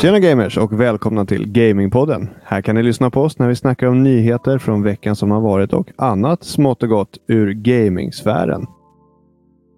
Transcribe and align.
Tjena 0.00 0.18
gamers 0.20 0.58
och 0.58 0.80
välkomna 0.80 1.26
till 1.26 1.48
Gamingpodden. 1.52 2.28
Här 2.44 2.62
kan 2.62 2.74
ni 2.74 2.82
lyssna 2.82 3.10
på 3.10 3.22
oss 3.22 3.38
när 3.38 3.48
vi 3.48 3.56
snackar 3.56 3.86
om 3.86 4.02
nyheter 4.02 4.58
från 4.58 4.82
veckan 4.82 5.16
som 5.16 5.30
har 5.30 5.40
varit 5.40 5.72
och 5.72 5.88
annat 5.96 6.44
smått 6.44 6.82
och 6.82 6.88
gott 6.88 7.18
ur 7.28 7.52
gamingsfären. 7.52 8.66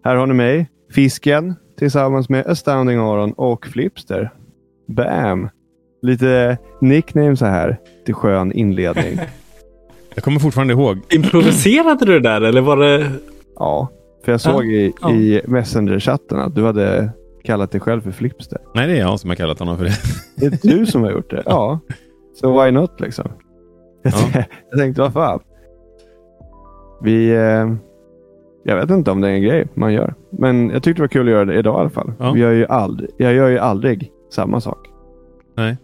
Här 0.04 0.16
har 0.16 0.26
ni 0.26 0.34
mig, 0.34 0.70
Fisken, 0.94 1.54
tillsammans 1.78 2.28
med 2.28 2.46
Astounding 2.46 2.98
Aron 2.98 3.32
och 3.32 3.66
Flipster. 3.66 4.30
Bam! 4.88 5.48
Lite 6.02 6.58
nickname 6.80 7.36
så 7.36 7.46
här 7.46 7.78
till 8.06 8.14
skön 8.14 8.52
inledning. 8.52 9.18
Jag 10.14 10.24
kommer 10.24 10.40
fortfarande 10.40 10.72
ihåg. 10.74 10.98
Improviserade 11.10 12.04
du 12.04 12.12
det 12.20 12.28
där 12.28 12.40
eller 12.40 12.60
var 12.60 12.76
det? 12.76 13.10
Ja, 13.56 13.88
för 14.24 14.32
jag 14.32 14.40
såg 14.40 14.64
i, 14.64 14.92
Ja. 15.00 15.10
i 15.12 15.40
Messenger-chatten 15.46 16.38
att 16.38 16.54
du 16.54 16.64
hade 16.64 17.10
kallat 17.44 17.70
dig 17.70 17.80
själv 17.80 18.00
för 18.00 18.10
Flipster. 18.10 18.58
Nej, 18.74 18.86
det 18.86 18.92
är 18.92 19.00
jag 19.00 19.20
som 19.20 19.30
har 19.30 19.34
kallat 19.34 19.58
honom 19.58 19.76
för 19.78 19.84
det. 19.84 19.92
Det 20.36 20.46
är 20.46 20.76
du 20.78 20.86
som 20.86 21.02
har 21.02 21.10
gjort 21.10 21.30
det. 21.30 21.42
Ja, 21.46 21.78
så 22.34 22.62
why 22.64 22.70
not 22.70 23.00
liksom? 23.00 23.28
Jag, 24.02 24.12
Ja. 24.34 24.44
jag 24.70 24.78
tänkte, 24.78 25.02
vad 25.02 25.12
fan. 25.12 25.40
Vi... 27.02 27.30
Eh, 27.30 27.72
jag 28.64 28.76
vet 28.76 28.90
inte 28.90 29.10
om 29.10 29.20
det 29.20 29.28
är 29.28 29.32
en 29.32 29.42
grej 29.42 29.68
man 29.74 29.92
gör. 29.92 30.14
Men 30.30 30.70
jag 30.70 30.82
tyckte 30.82 30.98
det 30.98 31.02
var 31.02 31.08
kul 31.08 31.26
att 31.28 31.32
göra 31.32 31.44
det 31.44 31.54
idag 31.58 31.76
i 31.76 31.80
alla 31.80 31.90
fall. 31.90 32.12
Ja. 32.18 32.32
Vi 32.32 32.40
gör 32.40 32.50
ju 32.52 32.66
aldrig, 32.66 33.10
jag 33.16 33.34
gör 33.34 33.48
ju 33.48 33.58
aldrig 33.58 34.12
samma 34.32 34.60
sak. 34.60 34.86
Nej. 35.56 35.76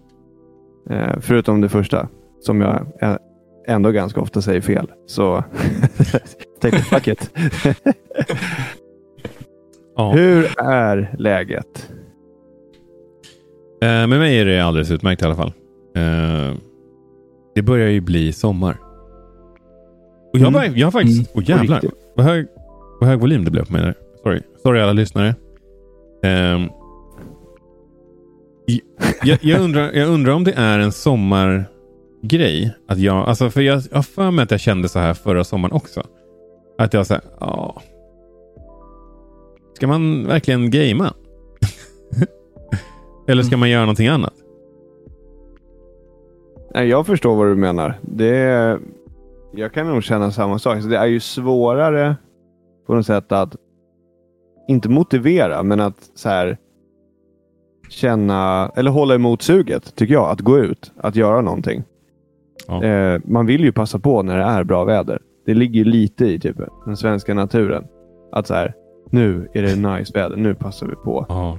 Eh, 0.91 1.15
förutom 1.21 1.61
det 1.61 1.69
första. 1.69 2.09
Som 2.41 2.61
jag 2.61 2.87
ändå 3.69 3.91
ganska 3.91 4.21
ofta 4.21 4.43
säger 4.43 4.61
fel. 4.61 4.91
Så 5.07 5.45
tänkte 6.61 6.81
fuck 6.83 7.09
it. 7.09 7.31
Ja. 9.97 10.13
Hur 10.13 10.49
är 10.59 11.15
läget? 11.19 11.91
Eh, 13.83 13.89
med 13.89 14.09
mig 14.09 14.39
är 14.39 14.45
det 14.45 14.61
alldeles 14.61 14.91
utmärkt 14.91 15.23
i 15.23 15.25
alla 15.25 15.37
fall. 15.37 15.53
Eh, 15.97 16.55
det 17.55 17.63
börjar 17.63 17.89
ju 17.89 18.01
bli 18.01 18.33
sommar. 18.33 18.77
Och 20.33 20.39
jag, 20.39 20.49
Mm. 20.55 20.73
jag 20.77 20.87
har 20.87 20.91
faktiskt... 20.93 21.31
Åh 21.35 21.43
jävlar. 21.51 21.81
riktigt. 21.81 22.01
Vad 22.17 22.27
hög, 22.27 22.47
vad 23.01 23.09
hög 23.11 23.21
volym 23.21 23.45
det 23.45 23.51
blev 23.51 23.65
på 23.67 23.73
mig 23.73 23.83
där. 23.83 23.95
Sorry. 24.23 24.41
Sorry 24.63 24.81
alla 24.81 24.93
lyssnare. 24.93 25.35
I- 28.69 28.81
jag, 29.23 29.39
jag, 29.43 29.61
undrar, 29.61 29.93
jag 29.93 30.09
undrar 30.09 30.33
om 30.33 30.45
det 30.45 30.53
är 30.57 30.79
en 30.79 30.93
sommargrej. 30.93 32.75
Att 32.89 32.99
jag, 32.99 33.17
alltså 33.29 33.51
för 33.51 33.61
jag, 33.61 33.83
har 33.93 34.03
för 34.03 34.31
mig 34.31 34.43
att 34.43 34.51
jag 34.51 34.61
kände 34.61 34.89
så 34.89 34.99
här 34.99 35.15
förra 35.15 35.45
sommaren 35.45 35.73
också. 35.73 36.03
Att 36.79 36.95
jag 36.95 37.07
sa, 37.07 37.21
ja. 37.41 37.83
Ska 39.77 39.87
man 39.87 40.27
verkligen 40.27 40.71
gamea? 40.71 41.15
Eller 43.29 43.43
ska 43.43 43.57
man 43.57 43.71
göra 43.71 43.81
någonting 43.81 44.09
annat? 44.09 44.35
Nej, 46.75 46.89
jag 46.89 47.07
förstår 47.07 47.37
vad 47.37 47.47
du 47.47 47.55
menar. 47.55 47.95
Det 48.03 48.37
är, 48.37 48.79
jag 49.55 49.73
kan 49.73 49.87
nog 49.87 50.05
känna 50.05 50.31
samma 50.31 50.59
sak. 50.59 50.83
Så 50.83 50.89
det 50.89 50.97
är 50.97 51.07
ju 51.07 51.21
svårare 51.21 52.17
på 52.87 52.95
något 52.95 53.07
sätt 53.07 53.33
att 53.33 53.57
inte 54.69 54.89
motivera, 54.89 55.63
men 55.63 55.81
att 55.81 56.11
så 56.15 56.29
här 56.29 56.59
känna 57.89 58.71
eller 58.77 58.91
hålla 58.91 59.15
emot 59.15 59.43
suget, 59.43 59.95
tycker 59.95 60.15
jag. 60.15 60.31
Att 60.31 60.41
gå 60.41 60.59
ut, 60.59 60.93
att 60.97 61.17
göra 61.17 61.41
någonting. 61.41 61.85
Ja. 62.69 62.85
Eh, 62.85 63.21
man 63.25 63.47
vill 63.47 63.65
ju 63.65 63.73
passa 63.73 63.99
på 63.99 64.23
när 64.23 64.39
det 64.39 64.45
är 64.45 64.65
bra 64.65 64.85
väder. 64.85 65.19
Det 65.47 65.55
ligger 65.55 65.75
ju 65.75 65.85
lite 65.85 66.25
i 66.25 66.39
typ, 66.39 66.57
den 66.85 66.97
svenska 66.97 67.35
naturen. 67.35 67.85
Att 68.33 68.47
så 68.47 68.55
här, 68.55 68.75
nu 69.11 69.49
är 69.55 69.63
det 69.63 69.77
nice 69.77 70.13
väder, 70.15 70.37
nu 70.37 70.55
passar 70.55 70.87
vi 70.87 70.95
på. 70.95 71.27
Ja, 71.29 71.59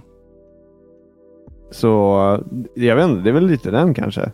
Så 1.71 1.87
jag 2.75 2.95
vet 2.95 3.05
inte, 3.05 3.21
det 3.21 3.29
är 3.29 3.33
väl 3.33 3.47
lite 3.47 3.71
den 3.71 3.93
kanske. 3.93 4.31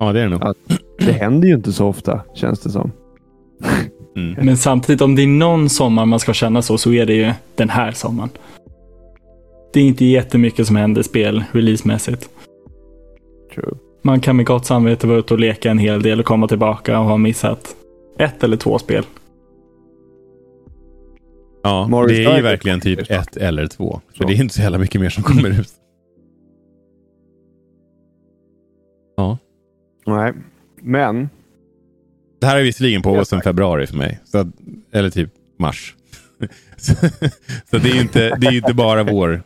ja 0.00 0.12
det 0.12 0.20
är 0.20 0.24
det 0.24 0.30
nog. 0.30 0.42
Ja. 0.42 0.54
Det 0.98 1.12
händer 1.12 1.48
ju 1.48 1.54
inte 1.54 1.72
så 1.72 1.86
ofta, 1.86 2.20
känns 2.34 2.60
det 2.60 2.70
som. 2.70 2.92
Mm. 4.16 4.36
Men 4.46 4.56
samtidigt 4.56 5.00
om 5.00 5.14
det 5.14 5.22
är 5.22 5.26
någon 5.26 5.68
sommar 5.68 6.06
man 6.06 6.20
ska 6.20 6.32
känna 6.32 6.62
så, 6.62 6.78
så 6.78 6.92
är 6.92 7.06
det 7.06 7.14
ju 7.14 7.32
den 7.54 7.68
här 7.68 7.92
sommaren. 7.92 8.30
Det 9.72 9.80
är 9.80 9.84
inte 9.84 10.04
jättemycket 10.04 10.66
som 10.66 10.76
händer 10.76 11.02
spel 11.02 11.44
releasemässigt. 11.52 12.28
True. 13.54 13.74
Man 14.02 14.20
kan 14.20 14.36
med 14.36 14.46
gott 14.46 14.66
samvete 14.66 15.06
vara 15.06 15.18
ute 15.18 15.34
och 15.34 15.40
leka 15.40 15.70
en 15.70 15.78
hel 15.78 16.02
del 16.02 16.20
och 16.20 16.26
komma 16.26 16.48
tillbaka 16.48 16.98
och 17.00 17.04
ha 17.04 17.16
missat 17.16 17.76
ett 18.18 18.44
eller 18.44 18.56
två 18.56 18.78
spel. 18.78 19.04
Ja, 21.66 21.88
Morris 21.88 22.18
det 22.18 22.24
är 22.24 22.36
ju 22.36 22.42
verkligen 22.42 22.80
typ 22.80 23.10
ett 23.10 23.36
eller 23.36 23.66
två. 23.66 24.00
För 24.08 24.18
Så. 24.18 24.24
det 24.24 24.34
är 24.34 24.40
inte 24.40 24.54
så 24.54 24.62
jävla 24.62 24.78
mycket 24.78 25.00
mer 25.00 25.08
som 25.10 25.22
kommer 25.22 25.60
ut. 25.60 25.68
Ja. 29.16 29.38
Nej, 30.06 30.32
men 30.82 31.28
Det 32.40 32.46
här 32.46 32.56
är 32.58 32.62
visserligen 32.62 33.02
på 33.02 33.24
sedan 33.24 33.40
februari 33.40 33.86
för 33.86 33.96
mig. 33.96 34.20
Så, 34.24 34.38
att- 34.38 34.46
eller 34.92 35.10
typ 35.10 35.30
mars. 35.58 35.94
så 36.76 36.92
så 37.70 37.78
det 37.78 37.90
är 37.90 37.94
ju 37.94 38.00
inte, 38.00 38.36
det 38.36 38.46
är 38.46 38.56
inte 38.56 38.74
bara 38.74 39.04
vår 39.04 39.42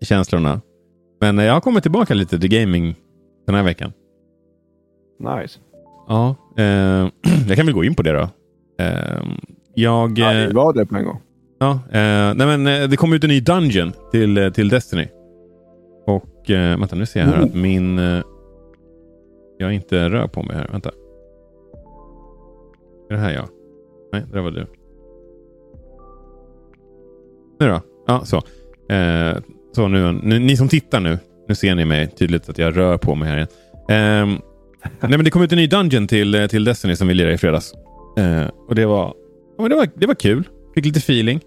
känslorna. 0.00 0.60
Men 1.20 1.38
jag 1.38 1.52
har 1.52 1.60
kommit 1.60 1.82
tillbaka 1.82 2.14
lite 2.14 2.38
till 2.38 2.50
gaming 2.50 2.94
den 3.46 3.54
här 3.54 3.62
veckan. 3.62 3.92
nice. 5.18 5.58
Ja, 6.08 6.36
eh, 6.56 6.64
jag 7.48 7.56
kan 7.56 7.66
väl 7.66 7.74
gå 7.74 7.84
in 7.84 7.94
på 7.94 8.02
det 8.02 8.12
då. 8.12 8.28
Eh, 8.84 9.22
jag... 9.74 10.18
Ja, 10.18 10.34
eh, 10.34 10.48
det 10.48 10.54
var 10.54 10.72
det 10.74 10.86
på 10.86 10.96
en 10.96 11.04
gång. 11.04 11.20
Ja, 11.62 11.70
eh, 11.72 12.34
nej 12.34 12.46
men 12.56 12.66
eh, 12.66 12.88
det 12.88 12.96
kom 12.96 13.12
ut 13.12 13.24
en 13.24 13.30
ny 13.30 13.40
Dungeon 13.40 13.92
till, 14.12 14.38
eh, 14.38 14.50
till 14.50 14.68
Destiny. 14.68 15.08
Och 16.06 16.50
eh, 16.50 16.78
vänta 16.78 16.96
nu 16.96 17.06
ser 17.06 17.20
jag 17.20 17.26
här 17.26 17.34
Mm. 17.36 17.48
att 17.48 17.54
min... 17.54 17.98
Eh, 17.98 18.22
jag 19.58 19.72
inte 19.72 20.08
rör 20.08 20.26
på 20.26 20.42
mig 20.42 20.56
här. 20.56 20.68
Vänta. 20.72 20.90
Är 23.10 23.14
det 23.14 23.20
här 23.20 23.32
jag? 23.32 23.48
Nej, 24.12 24.22
det 24.30 24.34
där 24.36 24.42
var 24.42 24.50
du. 24.50 24.66
Nu 27.60 27.68
då? 27.68 27.80
Ja, 28.06 28.24
så. 28.24 28.36
Eh, 28.94 29.36
så 29.72 29.88
nu, 29.88 30.12
nu, 30.22 30.38
ni 30.38 30.56
som 30.56 30.68
tittar 30.68 31.00
nu. 31.00 31.18
Nu 31.48 31.54
ser 31.54 31.74
ni 31.74 31.84
mig 31.84 32.06
tydligt 32.06 32.48
att 32.48 32.58
jag 32.58 32.76
rör 32.76 32.96
på 32.98 33.14
mig 33.14 33.28
här 33.28 33.36
igen. 33.36 33.48
Ehm, 33.88 34.28
nej 35.00 35.10
men 35.10 35.24
det 35.24 35.30
kom 35.30 35.42
ut 35.42 35.52
en 35.52 35.58
ny 35.58 35.66
Dungeon 35.66 36.06
till, 36.06 36.34
eh, 36.34 36.46
till 36.46 36.64
Destiny 36.64 36.96
som 36.96 37.08
vi 37.08 37.14
lirade 37.14 37.34
i 37.34 37.38
fredags. 37.38 37.74
Eh, 38.18 38.46
och 38.68 38.74
det 38.74 38.86
var, 38.86 39.14
ja, 39.56 39.62
men 39.62 39.70
det 39.70 39.76
var, 39.76 39.88
det 39.94 40.06
var 40.06 40.14
kul. 40.14 40.48
Fick 40.74 40.84
lite 40.84 40.98
feeling. 40.98 41.40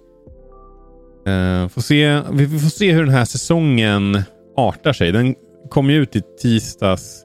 Eh, 1.25 1.67
får 1.67 1.81
se, 1.81 2.22
vi 2.31 2.47
får 2.47 2.69
se 2.69 2.94
hur 2.94 3.03
den 3.03 3.13
här 3.13 3.25
säsongen 3.25 4.22
artar 4.57 4.94
sig. 4.94 5.11
Den 5.11 5.35
kom 5.69 5.89
ju 5.89 6.01
ut 6.01 6.16
i 6.16 6.22
tisdags. 6.41 7.23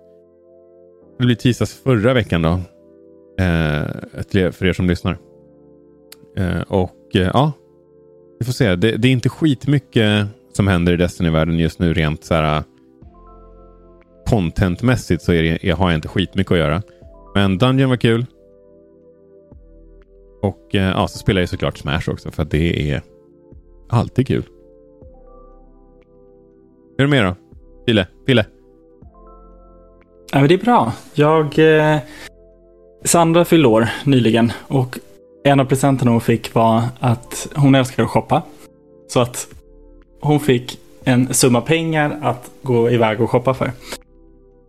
Det 1.19 1.25
blir 1.25 1.37
tisdags 1.37 1.75
förra 1.75 2.15
veckan 2.15 2.43
då. 2.43 2.61
Eh, 3.39 4.53
för 4.53 4.67
er 4.67 4.73
som 4.73 4.89
lyssnar. 4.89 5.19
Eh, 6.37 6.61
och 6.61 7.17
eh, 7.17 7.31
ja, 7.35 7.53
vi 8.39 8.45
får 8.45 8.53
se. 8.53 8.77
Det, 8.77 8.97
det 8.97 9.09
är 9.09 9.13
inte 9.13 9.29
skitmycket 9.29 10.27
som 10.53 10.67
händer 10.67 10.93
i 10.93 10.97
Destiny-världen 10.97 11.59
just 11.59 11.79
nu 11.79 11.95
rent 11.95 12.25
så 12.25 12.35
här 12.35 12.63
contentmässigt 14.27 15.23
så 15.23 15.33
är 15.33 15.59
det, 15.63 15.71
har 15.71 15.91
jag 15.91 15.99
inte 15.99 16.09
skitmycket 16.09 16.53
att 16.53 16.59
göra. 16.59 16.83
Men 17.35 17.59
Dungeon 17.59 17.91
var 17.91 17.97
kul. 17.97 18.27
Och 20.43 20.75
eh, 20.75 20.89
ja, 20.89 21.09
så 21.09 21.19
spelar 21.19 21.41
jag 21.41 21.49
såklart 21.49 21.79
Smash 21.79 22.11
också 22.11 22.31
för 22.31 22.43
att 22.43 22.51
det 22.51 22.93
är 22.93 23.03
alltid 23.89 24.27
kul. 24.27 24.43
Hur 26.99 27.05
är 27.05 27.09
det 27.09 27.11
med 27.11 27.25
då? 27.25 27.35
Pille? 27.87 28.07
Pille? 28.27 28.47
Ja, 30.33 30.39
men 30.39 30.49
det 30.49 30.55
är 30.55 30.59
bra. 30.59 30.93
Jag... 31.15 31.59
Eh, 31.59 31.99
Sandra 33.05 33.45
fyllde 33.45 33.69
år 33.69 33.89
nyligen 34.05 34.53
och 34.69 34.99
en 35.45 35.61
av 35.61 35.65
presenterna 35.65 36.11
hon 36.11 36.21
fick 36.21 36.55
var 36.55 36.83
att 37.01 37.49
hon 37.55 37.75
älskar 37.75 38.03
att 38.03 38.11
shoppa. 38.11 38.43
Så 39.09 39.21
att 39.21 39.49
hon 40.21 40.41
fick 40.41 40.79
en 41.05 41.35
summa 41.35 41.61
pengar 41.61 42.19
att 42.23 42.51
gå 42.63 42.91
iväg 42.91 43.21
och 43.21 43.31
shoppa 43.31 43.55
för. 43.55 43.71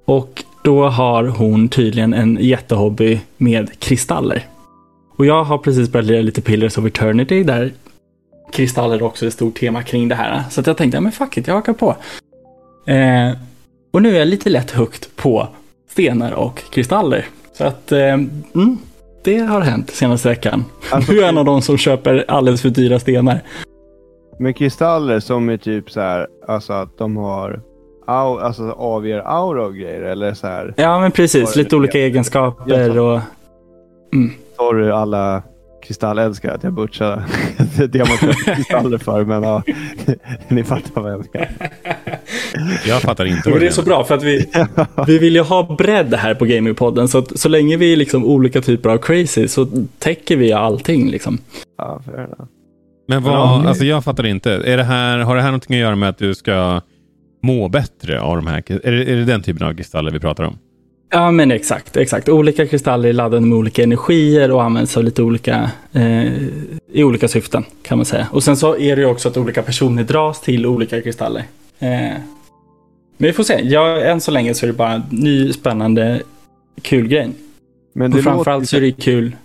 Och 0.06 0.44
då 0.64 0.88
har 0.88 1.24
hon 1.24 1.70
tydligen 1.70 2.14
en 2.14 2.38
jättehobby 2.42 3.20
med 3.38 3.80
kristaller. 3.80 4.46
Och 5.18 5.26
jag 5.26 5.44
har 5.44 5.58
precis 5.58 5.92
börjat 5.92 6.06
lira 6.06 6.22
lite 6.22 6.42
Pillars 6.42 6.78
of 6.78 6.86
Eternity 6.86 7.44
där 7.44 7.72
kristaller 8.52 9.04
också 9.04 9.26
ett 9.28 9.34
stort 9.34 9.60
tema 9.60 9.84
kring 9.84 10.08
det 10.08 10.16
här. 10.16 10.44
Så 10.50 10.62
jag 10.66 10.78
tänkte, 10.78 10.98
ja 10.98 11.02
men 11.02 11.12
fuck 11.12 11.38
it, 11.38 11.48
jag 11.48 11.56
hakar 11.56 11.74
på. 11.74 11.96
Eh, 12.88 13.32
och 13.92 14.02
nu 14.02 14.16
är 14.16 14.20
jag 14.20 14.28
lite 14.28 14.50
lätt 14.50 14.72
högt 14.72 15.16
på 15.16 15.48
stenar 15.90 16.32
och 16.32 16.64
kristaller. 16.72 17.26
Så 17.54 17.64
att 17.64 17.92
eh, 17.92 18.14
mm, 18.14 18.78
det 19.24 19.40
har 19.40 19.62
hänt 19.62 19.90
senaste 19.90 20.30
veckan. 20.30 20.66
Alltså, 20.92 21.14
nu 21.14 21.20
är 21.20 21.30
en 21.30 21.38
av 21.38 21.46
de 21.46 21.62
som 21.62 21.78
köper 21.78 22.26
alldeles 22.28 22.62
för 22.62 22.70
dyra 22.70 23.00
stenar. 23.00 23.42
Med 24.40 24.58
kristaller 24.58 25.20
som 25.20 25.50
är 25.50 25.58
typ 25.58 25.92
så 25.92 26.02
här, 26.02 26.28
alltså 26.48 26.74
att 26.74 26.98
de 26.98 27.18
har 27.18 27.62
au, 28.08 28.40
alltså 28.40 28.72
avger 28.72 29.20
aura 29.20 29.66
och 29.66 29.76
grejer. 29.76 30.02
Eller 30.02 30.34
så 30.34 30.48
här, 30.48 30.74
Ja, 30.78 31.00
men 31.00 31.12
precis. 31.12 31.56
Lite 31.56 31.76
olika 31.76 32.00
egenskaper 32.00 33.00
och... 33.00 33.20
sorry 34.58 34.92
alla 34.92 35.44
kristallälskare 35.82 36.54
att 36.54 36.64
jag 36.64 36.74
butchade 36.74 37.24
det 37.90 38.00
man 38.00 38.18
köper 38.18 38.56
kristaller 38.56 38.98
för. 38.98 39.26
Men 39.26 39.44
ja, 39.44 39.64
ni 40.48 40.64
fattar 40.64 41.02
vad 41.02 41.12
jag 41.12 41.26
menar. 41.34 41.50
Jag 42.88 43.02
fattar 43.02 43.26
inte 43.26 43.42
Men 43.46 43.52
vad 43.52 43.62
det 43.62 43.66
du 43.66 43.68
är 43.68 43.72
så 43.72 43.84
bra 43.84 44.04
för 44.04 44.16
att 44.16 44.24
vi, 44.24 44.46
vi 45.08 45.18
vill 45.18 45.36
ju 45.36 45.42
ha 45.42 45.76
bredd 45.76 46.14
här 46.14 46.36
på 46.36 46.46
Gamingpodden. 46.46 47.08
Så 47.08 47.18
att 47.18 47.40
så 47.40 47.50
länge 47.50 47.78
vi 47.78 47.94
är 47.94 47.98
liksom 47.98 48.26
olika 48.26 48.62
typer 48.62 48.90
av 48.90 48.98
crazy 48.98 49.48
så 49.48 49.68
täcker 50.00 50.38
vi 50.38 50.54
allting. 50.54 51.10
Liksom. 51.10 51.38
Ja, 51.78 52.02
fair 52.06 52.18
enough. 52.18 52.46
Men 53.08 53.24
vad, 53.24 53.66
alltså 53.66 53.86
jag 53.86 54.04
fattar 54.04 54.26
inte. 54.26 54.52
Är 54.52 54.78
det 54.78 54.84
här, 54.84 55.20
har 55.20 55.36
det 55.36 55.42
här 55.42 55.50
någonting 55.50 55.76
att 55.76 55.82
göra 55.82 55.96
med 55.96 56.10
att 56.10 56.18
du 56.18 56.36
ska 56.36 56.82
må 57.44 57.70
bättre 57.70 58.22
av 58.22 58.36
de 58.36 58.48
här? 58.48 58.64
Är 58.68 58.92
det, 58.92 59.12
är 59.12 59.16
det 59.16 59.26
den 59.26 59.42
typen 59.42 59.68
av 59.68 59.74
kristaller 59.74 60.12
vi 60.12 60.20
pratar 60.20 60.44
om? 60.44 60.58
Ja 61.12 61.32
men 61.32 61.52
exakt, 61.52 61.98
exakt. 61.98 62.30
Olika 62.30 62.68
kristaller 62.68 63.10
är 63.10 63.14
laddade 63.14 63.46
med 63.46 63.58
olika 63.58 63.84
energier 63.84 64.52
och 64.52 64.64
används 64.64 64.98
av 64.98 65.04
lite 65.04 65.24
olika, 65.24 65.72
eh, 65.94 66.34
i 66.92 67.04
olika 67.04 67.28
syften 67.28 67.64
kan 67.84 67.98
man 67.98 68.06
säga. 68.06 68.28
Och 68.32 68.44
sen 68.44 68.58
så 68.58 68.78
är 68.78 68.96
det 68.96 69.02
ju 69.02 69.08
också 69.08 69.30
att 69.30 69.38
olika 69.38 69.62
personer 69.64 70.04
dras 70.04 70.42
till 70.42 70.66
olika 70.66 71.02
kristaller. 71.02 71.44
Eh, 71.80 71.88
men 73.18 73.28
vi 73.28 73.34
får 73.34 73.44
se. 73.44 73.60
Ja, 73.64 74.02
än 74.02 74.22
så 74.22 74.32
länge 74.32 74.54
så 74.54 74.66
är 74.66 74.68
det 74.68 74.74
bara 74.78 74.92
en 74.92 75.02
ny 75.12 75.54
spännande 75.54 76.22
kul 76.82 77.08
grej. 77.08 77.30
Men 77.94 78.12
Och 78.12 78.18
det 78.18 78.24
framförallt 78.24 78.70
så 78.70 78.76
är 78.78 78.82
låter, 78.82 78.96
det 78.98 79.04
kul. 79.04 79.36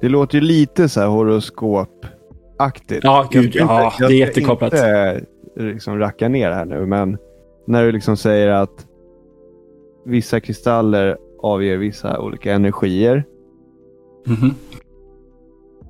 det 0.00 0.08
låter 0.08 0.34
ju 0.38 0.40
lite 0.44 0.88
så 0.88 1.00
här 1.00 1.06
horoskopaktigt. 1.08 3.04
Ja, 3.04 3.28
Jag 3.32 3.42
gud, 3.42 3.52
ska 3.52 3.60
inte- 3.62 3.72
ja, 3.74 3.94
jag 3.98 4.10
det 4.10 4.14
är 4.14 4.18
ska 4.18 4.26
jättekopplat. 4.26 4.72
inte 4.72 5.20
liksom 5.56 5.98
racka 5.98 6.28
ner 6.28 6.50
här 6.50 6.64
nu, 6.64 6.86
men 6.86 7.18
när 7.66 7.84
du 7.84 7.92
liksom 7.92 8.16
säger 8.16 8.48
att 8.48 8.86
vissa 10.06 10.40
kristaller 10.40 11.16
avger 11.42 11.76
vissa 11.76 12.20
olika 12.20 12.52
energier. 12.52 13.24
Mhm. 14.26 14.54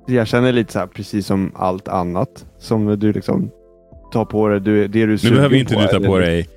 Jag 0.07 0.27
känner 0.27 0.51
lite 0.51 0.73
så 0.73 0.79
här, 0.79 0.87
precis 0.87 1.27
som 1.27 1.51
allt 1.55 1.87
annat 1.87 2.45
som 2.59 2.99
du 2.99 3.13
liksom 3.13 3.51
tar 4.13 4.25
på 4.25 4.47
dig. 4.47 4.59
Du, 4.61 4.87
det 4.87 5.05
du 5.05 5.17
Nu 5.23 5.31
behöver 5.35 5.55
inte 5.55 5.75
du 5.75 5.87
ta 5.87 5.99
på 5.99 6.19
dig 6.19 6.49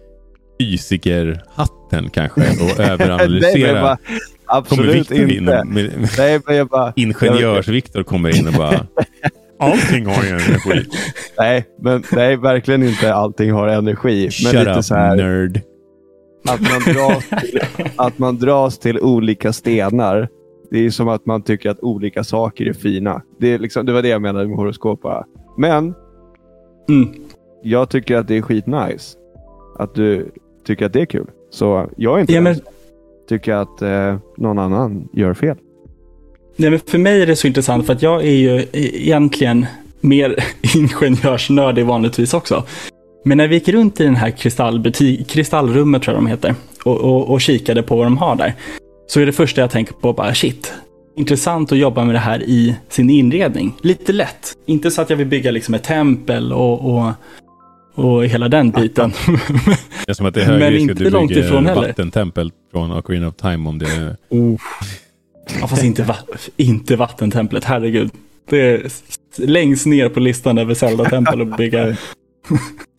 fysikerhatten 0.60 2.10
kanske 2.10 2.40
och 2.62 2.78
Nej, 2.78 2.90
överanalysera. 2.90 3.80
kommer 3.80 3.98
absolut 4.46 5.10
in 5.10 5.30
inte. 5.30 5.58
och, 5.58 5.66
med, 5.66 6.08
Nej, 6.18 6.40
men 6.46 6.56
jag 6.56 6.68
bara, 6.68 6.92
Ingenjörs-Viktor 6.96 8.02
kommer 8.02 8.36
in 8.38 8.46
och 8.48 8.54
bara 8.54 8.86
Allting 9.60 10.06
har 10.06 10.22
ju 10.24 10.28
en 10.28 10.40
energi. 10.40 10.86
nej, 11.38 11.64
men 11.80 12.02
nej, 12.12 12.36
verkligen 12.36 12.82
inte 12.82 13.14
allting 13.14 13.52
har 13.52 13.68
energi. 13.68 14.22
Men 14.22 14.30
Shut 14.52 14.54
lite 14.54 14.78
up 14.78 14.84
så 14.84 14.94
här, 14.94 15.16
nerd. 15.16 15.60
Att 16.54 16.60
man, 16.60 16.94
dras 16.94 17.28
till, 17.28 17.60
att 17.96 18.18
man 18.18 18.38
dras 18.38 18.78
till 18.78 19.00
olika 19.00 19.52
stenar. 19.52 20.28
Det 20.70 20.78
är 20.86 20.90
som 20.90 21.08
att 21.08 21.26
man 21.26 21.42
tycker 21.42 21.70
att 21.70 21.80
olika 21.80 22.24
saker 22.24 22.66
är 22.66 22.72
fina. 22.72 23.22
Det, 23.40 23.48
är 23.54 23.58
liksom, 23.58 23.86
det 23.86 23.92
var 23.92 24.02
det 24.02 24.08
jag 24.08 24.22
menade 24.22 24.48
med 24.48 24.56
horoskop 24.56 25.02
bara. 25.02 25.24
Men 25.58 25.94
Mm. 26.88 27.08
jag 27.62 27.90
tycker 27.90 28.16
att 28.16 28.28
det 28.28 28.36
är 28.36 28.42
skitnice. 28.42 29.16
Att 29.78 29.94
du 29.94 30.30
tycker 30.66 30.86
att 30.86 30.92
det 30.92 31.00
är 31.00 31.06
kul. 31.06 31.26
Så 31.50 31.90
jag 31.96 32.16
är 32.16 32.20
inte 32.20 32.32
Ja, 32.32 32.40
men, 32.40 32.56
tycker 33.28 33.52
att 33.52 33.82
eh, 33.82 34.16
någon 34.36 34.58
annan 34.58 35.08
gör 35.12 35.34
fel. 35.34 35.56
nej, 36.56 36.70
men 36.70 36.80
för 36.80 36.98
mig 36.98 37.22
är 37.22 37.26
det 37.26 37.36
så 37.36 37.46
intressant 37.46 37.86
för 37.86 37.92
att 37.92 38.02
jag 38.02 38.24
är 38.24 38.30
ju 38.32 38.66
egentligen 38.72 39.66
mer 40.00 40.36
ingenjörsnördig 40.76 41.86
vanligtvis 41.86 42.34
också. 42.34 42.64
Men 43.24 43.38
när 43.38 43.48
vi 43.48 43.54
gick 43.54 43.68
runt 43.68 44.00
i 44.00 44.04
den 44.04 44.16
här 44.16 44.30
kristallbutik, 44.30 45.28
kristallrummet 45.28 46.02
tror 46.02 46.14
jag 46.16 46.24
de 46.24 46.26
heter, 46.26 46.54
och, 46.84 46.96
och, 47.00 47.30
och 47.30 47.40
kikade 47.40 47.82
på 47.82 47.96
vad 47.96 48.06
de 48.06 48.18
har 48.18 48.36
där, 48.36 48.54
så 49.06 49.20
är 49.20 49.26
det 49.26 49.32
första 49.32 49.60
jag 49.60 49.70
tänker 49.70 49.92
på 49.92 50.12
bara 50.12 50.34
shit, 50.34 50.72
intressant 51.16 51.72
att 51.72 51.78
jobba 51.78 52.04
med 52.04 52.14
det 52.14 52.18
här 52.18 52.42
i 52.42 52.76
sin 52.88 53.10
inredning. 53.10 53.74
Lite 53.82 54.12
lätt. 54.12 54.52
Inte 54.66 54.90
så 54.90 55.02
att 55.02 55.10
jag 55.10 55.16
vill 55.16 55.26
bygga 55.26 55.50
liksom 55.50 55.74
ett 55.74 55.84
tempel 55.84 56.52
och, 56.52 56.94
och, 56.94 57.12
och 57.94 58.26
hela 58.26 58.48
den 58.48 58.70
biten. 58.70 59.12
Det 60.06 60.10
är 60.10 60.14
som 60.14 60.26
att 60.26 60.34
det 60.34 60.42
är 60.42 60.58
Men 60.58 60.76
inte 60.76 60.92
att 60.92 60.98
du 60.98 61.10
långt 61.10 61.30
ifrån 61.30 61.66
heller. 61.66 61.86
vattentempel 61.88 62.52
från 62.72 62.92
Ocarina 62.92 63.28
of 63.28 63.34
Time 63.34 63.68
om 63.68 63.78
det 63.78 63.86
är... 63.86 64.16
Oh. 64.28 64.60
Ja, 65.60 65.66
fast 65.66 65.84
inte, 65.84 66.02
va 66.02 66.16
inte 66.56 66.96
vattentemplet, 66.96 67.64
herregud. 67.64 68.10
Det 68.50 68.60
är 68.60 68.86
längst 69.36 69.86
ner 69.86 70.08
på 70.08 70.20
listan 70.20 70.58
över 70.58 70.74
Zelda-tempel 70.74 71.40
att 71.40 71.56
bygga. 71.56 71.86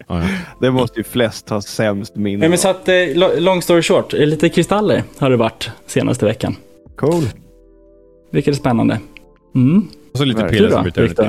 Ja. 0.09 0.21
Det 0.61 0.71
måste 0.71 0.99
ju 0.99 1.03
flest 1.03 1.49
ha 1.49 1.61
sämst 1.61 2.15
minne 2.15 2.37
Nej, 2.37 2.49
men 2.49 2.53
av. 2.53 2.61
så 2.61 2.67
att, 2.69 2.89
eh, 2.89 2.95
lo- 3.15 3.39
long 3.39 3.61
story 3.61 3.81
short, 3.81 4.13
eh, 4.13 4.19
lite 4.19 4.49
kristaller 4.49 5.03
har 5.17 5.29
det 5.29 5.37
varit 5.37 5.69
senaste 5.85 6.25
veckan. 6.25 6.55
Cool. 6.95 7.23
Vilket 8.31 8.51
är 8.51 8.55
spännande. 8.59 8.99
Mm. 9.55 9.87
Och 10.11 10.17
så 10.17 10.25
lite 10.25 10.43
Pillars 10.43 10.73
of 10.73 10.87
Eternity. 10.87 11.23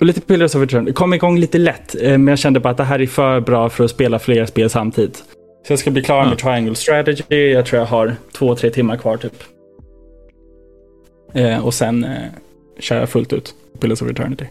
Och 0.00 0.06
lite 0.06 0.20
Pillars 0.20 0.54
of 0.54 0.62
Eternity. 0.62 0.92
Kom 0.92 1.14
igång 1.14 1.38
lite 1.38 1.58
lätt, 1.58 1.94
eh, 1.94 2.10
men 2.10 2.26
jag 2.28 2.38
kände 2.38 2.60
bara 2.60 2.70
att 2.70 2.76
det 2.76 2.84
här 2.84 3.00
är 3.02 3.06
för 3.06 3.40
bra 3.40 3.68
för 3.68 3.84
att 3.84 3.90
spela 3.90 4.18
flera 4.18 4.46
spel 4.46 4.70
samtidigt. 4.70 5.16
Så 5.66 5.72
jag 5.72 5.78
ska 5.78 5.90
bli 5.90 6.02
klar 6.02 6.18
Ja. 6.18 6.28
med 6.28 6.38
Triangle 6.38 6.74
Strategy. 6.74 7.22
Jag 7.52 7.66
tror 7.66 7.80
jag 7.80 7.86
har 7.86 8.16
två, 8.32 8.54
tre 8.54 8.70
timmar 8.70 8.96
kvar 8.96 9.16
typ. 9.16 9.42
Eh, 11.32 11.66
och 11.66 11.74
sen 11.74 12.04
eh, 12.04 12.10
kör 12.78 12.96
jag 12.98 13.08
fullt 13.08 13.32
ut 13.32 13.54
Pillars 13.80 14.02
of 14.02 14.10
Eternity. 14.10 14.44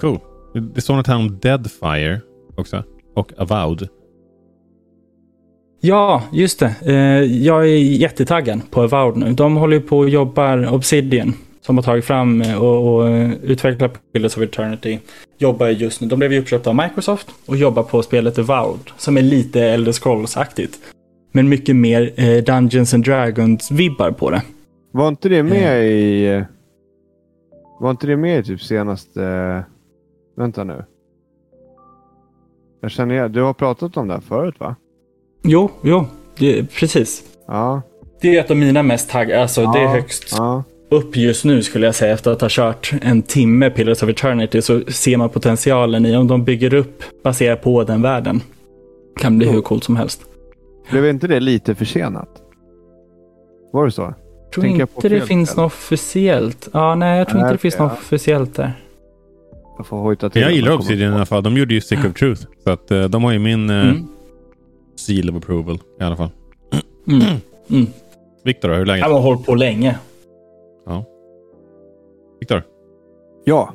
Cool. 0.00 0.18
Det- 0.54 0.80
står 0.80 0.96
något 0.96 1.06
här 1.06 1.16
om 1.16 1.38
Deadfire 1.38 2.20
också. 2.56 2.84
Och 3.14 3.32
Avowed. 3.38 3.88
Ja, 5.80 6.22
just 6.32 6.58
det. 6.58 6.74
Eh, 6.86 7.22
jag 7.44 7.62
är 7.62 7.76
jättetaggad 7.78 8.60
på 8.70 8.82
Avowed 8.82 9.16
nu. 9.16 9.32
De 9.32 9.56
håller 9.56 9.76
ju 9.76 9.82
på 9.82 9.98
och 9.98 10.08
jobbar, 10.08 10.74
Obsidian, 10.74 11.34
som 11.60 11.76
har 11.78 11.82
tagit 11.82 12.04
fram 12.04 12.42
eh, 12.42 12.62
och, 12.62 12.94
och 12.94 13.08
eh, 13.08 13.30
utvecklat 13.42 14.00
Pillars 14.12 14.36
of 14.36 14.42
Eternity, 14.42 14.98
jobbar 15.38 15.68
just 15.68 16.00
nu. 16.00 16.06
De 16.08 16.18
blev 16.18 16.32
ju 16.32 16.40
uppköpta 16.40 16.70
av 16.70 16.76
Microsoft 16.76 17.26
och 17.46 17.56
jobbar 17.56 17.82
på 17.82 18.02
spelet 18.02 18.38
Avowed, 18.38 18.90
som 18.96 19.16
är 19.16 19.22
lite 19.22 19.60
Elder 19.62 19.92
Scrolls-aktigt. 19.92 20.78
Men 21.32 21.48
mycket 21.48 21.76
mer 21.76 22.12
eh, 22.16 22.44
Dungeons 22.44 22.94
and 22.94 23.04
Dragons-vibbar 23.04 24.12
på 24.12 24.30
det. 24.30 24.42
Var 24.92 25.08
inte 25.08 25.28
det 25.28 25.42
med 25.42 25.84
i... 25.86 26.44
Var 27.80 27.90
inte 27.90 28.06
det 28.06 28.16
med 28.16 28.38
i 28.40 28.42
typ 28.42 28.62
senaste... 28.62 29.64
Vänta 30.36 30.64
nu. 30.64 30.84
Jag 32.80 32.90
känner 32.90 33.14
igen. 33.14 33.32
Du 33.32 33.42
har 33.42 33.52
pratat 33.54 33.96
om 33.96 34.08
det 34.08 34.14
här 34.14 34.20
förut 34.20 34.54
va? 34.58 34.76
Jo, 35.42 35.70
jo, 35.82 36.06
det, 36.38 36.70
precis. 36.74 37.22
Ja. 37.46 37.82
Det 38.20 38.36
är 38.36 38.40
ett 38.40 38.50
av 38.50 38.56
mina 38.56 38.82
mest 38.82 39.10
taggade, 39.10 39.42
alltså 39.42 39.60
det 39.72 39.78
är 39.78 39.82
Ja, 39.82 39.88
högst 39.88 40.24
Ja. 40.38 40.64
upp 40.90 41.16
just 41.16 41.44
nu 41.44 41.62
skulle 41.62 41.86
jag 41.86 41.94
säga 41.94 42.12
efter 42.12 42.30
att 42.30 42.40
ha 42.40 42.48
kört 42.50 42.92
en 43.02 43.22
timme 43.22 43.70
Pillars 43.70 44.02
of 44.02 44.08
Eternity 44.08 44.62
så 44.62 44.80
ser 44.80 45.16
man 45.16 45.28
potentialen 45.28 46.06
i 46.06 46.16
om 46.16 46.28
de 46.28 46.44
bygger 46.44 46.74
upp 46.74 47.02
baserat 47.22 47.62
på 47.62 47.84
den 47.84 48.02
världen. 48.02 48.40
Kan 49.20 49.38
bli 49.38 49.48
hur 49.48 49.60
coolt 49.60 49.84
som 49.84 49.96
helst. 49.96 50.22
Blev 50.90 51.06
inte 51.06 51.26
det 51.26 51.40
lite 51.40 51.74
försenat? 51.74 52.28
Var 53.72 53.84
det 53.84 53.92
så? 53.92 54.02
Jag 54.02 54.52
tror 54.52 54.62
Tänker 54.64 54.80
jag 54.80 54.88
inte 54.96 55.08
det 55.08 55.18
fel 55.18 55.26
finns 55.28 55.48
ställe? 55.50 55.62
något 55.62 55.72
officiellt. 55.72 56.68
Ja, 56.72 56.94
nej, 56.94 57.18
jag 57.18 57.28
tror 57.28 57.38
Nej, 57.38 57.44
inte 57.46 57.54
det 57.54 57.58
finns 57.58 57.74
ja. 57.78 57.82
något 57.84 57.92
officiellt 57.92 58.54
där. 58.54 58.72
Jag 59.76 59.86
får 59.86 59.96
hojta 59.96 60.30
till. 60.30 60.42
Jag 60.42 60.50
om 60.50 60.56
gillar 60.56 60.74
Obsidian 60.74 61.12
i 61.12 61.16
alla 61.16 61.26
fall. 61.26 61.42
De 61.42 61.56
gjorde 61.56 61.74
ju 61.74 61.80
Stick 61.80 62.04
of 62.04 62.14
Truth. 62.14 62.46
Så 62.64 62.70
att 62.70 62.90
eh, 62.90 63.04
de 63.04 63.24
har 63.24 63.32
ju 63.32 63.38
min 63.38 63.70
Mm. 63.70 64.08
seal 64.96 65.30
of 65.30 65.36
approval 65.36 65.78
i 66.00 66.04
alla 66.04 66.16
fall. 66.16 66.30
Mm. 67.08 67.22
Mm. 67.70 67.86
Viktor 68.44 68.68
då, 68.68 68.74
hur 68.74 68.82
är 68.82 68.86
läget? 68.86 69.06
Jag 69.06 69.12
har 69.14 69.20
hållit 69.20 69.46
på 69.46 69.54
länge. 69.54 69.98
Viktor? 72.40 72.62
Ja. 73.44 73.74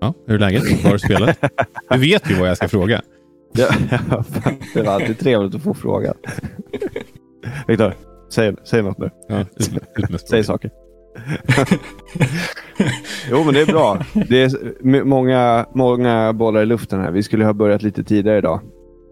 Ja, 0.00 0.14
hur 0.26 0.34
är 0.34 0.38
läget? 0.38 0.62
Vad 0.70 0.80
har 0.84 0.92
du 0.92 0.98
spelat? 0.98 1.38
Du 1.90 1.98
vet 1.98 2.30
ju 2.30 2.34
vad 2.34 2.48
jag 2.48 2.56
ska 2.56 2.68
fråga. 2.68 3.02
ja. 3.52 3.68
det 4.74 4.82
var 4.82 4.92
alltid 4.92 5.18
trevligt 5.18 5.54
att 5.54 5.62
få 5.62 5.74
frågan. 5.74 6.14
Viktor, 7.68 7.94
säg, 8.30 8.54
säg 8.64 8.82
något 8.82 8.98
nu. 8.98 9.10
Ja, 9.28 9.40
ut 9.40 9.72
ut 10.12 10.20
Säg 10.20 10.44
saker 10.44 10.70
jo, 13.30 13.44
men 13.44 13.54
det 13.54 13.60
är 13.60 13.72
bra. 13.72 13.98
Det 14.28 14.42
är 14.42 15.04
många, 15.04 15.66
många 15.74 16.32
bollar 16.32 16.62
i 16.62 16.66
luften 16.66 17.00
här. 17.00 17.10
Vi 17.10 17.22
skulle 17.22 17.44
ha 17.44 17.52
börjat 17.52 17.82
lite 17.82 18.04
tidigare 18.04 18.38
idag. 18.38 18.60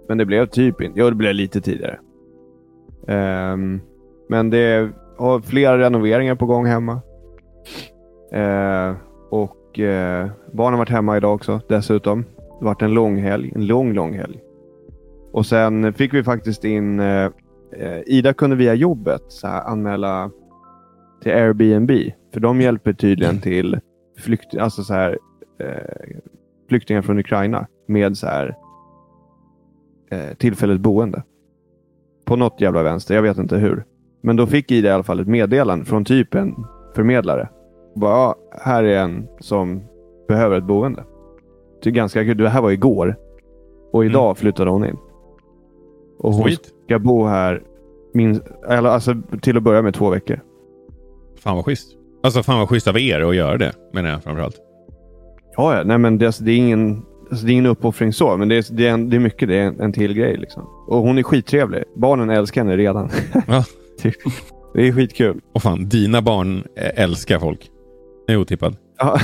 Men 0.09 0.19
det 0.19 0.25
blev 0.25 0.47
typ 0.47 0.81
inte. 0.81 1.01
Jo, 1.01 1.11
det 1.11 1.17
blev 1.17 1.35
lite 1.35 1.61
tidigare. 1.61 1.99
Um, 3.07 3.81
men 4.29 4.51
det 4.51 4.91
har 5.19 5.41
flera 5.41 5.79
renoveringar 5.79 6.35
på 6.35 6.47
gång 6.47 6.67
hemma. 6.67 7.01
Uh, 8.35 8.97
och 9.31 9.79
uh, 9.79 10.27
barnen 10.53 10.73
har 10.73 10.79
varit 10.79 10.89
hemma 10.89 11.17
idag 11.17 11.35
också 11.35 11.61
dessutom. 11.69 12.23
Det 12.23 12.65
har 12.65 12.65
varit 12.65 12.83
en 12.83 12.95
lång 12.95 13.19
helg. 13.19 13.53
En 13.55 13.67
lång, 13.67 13.93
lång 13.93 14.15
helg. 14.15 14.39
Och 15.33 15.47
sen 15.47 15.93
fick 15.93 16.15
vi 16.15 16.25
faktiskt 16.25 16.65
in 16.65 17.01
eh, 17.01 17.25
eh 17.73 18.01
Ida 18.07 18.33
kunde 18.33 18.57
via 18.57 18.75
jobbet 18.75 19.23
så 19.29 19.47
här, 19.47 19.63
anmäla 19.63 20.31
till 21.23 21.33
Airbnb. 21.33 21.91
För 22.33 22.41
de 22.41 22.61
hjälper 22.61 22.93
tydligen 22.93 23.41
till 23.41 23.81
flykt, 24.19 24.57
alltså 24.57 24.83
så 24.83 24.95
här, 24.95 25.19
eh, 25.61 26.17
flyktingar 26.69 27.03
från 27.03 27.19
Ukraina 27.19 27.67
med 27.87 28.17
så 28.17 28.27
här, 28.27 28.57
eh, 30.11 30.35
tillfälligt 30.37 30.81
boende. 30.81 31.23
På 32.25 32.37
något 32.37 32.61
jävla 32.61 32.83
vänster, 32.83 33.15
jag 33.15 33.23
vet 33.23 33.39
inte 33.39 33.57
hur. 33.57 33.85
Men 34.23 34.37
då 34.37 34.47
fick 34.47 34.71
Ida 34.71 34.89
i 34.89 34.93
alla 34.93 35.03
fall 35.03 35.21
ett 35.21 35.29
meddelande 35.29 35.85
från 35.85 36.05
typ 36.05 36.35
en 36.35 36.55
förmedlare. 36.95 37.49
Bara, 37.95 38.11
ja, 38.13 38.35
här 38.51 38.85
är 38.85 38.99
en 38.99 39.29
som 39.41 39.83
behöver 40.29 40.59
ett 40.59 40.65
boende. 40.65 41.05
Det 41.83 41.91
är 41.91 41.95
ganska 41.95 42.25
kul. 42.25 42.37
Det 42.37 42.49
här 42.49 42.63
var 42.63 42.71
igår. 42.71 43.17
Och 43.93 44.05
idag 44.05 44.39
flyttade 44.39 44.71
hon 44.71 44.85
in. 44.85 44.97
Och 46.19 46.33
hon 46.33 46.43
Sweet. 46.45 46.73
ska 46.85 46.99
bo 46.99 47.25
här 47.25 47.63
min, 48.15 48.41
alltså, 48.69 49.15
till 49.41 49.57
att 49.57 49.63
börja 49.63 49.83
med 49.83 49.95
två 49.95 50.11
veckor. 50.11 50.41
Fan 51.49 51.57
vad 51.57 51.65
schysst. 51.65 51.89
Alltså 52.23 52.43
fan 52.43 52.59
vad 52.59 52.69
schysst 52.69 52.89
av 52.89 52.99
er 52.99 53.21
att 53.21 53.37
göra 53.37 53.59
det, 53.59 53.73
menar 53.93 54.11
jag 54.11 54.23
framförallt. 54.23 54.57
Ja, 55.57 55.77
ja. 55.77 55.85
Nej, 55.85 55.99
men 55.99 56.19
det, 56.19 56.27
alltså, 56.27 56.45
det, 56.45 56.53
är 56.53 56.57
ingen, 56.57 57.03
alltså, 57.31 57.47
det 57.47 57.51
är 57.51 57.53
ingen 57.53 57.67
uppoffring 57.67 58.13
så, 58.13 58.37
men 58.37 58.49
det 58.49 58.57
är, 58.57 58.75
det 58.77 58.87
är, 58.87 58.93
en, 58.93 59.11
det 59.11 59.17
är 59.17 59.21
mycket 59.21 59.49
det 59.49 59.57
är 59.57 59.67
en, 59.67 59.81
en 59.81 59.93
till 59.93 60.15
grej. 60.15 60.37
Liksom. 60.37 60.63
Och 60.89 60.99
hon 60.99 61.19
är 61.19 61.23
skittrevlig. 61.23 61.83
Barnen 61.97 62.31
älskar 62.31 62.61
henne 62.61 62.77
redan. 62.77 63.11
Ja. 63.47 63.65
det 64.75 64.89
är 64.89 64.93
skitkul. 64.93 65.41
Och 65.55 65.63
fan, 65.63 65.89
dina 65.89 66.23
barn 66.23 66.65
eh, 66.77 67.03
älskar 67.03 67.39
folk. 67.39 67.71
Det 68.27 68.33
är 68.33 68.37
otippat. 68.37 68.75
Ja. 68.99 69.21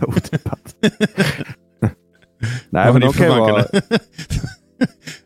Otippat. 0.06 0.74
Nej, 2.70 2.92
men 2.92 3.00
de 3.00 3.12
kan 3.12 3.26
ju 3.26 3.38
vara... 3.38 3.52
bankare? 3.52 3.80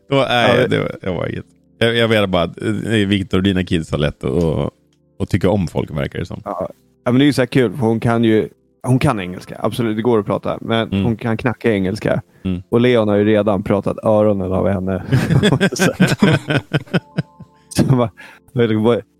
Då, 0.09 0.15
nej, 0.15 0.59
Ja, 0.59 0.67
det, 0.69 0.79
var, 0.79 0.95
det 1.01 1.09
var 1.09 1.27
inget. 1.27 1.45
Jag, 1.77 1.95
jag 1.95 2.07
vet 2.07 2.29
bara 2.29 2.43
att 2.43 2.61
eh, 2.61 3.07
Viktor 3.07 3.37
och 3.37 3.43
dina 3.43 3.63
kids 3.63 3.91
har 3.91 3.97
lätt 3.97 4.23
att, 4.23 4.73
att 5.19 5.29
tycka 5.29 5.49
om 5.49 5.67
folk, 5.67 5.91
verkar 5.91 6.19
det 6.19 6.25
som. 6.25 6.41
Ja, 6.45 6.69
men 7.05 7.15
det 7.15 7.23
är 7.23 7.25
ju 7.25 7.33
så 7.33 7.41
här 7.41 7.45
kul, 7.47 7.71
för 7.71 7.85
hon 7.85 7.99
kan 7.99 8.23
ju 8.23 8.49
hon 8.87 8.99
kan 8.99 9.19
engelska. 9.19 9.57
Absolut, 9.59 9.95
det 9.95 10.01
går 10.01 10.19
att 10.19 10.25
prata. 10.25 10.57
Men 10.61 10.87
Mm. 10.87 11.03
hon 11.03 11.15
kan 11.17 11.37
knacka 11.37 11.71
engelska. 11.73 12.21
Mm. 12.43 12.61
Och 12.69 12.81
Leon 12.81 13.07
har 13.07 13.15
ju 13.15 13.25
redan 13.25 13.63
pratat 13.63 13.97
öronen 14.03 14.51
av 14.53 14.67
henne. 14.67 15.03
så 17.69 17.95
man, 17.95 18.09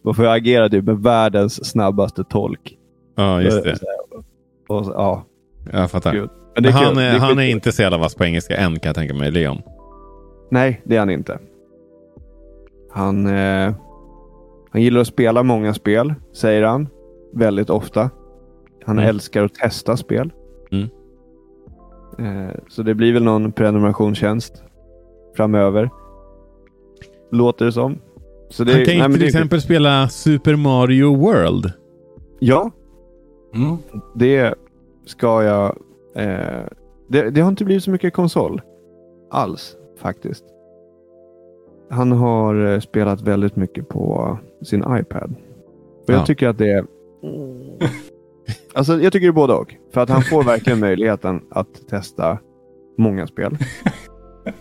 man 0.04 0.16
får 0.16 0.26
ju 0.26 0.32
agera 0.32 0.70
typ 0.70 0.86
med 0.86 0.98
världens 0.98 1.70
snabbaste 1.72 2.24
tolk. 2.24 2.78
Ja, 3.16 3.42
just 3.42 3.64
det. 3.64 3.78
Och, 4.68 4.86
ja, 4.86 5.26
Jag 5.72 5.92
fattar. 5.92 6.14
Gud. 6.14 6.30
men 6.56 6.64
Men 6.64 6.74
han 6.74 6.98
är, 6.98 7.16
är 7.16 7.20
han 7.20 7.40
är 7.40 7.44
inte 7.44 7.72
så 7.72 7.82
jävla 7.82 7.98
vass 7.98 8.16
på 8.16 8.26
engelska 8.26 8.58
än 8.58 8.80
kan 8.80 8.90
jag 8.90 8.96
tänka 8.96 9.14
mig, 9.14 9.32
Leon. 9.32 9.62
Nej, 10.52 10.82
det 10.86 10.96
är 10.96 11.00
han 11.00 11.10
inte. 11.10 11.40
Han, 12.94 13.26
eh, 13.28 13.74
han 14.74 14.82
gillar 14.82 15.02
att 15.02 15.08
spela 15.08 15.44
många 15.44 15.74
spel, 15.74 16.14
säger 16.34 16.64
han. 16.64 16.88
Väldigt 17.34 17.70
ofta. 17.70 18.10
Han 18.86 18.98
Mm. 18.98 19.10
älskar 19.10 19.44
att 19.44 19.54
testa 19.54 19.98
spel. 19.98 20.32
Mm. 20.72 20.90
Eh, 22.20 22.56
så 22.70 22.84
det 22.84 22.96
blir 22.96 23.14
väl 23.14 23.24
någon 23.24 23.52
prenumerationstjänst 23.52 24.64
framöver. 25.36 25.90
Låter 27.32 27.66
det 27.66 27.72
som. 27.72 27.98
Så 28.50 28.64
det, 28.64 28.74
Han 28.74 28.86
kan 28.86 28.96
ju 28.96 29.04
till 29.12 29.20
det 29.20 29.26
exempel 29.28 29.62
spela 29.62 30.08
Super 30.10 30.56
Mario 30.56 31.16
World. 31.16 31.72
Ja, 32.40 32.72
Mm. 33.56 33.78
det 34.16 34.54
ska 35.06 35.44
jag... 35.44 35.78
Eh, 36.16 36.64
det, 37.08 37.30
det 37.30 37.42
har 37.42 37.50
inte 37.50 37.66
blivit 37.66 37.84
så 37.84 37.92
mycket 37.92 38.14
konsol. 38.14 38.62
Alls, 39.32 39.76
faktiskt. 40.00 40.44
Han 41.90 42.12
har 42.12 42.66
eh, 42.74 42.80
spelat 42.80 43.22
väldigt 43.22 43.56
mycket 43.56 43.90
på 43.90 44.38
sin 44.64 44.80
iPad. 44.80 45.36
Och 46.08 46.14
jag 46.14 46.20
Ja. 46.20 46.26
tycker 46.26 46.48
att 46.48 46.58
det 46.58 46.72
är... 46.72 46.86
Alltså, 48.76 49.02
jag 49.02 49.14
tycker 49.14 49.28
det 49.28 49.32
är 49.32 49.34
både 49.34 49.54
och. 49.54 49.74
För 49.94 50.02
att 50.02 50.10
han 50.10 50.24
får 50.24 50.44
verkligen 50.44 50.80
möjligheten 50.88 51.42
att 51.52 51.68
testa 51.90 52.38
många 52.98 53.28
spel. 53.28 53.58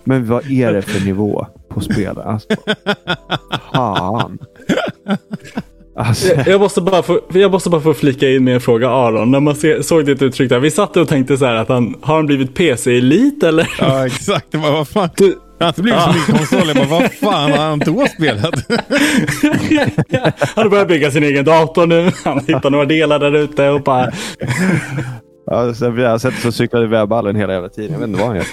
Men 0.05 0.27
vad 0.27 0.51
är 0.51 0.73
det 0.73 0.83
för 0.83 1.05
nivå 1.07 1.47
på 1.69 1.81
spel? 1.81 2.19
Alltså, 2.19 2.49
fan. 3.73 4.39
Alltså, 5.97 6.35
Jag- 6.35 6.47
Jag 6.49 6.61
måste, 6.61 6.81
bara 6.81 7.03
få, 7.03 7.21
jag 7.33 7.51
måste 7.51 7.71
bara 7.71 7.81
få 7.81 7.95
flika 7.95 8.31
in 8.31 8.45
med 8.45 8.55
en 8.55 8.61
fråga 8.61 8.89
Aron. 8.91 9.31
När 9.31 9.41
man 9.41 9.55
se, 9.55 9.83
såg 9.83 10.07
ditt 10.07 10.23
uttryck 10.23 10.49
där. 10.49 10.59
Vi 10.59 10.71
satt 10.71 10.97
och 10.97 11.09
tänkte 11.09 11.37
så 11.37 11.45
här 11.45 11.55
att 11.55 11.69
han, 11.69 11.95
har 12.03 12.15
han 12.17 12.27
blivit 12.27 12.55
PC-elit 12.55 13.43
eller? 13.43 13.69
Ja, 13.79 14.07
exakt. 14.07 14.55
Vad 14.55 14.89
fan? 14.89 15.09
Du, 15.17 15.39
Det 15.63 15.77
har 15.77 15.83
blivit 15.83 16.03
så 16.03 16.13
mycket 16.13 16.51
konsol. 16.51 16.69
Jag 16.69 16.77
bara, 16.77 17.01
vad 17.01 17.13
fan 17.13 17.51
har 17.53 17.59
han 17.59 17.79
då 17.79 18.07
spelat? 18.07 18.55
han 20.39 20.65
har 20.65 20.69
börjat 20.69 20.89
bygga 20.89 21.11
sin 21.11 21.23
egen 21.23 21.45
dator 21.45 21.87
nu. 21.87 22.11
Han 22.25 22.39
hittar 22.39 22.71
några 22.71 22.85
delar 22.85 23.19
där 23.19 23.37
ute 23.37 23.69
och 23.69 23.83
bara... 23.83 24.11
Ja, 25.47 25.75
sen 25.75 25.95
blir 25.95 26.05
jag 26.05 26.21
sett 26.21 26.35
så 26.35 26.53
cyklade 26.53 26.87
webballen 26.87 27.37
hela 27.37 27.53
jävla 27.53 27.69
tiden. 27.69 27.93
Jag 27.93 27.99
vet 27.99 28.09
inte 28.09 28.21
vad 28.21 28.29
han 28.29 28.37
gör. 28.37 28.47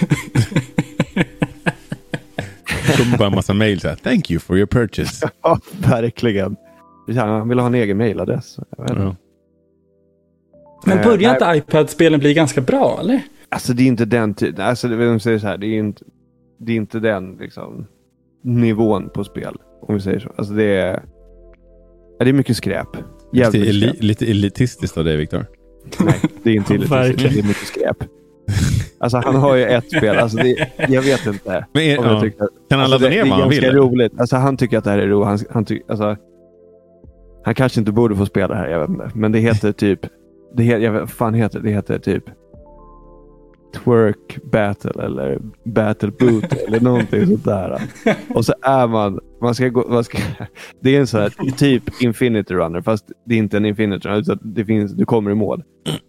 kommer 3.04 3.18
bara 3.18 3.28
en 3.28 3.34
massa 3.34 3.54
mail 3.54 3.80
här. 3.84 3.94
Thank 3.96 4.30
you 4.30 4.40
for 4.40 4.56
your 4.56 4.66
purchase. 4.66 5.30
Ja, 5.42 5.58
verkligen. 5.78 6.56
Han 7.16 7.48
vill 7.48 7.58
ha 7.58 7.66
en 7.66 7.74
egen 7.74 7.96
mailadress. 7.96 8.58
Jag 8.76 8.84
vet. 8.84 8.98
Ja. 8.98 9.16
Men 10.84 10.98
Eh, 10.98 11.04
börjar 11.04 11.32
inte 11.32 11.52
iPad-spelen 11.56 12.20
bli 12.20 12.34
ganska 12.34 12.60
bra 12.60 12.98
eller? 13.00 13.22
Alltså 13.48 13.72
det 13.72 13.82
är 13.82 13.86
inte 13.86 14.04
den 14.04 14.34
typen. 14.34 14.66
Alltså 14.66 14.88
de 14.88 15.20
säger 15.20 15.38
så 15.38 15.46
här. 15.46 15.58
Det 15.58 15.66
är 15.66 15.78
inte, 15.78 16.04
det 16.60 16.72
är 16.72 16.76
inte 16.76 16.98
den 17.00 17.36
liksom, 17.40 17.86
nivån 18.42 19.08
på 19.14 19.24
spel. 19.24 19.56
Om 19.82 19.94
vi 19.94 20.00
säger 20.00 20.18
så. 20.18 20.30
Alltså 20.36 20.54
det 20.54 20.64
är, 20.64 21.02
ja, 22.18 22.24
det 22.24 22.30
är 22.30 22.32
mycket 22.32 22.56
skräp. 22.56 22.86
Lite, 22.96 23.06
Jävligt 23.32 23.68
eli, 23.68 23.88
skräp. 23.88 24.02
lite 24.02 24.30
elitistiskt 24.30 24.98
av 24.98 25.04
dig, 25.04 25.16
Viktor. 25.16 25.46
Nej, 26.04 26.20
det 26.42 26.50
är 26.50 26.54
inte 26.54 26.76
verkligen. 26.78 27.32
Det 27.34 27.40
är 27.40 27.46
mycket 27.48 27.66
skräp. 27.66 27.96
Alltså 28.98 29.18
han 29.18 29.34
har 29.34 29.56
ju 29.56 29.64
ett 29.64 29.90
spel. 29.96 30.16
Alltså 30.16 30.36
det, 30.38 30.68
jag 30.88 31.02
vet 31.02 31.26
inte. 31.26 31.66
Men 31.74 31.82
är, 31.82 31.98
Om 31.98 32.04
jag 32.04 32.14
ja. 32.14 32.20
tyckte, 32.20 32.38
Kan 32.70 32.78
han 32.78 32.80
alltså 32.80 32.98
ladda 32.98 33.08
det, 33.08 33.16
ner 33.16 33.24
det 33.24 33.30
vad 33.30 33.38
är 33.38 33.42
han 33.42 33.50
ganska 33.50 33.66
vill? 33.66 33.76
roligt. 33.76 34.20
Alltså 34.20 34.36
han 34.36 34.56
tycker 34.56 34.78
att 34.78 34.84
det 34.84 34.90
här 34.90 34.98
är 34.98 35.06
roligt. 35.06 35.26
Han, 35.28 35.38
han, 35.50 35.64
ty, 35.64 35.80
alltså, 35.88 36.16
han 37.44 37.54
kanske 37.54 37.80
inte 37.80 37.92
borde 37.92 38.16
få 38.16 38.26
spela 38.26 38.48
det 38.48 38.54
här, 38.60 38.68
jag 38.68 38.80
vet 38.80 38.88
inte. 38.88 39.10
Men 39.14 39.32
det 39.32 39.38
heter 39.38 39.72
typ... 39.72 40.00
Det 40.56 40.62
heter, 40.62 40.80
jag 40.80 40.92
vet, 40.92 41.10
fan 41.10 41.34
heter 41.34 41.58
det? 41.60 41.68
Det 41.68 41.74
heter 41.74 41.98
typ... 41.98 42.24
Twerk 43.72 44.38
battle 44.52 45.04
eller 45.04 45.38
battle 45.64 46.10
boot 46.10 46.52
eller 46.66 46.80
någonting 46.80 47.26
sånt 47.26 47.44
där. 47.44 47.82
Och 48.34 48.44
så 48.44 48.54
är 48.62 48.86
man... 48.86 49.20
Man 49.42 49.54
ska 49.54 49.68
gå, 49.68 49.84
man 49.88 50.04
ska, 50.04 50.18
det 50.80 50.96
är 50.96 51.00
en 51.00 51.06
sån 51.06 51.20
här 51.20 51.56
typ 51.56 52.02
infinity 52.02 52.54
runner 52.54 52.82
fast 52.82 53.12
det 53.26 53.34
är 53.34 53.38
inte 53.38 53.56
en 53.56 53.64
infinity 53.64 54.08
runner. 54.08 54.20
Utan 54.20 54.38
det 54.42 54.64
finns, 54.64 54.92
du 54.92 55.04
kommer 55.04 55.30
i 55.30 55.34
mål. 55.34 55.62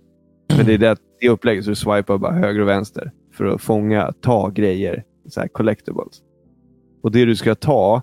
Men 0.58 0.66
det 0.66 0.74
är 0.74 0.78
det, 0.78 0.98
det 1.22 1.30
upplägget 1.30 1.64
så 1.64 1.70
du 1.70 1.76
swipar 1.76 2.18
bara 2.18 2.34
höger 2.34 2.62
och 2.62 2.68
vänster 2.68 3.12
för 3.34 3.46
att 3.46 3.62
fånga, 3.62 4.14
ta 4.22 4.50
grejer. 4.50 5.04
Så 5.30 5.42
här 5.42 5.48
collectibles. 5.48 6.22
Och 7.04 7.12
det 7.12 7.26
du 7.26 7.36
ska 7.36 7.56
ta. 7.56 8.02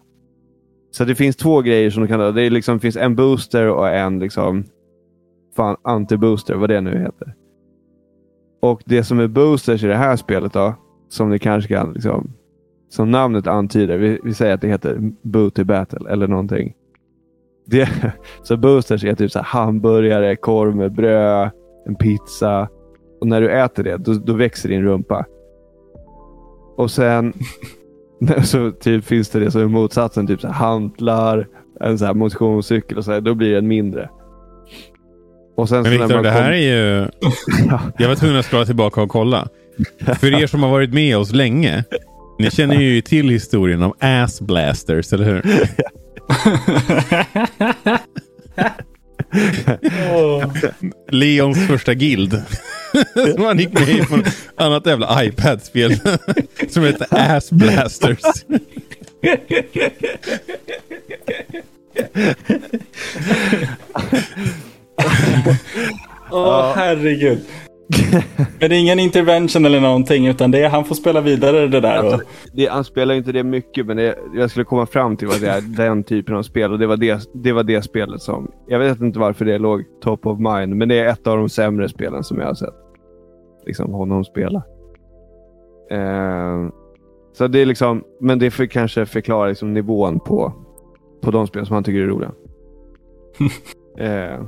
Så 0.90 1.04
det 1.04 1.14
finns 1.14 1.36
två 1.36 1.60
grejer 1.60 1.90
som 1.90 2.02
du 2.02 2.08
kan 2.08 2.20
ta. 2.20 2.32
Det 2.32 2.42
är 2.42 2.50
liksom, 2.50 2.80
finns 2.80 2.96
en 2.96 3.16
booster 3.16 3.68
och 3.68 3.88
en 3.88 4.18
liksom 4.18 4.64
fan, 5.56 5.76
anti-booster, 5.84 6.54
vad 6.54 6.70
det 6.70 6.80
nu 6.80 6.98
heter. 6.98 7.34
Och 8.60 8.82
det 8.84 9.04
som 9.04 9.20
är 9.20 9.28
boosters 9.28 9.84
i 9.84 9.86
det 9.86 9.96
här 9.96 10.16
spelet 10.16 10.52
då, 10.52 10.74
som 11.08 11.30
ni 11.30 11.38
kanske 11.38 11.74
kan, 11.74 11.92
liksom, 11.92 12.32
som 12.88 13.10
namnet 13.10 13.46
antyder, 13.46 13.98
vi, 13.98 14.20
vi 14.24 14.34
säger 14.34 14.54
att 14.54 14.60
det 14.60 14.68
heter 14.68 14.98
Booty 15.22 15.64
Battle 15.64 16.10
eller 16.10 16.28
någonting. 16.28 16.74
Det, 17.66 17.88
så 18.42 18.56
boosters 18.56 19.04
är 19.04 19.14
typ 19.14 19.32
så 19.32 19.38
här 19.38 19.46
hamburgare, 19.46 20.36
korv 20.36 20.76
med 20.76 20.92
bröd, 20.92 21.50
en 21.86 21.94
pizza. 21.94 22.68
Och 23.20 23.26
när 23.26 23.40
du 23.40 23.50
äter 23.50 23.84
det, 23.84 23.96
då, 23.96 24.14
då 24.14 24.32
växer 24.32 24.68
din 24.68 24.82
rumpa. 24.82 25.24
Och 26.76 26.90
sen 26.90 27.32
så 28.42 28.70
typ 28.70 29.04
finns 29.04 29.30
det 29.30 29.40
det 29.40 29.50
som 29.50 29.60
är 29.60 29.66
motsatsen, 29.66 30.26
typ 30.26 30.40
så 30.40 30.46
här 30.46 30.54
hantlar, 30.54 31.48
en 31.80 31.98
så 31.98 32.04
här 32.04 32.14
motionscykel 32.14 32.98
och 32.98 33.04
så 33.04 33.12
här, 33.12 33.20
då 33.20 33.34
blir 33.34 33.54
den 33.54 33.68
mindre. 33.68 34.10
Och 35.58 35.68
sen 35.68 35.82
Men 35.82 35.98
man 35.98 36.22
det 36.22 36.30
här 36.30 36.42
kom- 36.42 36.52
är 36.52 36.56
ju... 36.56 37.08
Ja. 37.68 37.80
Jag 37.98 38.08
var 38.08 38.14
tvungen 38.14 38.36
att 38.36 38.46
scrolla 38.46 38.66
tillbaka 38.66 39.02
och 39.02 39.08
kolla. 39.08 39.48
För 40.20 40.42
er 40.42 40.46
som 40.46 40.62
har 40.62 40.70
varit 40.70 40.92
med 40.94 41.16
oss 41.16 41.32
länge. 41.32 41.84
Ni 42.38 42.50
känner 42.50 42.74
ju 42.80 43.00
till 43.00 43.28
historien 43.28 43.82
om 43.82 43.92
ass 44.00 44.40
blasters, 44.40 45.12
eller 45.12 45.24
hur? 45.24 45.42
Leons 51.10 51.66
första 51.66 51.94
guild. 51.94 52.42
som 53.34 53.44
han 53.44 53.58
gick 53.58 53.72
med 53.72 53.88
i 53.88 54.02
på 54.04 54.14
ett 54.16 54.34
annat 54.56 54.86
jävla 54.86 55.24
iPad-spel. 55.24 55.96
som 56.70 56.84
heter 56.84 57.06
Ass 57.10 57.50
Blasters. 57.50 58.18
Åh, 66.30 66.72
herregud. 66.76 67.38
Men 68.60 68.70
det 68.70 68.76
är 68.76 68.80
ingen 68.80 68.98
intervention 68.98 69.64
eller 69.64 69.80
någonting, 69.80 70.26
utan 70.26 70.50
det 70.50 70.58
är 70.64 70.68
han 70.68 70.84
får 70.84 70.94
spela 70.94 71.20
vidare 71.20 71.68
det 71.68 71.80
där. 71.80 71.96
Alltså, 71.96 72.20
det, 72.52 72.66
han 72.66 72.84
spelar 72.84 73.14
inte 73.14 73.32
det 73.32 73.44
mycket, 73.44 73.86
men 73.86 73.96
det, 73.96 74.18
jag 74.34 74.50
skulle 74.50 74.64
komma 74.64 74.86
fram 74.86 75.16
till 75.16 75.28
vad 75.28 75.40
det 75.40 75.48
är 75.48 75.60
den 75.60 76.04
typen 76.04 76.36
av 76.36 76.42
spel. 76.42 76.72
Och 76.72 76.78
det 76.78 76.86
var 76.86 76.96
det, 76.96 77.20
det 77.34 77.52
var 77.52 77.62
det 77.62 77.82
spelet 77.82 78.22
som... 78.22 78.52
Jag 78.66 78.78
vet 78.78 79.00
inte 79.00 79.18
varför 79.18 79.44
det 79.44 79.58
låg 79.58 79.84
top 80.02 80.26
of 80.26 80.38
mind, 80.38 80.76
men 80.76 80.88
det 80.88 80.98
är 80.98 81.08
ett 81.08 81.26
av 81.26 81.36
de 81.36 81.48
sämre 81.48 81.88
spelen 81.88 82.24
som 82.24 82.38
jag 82.38 82.46
har 82.46 82.54
sett 82.54 82.74
liksom, 83.66 83.92
honom 83.92 84.24
spela. 84.24 84.62
Eh, 85.90 86.68
så 87.32 87.46
det 87.46 87.58
är 87.58 87.66
liksom, 87.66 88.04
men 88.20 88.38
det 88.38 88.50
för, 88.50 88.66
kanske 88.66 89.06
förklarar 89.06 89.48
liksom 89.48 89.74
nivån 89.74 90.20
på, 90.20 90.52
på 91.20 91.30
de 91.30 91.46
spel 91.46 91.66
som 91.66 91.74
han 91.74 91.84
tycker 91.84 92.00
är 92.00 92.06
roliga. 92.06 92.32
eh, 93.98 94.44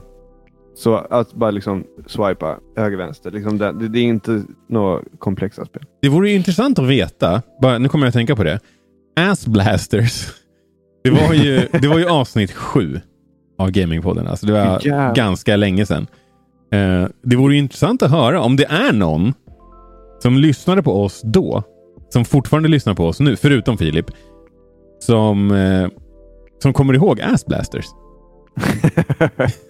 Så 0.80 0.96
att 0.96 1.32
bara 1.32 1.50
liksom 1.50 1.84
swipa 2.06 2.58
höger, 2.76 2.96
vänster. 2.96 3.30
Liksom 3.30 3.58
det, 3.58 3.88
det, 3.88 3.98
är 3.98 4.02
inte 4.02 4.42
några 4.68 5.00
komplexa 5.18 5.64
spel. 5.64 5.82
Det 6.02 6.08
vore 6.08 6.30
intressant 6.30 6.78
att 6.78 6.86
veta. 6.86 7.42
Bara, 7.62 7.78
nu 7.78 7.88
kommer 7.88 8.06
jag 8.06 8.08
att 8.08 8.14
tänka 8.14 8.36
på 8.36 8.44
det. 8.44 8.60
Ass 9.16 9.46
Blasters. 9.46 10.28
Det 11.04 11.10
var 11.10 11.34
ju, 11.34 11.68
det 11.72 11.88
var 11.88 11.98
ju 11.98 12.06
avsnitt 12.08 12.52
sju 12.52 13.00
av 13.58 13.70
Gamingpodden. 13.70 14.26
Alltså 14.26 14.46
det 14.46 14.52
var 14.52 14.60
Jävlar. 14.60 15.14
ganska 15.14 15.56
länge 15.56 15.86
sedan. 15.86 16.06
Eh, 16.72 17.06
det 17.22 17.36
vore 17.36 17.56
intressant 17.56 18.02
att 18.02 18.10
höra 18.10 18.40
om 18.40 18.56
det 18.56 18.64
är 18.64 18.92
någon 18.92 19.34
som 20.22 20.36
lyssnade 20.36 20.82
på 20.82 21.02
oss 21.02 21.20
då, 21.24 21.62
som 22.08 22.24
fortfarande 22.24 22.68
lyssnar 22.68 22.94
på 22.94 23.06
oss 23.06 23.20
nu, 23.20 23.36
förutom 23.36 23.78
Filip, 23.78 24.10
som, 24.98 25.50
eh, 25.50 25.88
som 26.62 26.72
kommer 26.72 26.94
ihåg 26.94 27.20
Ass 27.20 27.46
Blasters. 27.46 27.86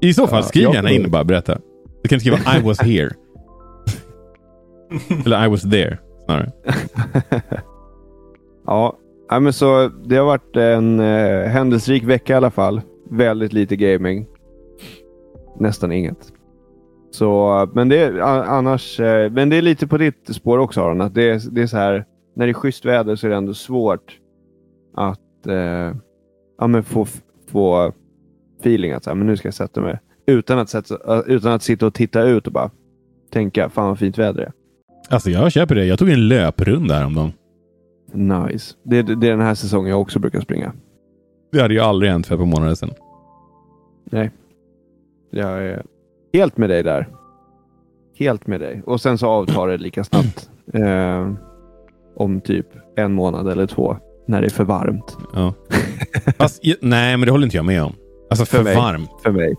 I 0.00 0.14
så 0.14 0.26
fall, 0.26 0.42
skriv 0.42 0.74
gärna 0.74 0.90
in 0.90 1.04
och 1.04 1.10
bara 1.10 1.24
berätta. 1.24 1.58
Du 2.02 2.08
kan 2.08 2.20
skriva 2.20 2.36
I 2.36 2.62
was 2.62 2.80
here. 2.80 3.10
Eller 5.24 5.44
I 5.44 5.48
was 5.48 5.62
there, 5.62 5.98
snarare. 6.24 6.52
ja, 8.66 8.96
men 9.40 9.52
så 9.52 9.88
det 9.88 10.16
har 10.16 10.24
varit 10.24 10.56
en 10.56 11.00
eh, 11.00 11.48
händelserik 11.48 12.04
vecka 12.04 12.32
i 12.32 12.36
alla 12.36 12.50
fall. 12.50 12.80
Väldigt 13.10 13.52
lite 13.52 13.76
gaming. 13.76 14.26
Nästan 15.58 15.92
inget. 15.92 16.32
Så, 17.10 17.68
men 17.74 17.88
det 17.88 17.98
är 17.98 18.20
annars, 18.20 19.00
eh, 19.00 19.30
men 19.32 19.48
det 19.48 19.56
är 19.56 19.62
lite 19.62 19.86
på 19.86 19.98
ditt 19.98 20.34
spår 20.34 20.58
också 20.58 20.80
Aron. 20.80 21.00
Att 21.00 21.14
det, 21.14 21.30
är, 21.30 21.50
det 21.50 21.62
är 21.62 21.66
så 21.66 21.76
här, 21.76 22.04
när 22.36 22.46
det 22.46 22.52
är 22.52 22.54
schysst 22.54 22.84
väder 22.84 23.16
så 23.16 23.26
är 23.26 23.30
det 23.30 23.36
ändå 23.36 23.54
svårt 23.54 24.18
att 24.94 25.46
eh, 25.46 25.94
ja, 26.58 26.66
men 26.66 26.82
få, 26.82 27.06
få 27.50 27.92
feeling 28.60 28.92
att 28.92 29.04
så 29.04 29.10
här, 29.10 29.14
men 29.14 29.26
nu 29.26 29.36
ska 29.36 29.48
jag 29.48 29.54
sätta 29.54 29.80
mig. 29.80 29.98
Utan 30.26 30.58
att, 30.58 30.68
sätta, 30.68 31.16
eh, 31.16 31.22
utan 31.26 31.52
att 31.52 31.62
sitta 31.62 31.86
och 31.86 31.94
titta 31.94 32.22
ut 32.22 32.46
och 32.46 32.52
bara 32.52 32.70
tänka, 33.32 33.68
fan 33.68 33.88
vad 33.88 33.98
fint 33.98 34.18
väder 34.18 34.40
det 34.40 34.46
är. 34.46 34.52
Alltså 35.10 35.30
jag 35.30 35.52
köper 35.52 35.74
det. 35.74 35.84
Jag 35.84 35.98
tog 35.98 36.08
en 36.10 36.28
löprunda 36.28 36.94
häromdagen. 36.94 37.32
Nice. 38.12 38.74
Det, 38.82 39.02
det 39.02 39.26
är 39.26 39.30
den 39.30 39.40
här 39.40 39.54
säsongen 39.54 39.90
jag 39.90 40.00
också 40.00 40.18
brukar 40.18 40.40
springa. 40.40 40.72
Det 41.52 41.60
hade 41.60 41.74
ju 41.74 41.80
aldrig 41.80 42.10
hänt 42.10 42.26
för 42.26 42.34
ett 42.34 42.40
par 42.40 42.46
månader 42.46 42.74
sedan. 42.74 42.90
Nej. 44.04 44.30
Jag 45.30 45.66
är 45.66 45.82
helt 46.32 46.56
med 46.56 46.70
dig 46.70 46.82
där. 46.82 47.08
Helt 48.18 48.46
med 48.46 48.60
dig. 48.60 48.82
Och 48.86 49.00
sen 49.00 49.18
så 49.18 49.26
avtar 49.26 49.68
det 49.68 49.76
lika 49.76 50.04
snabbt. 50.04 50.50
Eh, 50.72 51.32
om 52.16 52.40
typ 52.40 52.66
en 52.96 53.12
månad 53.12 53.48
eller 53.48 53.66
två. 53.66 53.96
När 54.26 54.40
det 54.40 54.46
är 54.46 54.50
för 54.50 54.64
varmt. 54.64 55.16
Ja. 55.34 55.54
Fast, 56.38 56.62
nej, 56.80 57.16
men 57.16 57.26
det 57.26 57.32
håller 57.32 57.44
inte 57.44 57.56
jag 57.56 57.66
med 57.66 57.82
om. 57.82 57.92
Alltså 58.30 58.44
för, 58.46 58.56
För 58.56 58.64
mig. 58.64 58.76
varmt. 58.76 59.10
För 59.22 59.30
mig. 59.30 59.54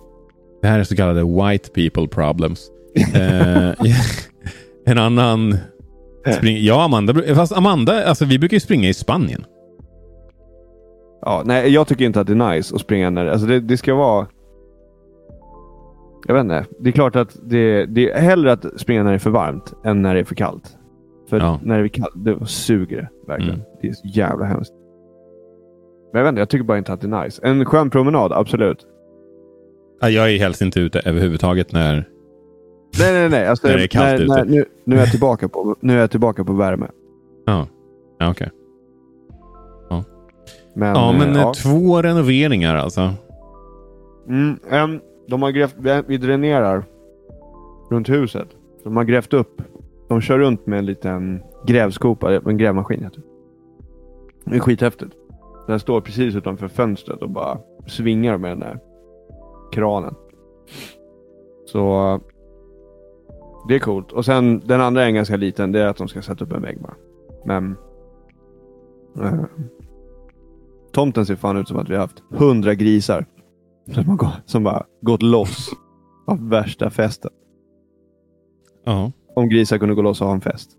Det 0.62 0.68
här 0.68 0.80
är 0.80 0.84
så 0.84 0.96
kallade 0.96 1.24
white 1.24 1.70
people 1.70 2.08
problems. 2.08 2.72
Eh, 3.16 3.70
en 4.86 4.98
annan... 4.98 5.58
Spring, 6.38 6.58
ja, 6.64 6.84
Amanda. 6.84 7.36
Fast 7.36 7.58
Amanda, 7.58 8.04
alltså 8.06 8.26
vi 8.26 8.40
brukar 8.40 8.56
ju 8.56 8.60
springa 8.62 8.90
i 8.90 8.94
Spanien. 8.94 9.46
Ja, 11.22 11.42
nej, 11.46 11.70
jag 11.70 11.88
tycker 11.88 12.06
inte 12.06 12.20
att 12.22 12.28
det 12.28 12.34
är 12.34 12.52
nice 12.56 12.76
att 12.76 12.82
springa 12.82 13.10
när 13.10 13.26
alltså 13.28 13.48
det, 13.48 13.60
det 13.60 13.78
ska 13.78 13.96
vara... 13.96 14.28
Jag 16.28 16.34
vet 16.34 16.42
inte. 16.44 16.66
Det 16.80 16.90
är 16.90 16.92
klart 16.92 17.16
att 17.16 17.38
det, 17.44 17.86
det 17.86 18.12
är 18.12 18.22
hellre 18.22 18.52
att 18.52 18.66
springa 18.82 19.04
när 19.04 19.10
det 19.12 19.16
är 19.18 19.20
för 19.20 19.30
varmt 19.30 19.74
än 19.86 20.02
när 20.02 20.14
det 20.14 20.20
är 20.20 20.24
för 20.26 20.36
kallt. 20.36 20.78
För 21.30 21.38
Ja. 21.40 21.60
när 21.64 21.80
det 21.80 21.86
är 21.86 21.88
kallt, 21.88 22.14
det 22.16 22.46
suger 22.46 22.98
det 22.98 23.10
verkligen. 23.28 23.54
Mm. 23.56 23.66
Det 23.82 23.88
är 23.88 23.94
så 23.94 24.08
jävla 24.08 24.46
hemskt. 24.46 24.74
Men 26.12 26.20
jag 26.20 26.24
vet 26.24 26.30
inte, 26.30 26.42
jag 26.42 26.50
tycker 26.50 26.64
bara 26.66 26.78
inte 26.78 26.94
att 26.94 27.02
det 27.02 27.08
är 27.08 27.24
nice. 27.24 27.42
En 27.44 27.66
skön 27.66 27.90
promenad, 27.90 28.32
absolut. 28.32 28.86
Ja, 30.02 30.10
Jag 30.10 30.32
är 30.32 30.40
helst 30.40 30.62
inte 30.62 30.80
ute 30.80 31.00
överhuvudtaget 31.00 31.72
när... 31.72 32.10
Nej, 33.00 33.14
nej, 33.14 33.30
nej. 33.30 33.48
Alltså, 33.48 33.68
När 33.72 33.78
det 33.78 33.84
är 33.84 33.88
kallt 33.88 34.20
ute. 34.20 34.44
nu, 34.44 34.66
nu, 34.84 34.96
är 34.96 35.00
jag 35.00 35.12
tillbaka 35.12 35.50
på, 35.50 35.76
nu 35.80 35.94
är 35.94 36.00
jag 36.00 36.12
tillbaka 36.12 36.44
på 36.44 36.54
värme. 36.54 36.88
Ja, 37.46 37.68
ja 38.20 38.32
okej. 38.32 38.50
Men, 40.80 40.96
Ja, 40.96 41.12
men 41.12 41.36
eh, 41.36 41.42
eh, 41.42 41.52
två 41.52 42.02
renoveringar 42.02 42.76
alltså. 42.76 43.14
Mm, 44.28 44.60
em, 44.70 45.00
de 45.28 45.42
har 45.42 45.52
grävt, 45.52 45.76
vi 46.08 46.18
dränerar 46.18 46.84
runt 47.90 48.10
huset. 48.10 48.48
De 48.84 48.98
har 48.98 49.04
grävt 49.04 49.34
upp. 49.34 49.62
De 50.08 50.22
kör 50.22 50.40
runt 50.40 50.66
med 50.66 50.80
en 50.80 50.86
liten 50.86 51.42
grävskopa, 51.68 52.36
en 52.36 52.58
grävmaskin. 52.58 53.10
Det 54.46 54.56
är 54.56 54.60
skithäftigt. 54.60 55.12
Den 55.70 55.80
står 55.80 56.02
precis 56.02 56.36
utanför 56.36 56.68
fönstret 56.68 57.22
och 57.22 57.30
bara 57.30 57.60
svingar 57.88 58.38
med 58.38 58.52
den 58.52 58.60
där 58.60 58.80
kranen. 59.72 60.16
Så 61.66 62.20
det 63.68 63.76
är 63.76 63.80
coolt. 63.80 64.12
Och 64.12 64.26
sen 64.26 64.60
den 64.66 64.82
andra 64.82 65.06
är 65.06 65.12
ganska 65.12 65.38
liten. 65.38 65.72
Det 65.72 65.80
är 65.80 65.88
att 65.88 65.98
de 65.98 66.08
ska 66.08 66.22
sätta 66.22 66.46
upp 66.46 66.52
en 66.52 66.62
vägg 66.62 66.82
bara. 66.82 66.96
Men 67.46 67.76
eh, 69.22 69.44
tomten 70.92 71.26
ser 71.26 71.36
fan 71.36 71.58
ut 71.58 71.68
som 71.68 71.78
att 71.78 71.90
vi 71.90 71.94
har 71.94 72.02
haft 72.02 72.24
hundra 72.30 72.74
grisar. 72.76 73.26
Som, 73.94 74.06
har 74.06 74.16
gått, 74.16 74.42
som 74.46 74.64
bara 74.64 74.86
gått 75.02 75.22
loss 75.22 75.70
av 76.28 76.50
värsta 76.50 76.90
festen. 76.90 77.32
Ja. 78.84 79.12
Om 79.36 79.50
grisar 79.50 79.78
kunde 79.78 79.96
gå 79.96 80.02
loss 80.02 80.22
och 80.22 80.28
ha 80.28 80.34
en 80.34 80.42
fest. 80.42 80.72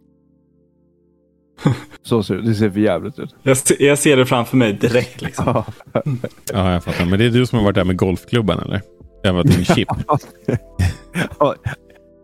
Så 2.03 2.23
ser 2.23 2.35
det 2.35 2.43
Det 2.43 2.55
ser 2.55 2.71
för 2.71 2.81
jävligt 2.81 3.19
ut. 3.19 3.35
Jag, 3.43 3.57
se- 3.57 3.87
jag 3.87 3.99
ser 3.99 4.17
det 4.17 4.27
framför 4.27 4.57
mig 4.57 4.73
direkt. 4.73 5.23
Liksom. 5.23 5.45
Ja. 5.47 5.65
ja, 6.53 6.73
jag 6.73 6.85
fattar. 6.85 7.05
Men 7.05 7.19
det 7.19 7.25
är 7.25 7.31
du 7.31 7.47
som 7.47 7.59
har 7.59 7.65
varit 7.65 7.75
där 7.75 7.85
med 7.85 7.97
golfklubban 7.97 8.59
eller? 8.59 8.81
Jag 9.23 9.33
var 9.33 9.45
din 9.45 9.65
chip. 9.65 9.89
Ja, 11.39 11.55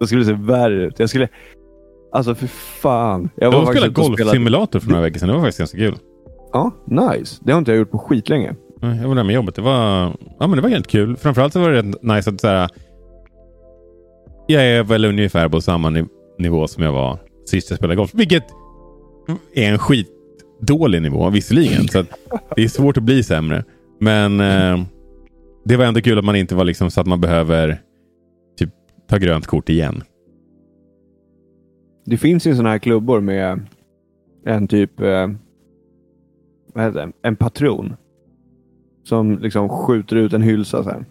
Då 0.00 0.06
skulle 0.06 0.20
det 0.20 0.24
se 0.26 0.32
värre 0.32 0.84
ut. 0.86 0.98
Jag 0.98 1.08
skulle... 1.08 1.28
Alltså 2.12 2.34
för 2.34 2.46
fan. 2.46 3.30
Jag 3.36 3.54
Jag 3.54 3.58
var 3.64 3.72
spelade 3.72 3.92
golfsimulator 3.92 4.80
för 4.80 4.88
några 4.90 5.02
veckor 5.02 5.18
sedan. 5.18 5.28
Det 5.28 5.34
var 5.34 5.40
faktiskt 5.40 5.58
ganska 5.58 5.78
kul. 5.78 5.96
Ja, 6.52 6.70
nice. 6.86 7.40
Det 7.44 7.52
har 7.52 7.58
inte 7.58 7.70
jag 7.70 7.78
gjort 7.78 7.90
på 7.90 7.98
skitlänge. 7.98 8.54
Ja, 8.80 8.94
Jag 8.94 9.08
var 9.08 9.14
där 9.14 9.24
med 9.24 9.34
jobbet. 9.34 9.54
Det 9.54 9.62
var, 9.62 9.72
ja, 10.38 10.46
men 10.46 10.50
det 10.50 10.60
var 10.60 10.68
helt 10.68 10.86
kul. 10.86 11.16
Framförallt 11.16 11.52
så 11.52 11.60
var 11.60 11.70
det 11.70 11.78
rätt 11.82 12.02
nice 12.02 12.30
att 12.30 12.40
så 12.40 12.46
här, 12.48 12.68
jag 14.46 14.62
är 14.66 14.82
väl 14.82 15.04
ungefär 15.04 15.48
på 15.48 15.60
samma 15.60 15.90
niv- 15.90 16.08
nivå 16.38 16.68
som 16.68 16.82
jag 16.82 16.92
var 16.92 17.18
sist 17.46 17.70
jag 17.70 17.76
spelade 17.76 17.96
golf. 17.96 18.10
Vilket 18.14 18.44
är 19.54 19.72
en 19.72 19.78
skitdålig 19.78 21.02
nivå 21.02 21.30
visserligen. 21.30 21.88
Så 21.88 22.04
det 22.56 22.62
är 22.64 22.68
svårt 22.68 22.96
att 22.96 23.02
bli 23.02 23.22
sämre. 23.22 23.64
Men 24.00 24.40
eh, 24.40 24.84
det 25.64 25.76
var 25.76 25.84
ändå 25.84 26.00
kul 26.00 26.18
att 26.18 26.24
man 26.24 26.36
inte 26.36 26.54
var 26.54 26.64
liksom 26.64 26.90
så 26.90 27.00
att 27.00 27.06
man 27.06 27.20
behöver 27.20 27.80
typ 28.58 28.70
ta 29.08 29.16
grönt 29.18 29.46
kort 29.46 29.68
igen. 29.68 30.02
Det 32.06 32.16
finns 32.16 32.46
ju 32.46 32.52
sådana 32.54 32.68
här 32.70 32.78
klubbor 32.78 33.20
med 33.20 33.60
en 34.46 34.68
typ... 34.68 35.00
Eh, 35.00 35.28
vad 36.74 36.84
heter 36.84 37.06
det? 37.06 37.12
En 37.28 37.36
patron. 37.36 37.96
Som 39.04 39.38
liksom 39.38 39.68
skjuter 39.68 40.16
ut 40.16 40.32
en 40.32 40.42
hylsa 40.42 40.84
sen. 40.84 41.04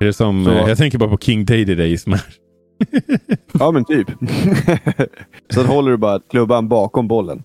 Är 0.00 0.04
det 0.06 0.12
som, 0.12 0.44
Så- 0.44 0.50
eh, 0.50 0.68
jag 0.68 0.78
tänker 0.78 0.98
bara 0.98 1.10
på 1.10 1.18
King 1.18 1.44
Day 1.44 1.64
Day 1.64 1.92
i 1.92 1.98
Smash. 1.98 2.20
Ja, 3.58 3.70
men 3.70 3.84
typ. 3.84 4.08
så 5.50 5.60
att 5.60 5.66
håller 5.66 5.90
du 5.90 5.96
bara 5.96 6.20
klubban 6.20 6.68
bakom 6.68 7.08
bollen. 7.08 7.42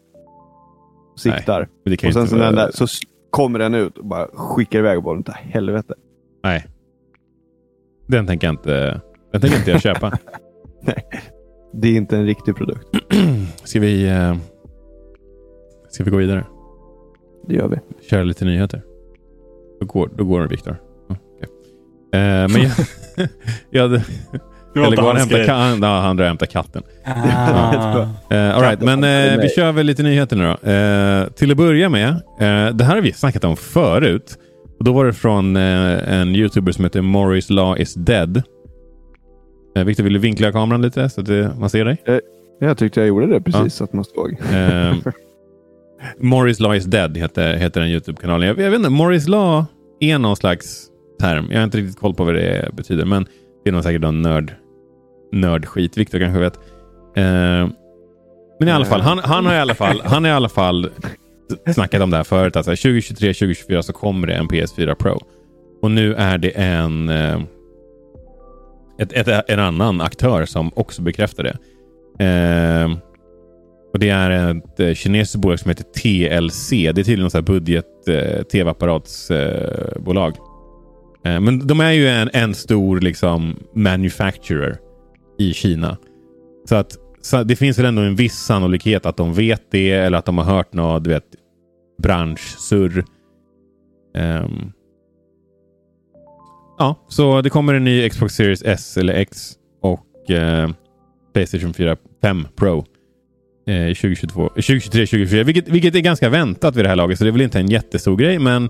Siktar. 1.17 1.67
Kan 1.97 2.07
Och 2.07 2.13
sen 2.13 2.27
så, 2.27 2.35
den 2.35 2.55
vara- 2.55 2.65
där, 2.65 2.71
så 2.71 2.87
kommer 3.29 3.59
den 3.59 3.73
ut 3.75 3.97
och 3.97 4.05
bara 4.05 4.27
skickar 4.33 4.79
iväg 4.79 5.03
bollen 5.03 5.23
till 5.23 5.33
helvete. 5.33 5.93
Nej. 6.43 6.65
Den 8.07 8.27
tänker 8.27 8.47
jag 8.47 8.53
inte, 8.53 9.01
den 9.31 9.41
tänker 9.41 9.57
inte 9.57 9.71
jag 9.71 9.81
köpa. 9.81 10.17
Det 11.73 11.87
är 11.87 11.95
inte 11.95 12.17
en 12.17 12.25
riktig 12.25 12.55
produkt. 12.55 12.87
Ska 13.63 13.79
vi, 13.79 14.07
eh, 14.09 14.35
ska 15.89 16.03
vi 16.03 16.11
gå 16.11 16.17
vidare? 16.17 16.45
Det 17.47 17.55
gör 17.55 17.67
vi. 17.67 17.77
Köra 18.09 18.23
lite 18.23 18.45
nyheter? 18.45 18.81
Då 19.79 19.85
går, 19.85 20.09
då 20.17 20.23
går 20.25 20.41
det, 20.41 20.47
Viktor. 20.47 20.75
Okej. 21.09 21.49
Eh, 22.13 22.19
men 22.49 22.61
jag, 22.61 22.71
jag 23.69 23.81
hade, 23.81 24.03
eller 24.75 24.97
går 24.97 25.07
han 25.07 25.17
hämta, 25.17 25.37
grej. 25.37 25.47
ka- 25.47 25.79
ja, 25.81 25.99
han 25.99 26.17
drar 26.17 26.23
och 26.23 26.27
hämtar 26.27 26.45
katten. 26.45 26.83
Ah. 27.05 28.05
Eh, 28.35 28.55
all 28.55 28.61
right, 28.61 28.81
men 28.81 29.03
eh, 29.03 29.41
vi 29.41 29.49
kör 29.49 29.71
väl 29.71 29.85
lite 29.85 30.03
nyheter 30.03 30.35
nu 30.35 30.43
då. 30.43 30.69
Eh, 30.69 31.27
till 31.27 31.51
att 31.51 31.57
börja 31.57 31.89
med, 31.89 32.21
det 32.73 32.83
här 32.83 32.95
har 32.95 33.01
vi 33.01 33.13
snackat 33.13 33.43
om 33.43 33.57
förut. 33.57 34.37
Och 34.79 34.85
då 34.85 34.93
var 34.93 35.05
det 35.05 35.13
från 35.13 35.55
en 35.55 36.35
YouTuber 36.35 36.71
som 36.71 36.83
heter 36.85 37.01
Morris 37.01 37.49
Law 37.49 37.79
is 37.81 37.93
dead. 37.93 38.43
Eh, 39.77 39.83
Viktor, 39.83 40.03
vill 40.03 40.13
du 40.13 40.19
vinkla 40.19 40.51
kameran 40.51 40.81
lite 40.81 41.09
så 41.09 41.21
att 41.21 41.27
det, 41.27 41.51
man 41.59 41.69
ser 41.69 41.85
dig? 41.85 41.97
Jag 42.59 42.77
tyckte 42.77 42.99
jag 42.99 43.07
gjorde 43.07 43.27
det 43.27 43.41
precis 43.41 43.61
Ja. 43.63 43.69
så 43.69 43.83
att 43.83 43.93
man 43.93 44.05
såg. 44.05 44.37
Morris 46.19 46.59
Law 46.59 46.75
is 46.75 46.85
dead 46.85 47.17
heter, 47.17 47.53
heter 47.55 47.81
den 47.81 47.89
YouTube-kanalen. 47.89 48.47
Jag, 48.47 48.59
jag 48.59 48.71
vet 48.71 48.77
inte, 48.77 48.89
Morris 48.89 49.27
Law 49.27 49.65
är 49.99 50.17
någon 50.19 50.35
slags 50.35 50.87
term. 51.21 51.47
Jag 51.51 51.57
har 51.57 51.63
inte 51.63 51.77
riktigt 51.77 51.99
koll 51.99 52.13
på 52.13 52.23
vad 52.23 52.33
det 52.33 52.69
betyder, 52.73 53.05
men 53.05 53.25
det 53.63 53.69
är 53.69 53.73
nog 53.73 53.83
säkert 53.83 54.01
någon 54.01 54.21
nörd, 54.21 54.53
nördskit. 55.31 55.97
Viktor 55.97 56.19
kanske 56.19 56.39
vet. 56.39 56.55
Eh, 57.15 57.69
men 58.59 58.67
i 58.67 58.71
alla 58.71 58.85
fall, 58.85 59.01
han, 59.01 59.19
han 59.19 59.45
har 59.45 59.53
i 59.53 59.59
alla 59.59 59.75
fall, 59.75 60.01
han 60.05 60.23
har 60.23 60.31
i 60.31 60.33
alla 60.33 60.49
fall 60.49 60.89
snackat 61.73 62.01
om 62.01 62.09
det 62.09 62.17
här 62.17 62.23
förut. 62.23 62.55
Alltså 62.55 62.71
2023, 62.71 63.33
2024 63.33 63.83
så 63.83 63.93
kommer 63.93 64.27
det 64.27 64.33
en 64.33 64.47
PS4 64.47 64.95
Pro. 64.95 65.19
Och 65.81 65.91
nu 65.91 66.13
är 66.13 66.37
det 66.37 66.49
en, 66.49 67.09
eh, 67.09 67.41
ett, 68.99 69.13
ett, 69.13 69.49
en 69.49 69.59
annan 69.59 70.01
aktör 70.01 70.45
som 70.45 70.71
också 70.75 71.01
bekräftar 71.01 71.43
det. 71.43 71.57
Eh, 72.25 72.91
och 73.93 73.99
Det 73.99 74.09
är 74.09 74.51
ett 74.51 74.79
eh, 74.79 74.93
kinesiskt 74.93 75.35
bolag 75.35 75.59
som 75.59 75.69
heter 75.69 75.83
TLC. 75.83 76.69
Det 76.69 76.87
är 76.87 76.93
tydligen 76.93 77.23
något 77.23 77.45
budget-tv-apparatsbolag. 77.45 80.35
Eh, 81.25 81.33
eh, 81.33 81.39
men 81.39 81.67
de 81.67 81.79
är 81.79 81.91
ju 81.91 82.07
en, 82.07 82.29
en 82.33 82.55
stor 82.55 82.99
liksom 82.99 83.55
manufacturer 83.75 84.77
i 85.41 85.53
Kina. 85.53 85.97
Så 86.65 86.75
att 86.75 86.97
så 87.21 87.43
det 87.43 87.55
finns 87.55 87.79
väl 87.79 87.85
ändå 87.85 88.01
en 88.01 88.15
viss 88.15 88.35
sannolikhet 88.35 89.05
att 89.05 89.17
de 89.17 89.33
vet 89.33 89.71
det 89.71 89.91
eller 89.91 90.17
att 90.17 90.25
de 90.25 90.37
har 90.37 90.45
hört 90.45 90.73
något, 90.73 91.03
du 91.03 91.09
vet, 91.09 91.25
branschsurr. 92.03 93.05
Um, 94.17 94.71
ja, 96.77 97.05
så 97.07 97.41
det 97.41 97.49
kommer 97.49 97.73
en 97.73 97.83
ny 97.83 98.09
Xbox 98.09 98.35
Series 98.35 98.63
S 98.63 98.97
eller 98.97 99.13
X 99.13 99.53
och 99.81 100.05
uh, 100.29 100.71
Playstation 101.33 101.73
4 101.73 101.97
5 102.21 102.47
Pro 102.55 102.77
uh, 102.77 103.93
2022, 103.93 104.47
2023, 104.47 105.05
2024, 105.05 105.43
vilket, 105.43 105.67
vilket 105.67 105.95
är 105.95 105.99
ganska 105.99 106.29
väntat 106.29 106.75
vid 106.75 106.85
det 106.85 106.89
här 106.89 106.95
laget, 106.95 107.17
så 107.17 107.23
det 107.23 107.29
är 107.29 107.31
väl 107.31 107.41
inte 107.41 107.59
en 107.59 107.69
jättestor 107.69 108.17
grej, 108.17 108.39
men 108.39 108.69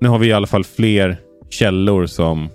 nu 0.00 0.08
har 0.08 0.18
vi 0.18 0.26
i 0.26 0.32
alla 0.32 0.46
fall 0.46 0.64
fler 0.64 1.16
källor 1.50 2.06
som 2.06 2.48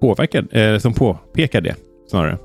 påverkar, 0.00 0.56
eh, 0.56 0.78
som 0.78 0.94
påpekar 0.94 1.60
det 1.60 1.74
snarare. 2.10 2.38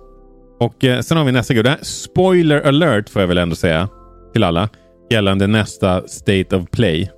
Och 0.60 0.84
eh, 0.84 1.00
sen 1.00 1.18
har 1.18 1.26
vi 1.26 1.32
nästa 1.32 1.54
grej. 1.54 1.76
Spoiler 1.82 2.62
alert 2.62 3.10
får 3.10 3.22
jag 3.22 3.28
väl 3.28 3.38
ändå 3.38 3.56
säga 3.56 3.90
till 4.34 4.44
alla 4.44 4.70
gällande 5.10 5.48
nästa 5.48 6.08
State 6.08 6.56
of 6.56 6.70
Play. 6.72 7.12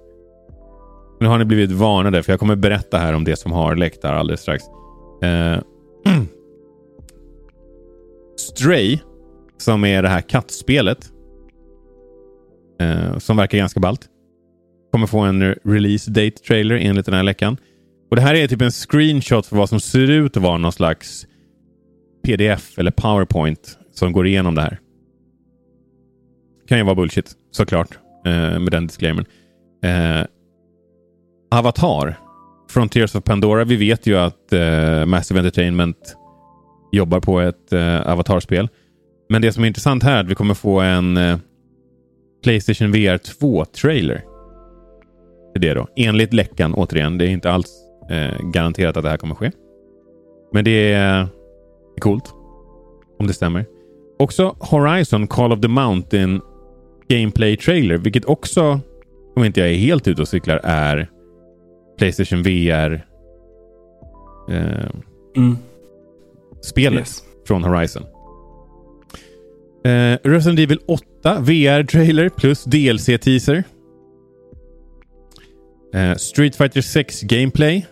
Nu 1.20 1.28
har 1.28 1.38
ni 1.38 1.46
blivit 1.46 1.72
varnade 1.72 2.24
för 2.24 2.32
jag 2.32 2.40
kommer 2.40 2.56
berätta 2.56 2.98
här 2.98 3.14
om 3.14 3.24
det 3.24 3.36
som 3.36 3.52
har 3.52 3.76
läckt 3.76 4.04
här 4.04 4.14
alldeles 4.14 4.42
strax. 4.42 4.64
Eh, 5.24 5.60
Stray, 8.38 9.00
som 9.58 9.86
är 9.86 10.04
det 10.04 10.10
här 10.10 10.22
kattspelet. 10.22 11.12
Eh, 12.82 13.18
som 13.18 13.38
verkar 13.38 13.58
ganska 13.58 13.80
ballt. 13.80 14.02
Kommer 14.92 15.08
få 15.08 15.20
en 15.20 15.56
release 15.64 16.12
date 16.12 16.44
trailer 16.48 16.76
enligt 16.76 17.06
den 17.06 17.16
här 17.16 17.24
läckan. 17.24 17.58
Och 18.16 18.22
Det 18.22 18.28
här 18.28 18.36
är 18.36 18.48
typ 18.48 18.62
en 18.62 18.72
screenshot 18.72 19.46
för 19.46 19.56
vad 19.56 19.70
som 19.70 19.80
ser 19.80 20.10
ut 20.12 20.38
att 20.38 20.44
vara 20.44 20.58
någon 20.58 20.72
slags 20.72 21.28
pdf 22.26 22.80
eller 22.80 22.92
powerpoint 22.92 23.78
som 23.94 24.12
går 24.12 24.28
igenom 24.28 24.56
det 24.56 24.62
här. 24.62 24.80
Kan 26.68 26.78
ju 26.78 26.84
vara 26.84 26.96
bullshit 26.96 27.32
såklart 27.52 27.90
eh, 28.26 28.60
med 28.60 28.72
den 28.72 28.88
disclaimern. 28.88 29.26
Eh, 29.84 30.26
Avatar. 31.52 32.20
Frontiers 32.70 33.16
of 33.16 33.24
Pandora. 33.24 33.64
Vi 33.64 33.76
vet 33.76 34.08
ju 34.08 34.18
att 34.18 34.54
eh, 34.54 35.06
Massive 35.06 35.40
Entertainment 35.40 36.16
jobbar 36.92 37.20
på 37.20 37.40
ett 37.40 37.74
eh, 37.74 38.12
Avatar-spel. 38.12 38.70
Men 39.30 39.42
det 39.42 39.54
som 39.54 39.64
är 39.64 39.68
intressant 39.68 40.04
här 40.04 40.18
är 40.18 40.20
att 40.20 40.30
vi 40.30 40.36
kommer 40.36 40.54
få 40.54 40.80
en 40.80 41.18
eh, 41.18 41.38
Playstation 42.44 42.92
VR 42.92 43.18
2-trailer. 43.18 44.24
Det 45.56 45.74
då. 45.74 45.88
Enligt 45.96 46.34
läckan, 46.34 46.74
återigen. 46.74 47.18
Det 47.18 47.26
är 47.26 47.30
inte 47.30 47.52
alls 47.52 47.85
eh, 48.10 48.50
garanterat 48.54 48.98
att 48.98 49.04
det 49.04 49.10
här 49.10 49.18
kommer 49.18 49.36
ske. 49.36 49.52
Men 50.54 50.66
det 50.66 50.94
är 50.94 51.28
coolt. 52.02 52.34
Om 53.20 53.28
det 53.28 53.34
stämmer. 53.34 53.66
Också 54.20 54.56
Horizon 54.60 55.28
Call 55.28 55.52
of 55.52 55.62
the 55.62 55.68
Mountain 55.68 56.42
Gameplay 57.08 57.58
Trailer, 57.58 57.98
vilket 57.98 58.26
också, 58.26 58.80
om 59.36 59.44
inte 59.44 59.60
jag 59.60 59.70
är 59.70 59.76
helt 59.76 60.08
ute 60.08 60.22
och 60.22 60.28
cyklar, 60.28 60.62
är 60.64 61.10
Playstation 61.98 62.44
VR 62.44 63.06
eh, 64.50 64.90
mm. 65.38 65.58
spelet 66.62 67.00
yes. 67.00 67.24
från 67.48 67.64
Horizon. 67.64 68.04
Eh, 69.86 70.18
Resident 70.24 70.60
Evil 70.60 70.80
8 70.88 71.40
VR-trailer 71.40 72.30
plus 72.30 72.64
DLC-teaser. 72.64 73.64
Eh, 75.94 76.16
Street 76.16 76.56
Fighter 76.56 76.82
6 76.82 77.22
Gameplay. 77.22 77.86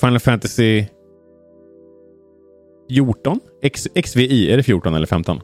Final 0.00 0.20
Fantasy 0.20 0.84
14? 2.90 3.40
X, 3.62 3.88
XVI, 3.94 4.52
är 4.52 4.56
det 4.56 4.62
14 4.62 4.94
eller 4.94 5.06
15? 5.06 5.40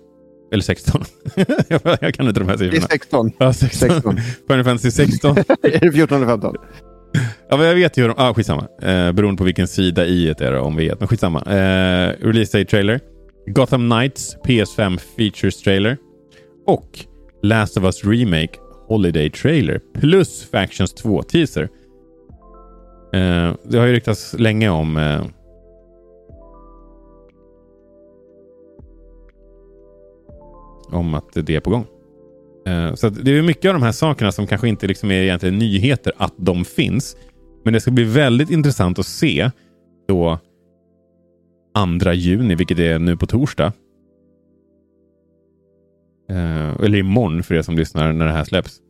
Eller 0.53 0.63
16? 0.63 1.05
jag 2.01 2.15
kan 2.15 2.29
inte 2.29 2.41
de 2.41 2.49
här 2.49 2.57
siffrorna. 2.57 2.71
Det 2.71 2.77
är 2.77 2.99
16. 2.99 3.33
Ja, 3.39 3.53
16. 3.53 3.91
16. 3.91 4.17
Final 4.49 4.65
Fantasy 4.65 4.91
16. 4.91 5.37
är 5.63 5.81
det 5.81 5.93
14 5.93 6.17
eller 6.17 6.27
15? 6.27 6.55
Ja, 7.49 7.57
men 7.57 7.67
jag 7.67 7.75
vet 7.75 7.99
ju 7.99 8.03
hur 8.03 8.09
de... 8.09 8.15
Ah, 8.19 8.35
skitsamma. 8.35 8.69
Eh, 8.83 9.13
beroende 9.13 9.39
på 9.39 9.45
vilken 9.45 9.69
sida 9.69 10.07
i 10.07 10.35
det 10.39 10.47
är 10.47 10.59
om 10.59 10.77
vi 10.77 10.89
vet. 10.89 11.01
Men 11.01 11.09
skitsamma. 11.09 11.41
Eh, 11.41 12.27
release 12.27 12.59
Day 12.59 12.65
trailer. 12.65 13.01
Gotham 13.47 13.91
Knights 13.91 14.37
PS5 14.45 14.99
Features 15.17 15.63
trailer. 15.63 15.97
Och 16.67 16.89
Last 17.43 17.77
of 17.77 17.85
Us 17.85 18.05
Remake 18.05 18.59
Holiday 18.89 19.31
trailer. 19.31 19.81
Plus 20.01 20.51
Factions 20.51 20.95
2 20.95 21.23
teaser. 21.23 21.69
Eh, 23.13 23.55
det 23.63 23.79
har 23.79 23.87
ju 23.87 23.93
ryktats 23.93 24.35
länge 24.39 24.69
om 24.69 24.97
eh, 24.97 25.23
om 30.93 31.15
att 31.15 31.33
det 31.33 31.57
är 31.57 31.61
på 31.61 31.71
gång. 31.71 31.87
Eh, 32.67 32.95
så 32.95 33.09
det 33.09 33.31
är 33.31 33.43
mycket 33.43 33.69
av 33.69 33.75
de 33.75 33.83
här 33.83 33.93
sakerna 33.93 34.33
som 34.33 34.47
kanske 34.47 34.69
inte 34.69 34.87
liksom 34.87 35.11
är 35.11 35.23
egentligen 35.23 35.59
nyheter 35.59 36.13
att 36.17 36.35
de 36.37 36.65
finns. 36.65 37.17
Men 37.65 37.73
det 37.73 37.81
ska 37.81 37.91
bli 37.91 38.05
väldigt 38.05 38.51
intressant 38.51 38.99
att 38.99 39.07
se 39.07 39.51
då 40.09 40.39
2 42.03 42.13
juni, 42.13 42.55
vilket 42.55 42.79
är 42.79 42.99
nu 42.99 43.17
på 43.17 43.27
torsdag. 43.27 43.73
Eh, 46.31 46.85
eller 46.85 46.99
imorgon 46.99 47.43
för 47.43 47.55
er 47.55 47.63
som 47.63 47.77
lyssnar 47.77 48.13
när 48.13 48.27
det 48.27 48.33
här 48.33 48.45
släpps. 48.45 48.81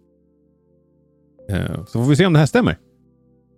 Eh, 1.49 1.85
så 1.85 2.03
får 2.03 2.11
vi 2.11 2.17
se 2.17 2.27
om 2.27 2.33
det 2.33 2.39
här 2.39 2.47
stämmer. 2.47 2.77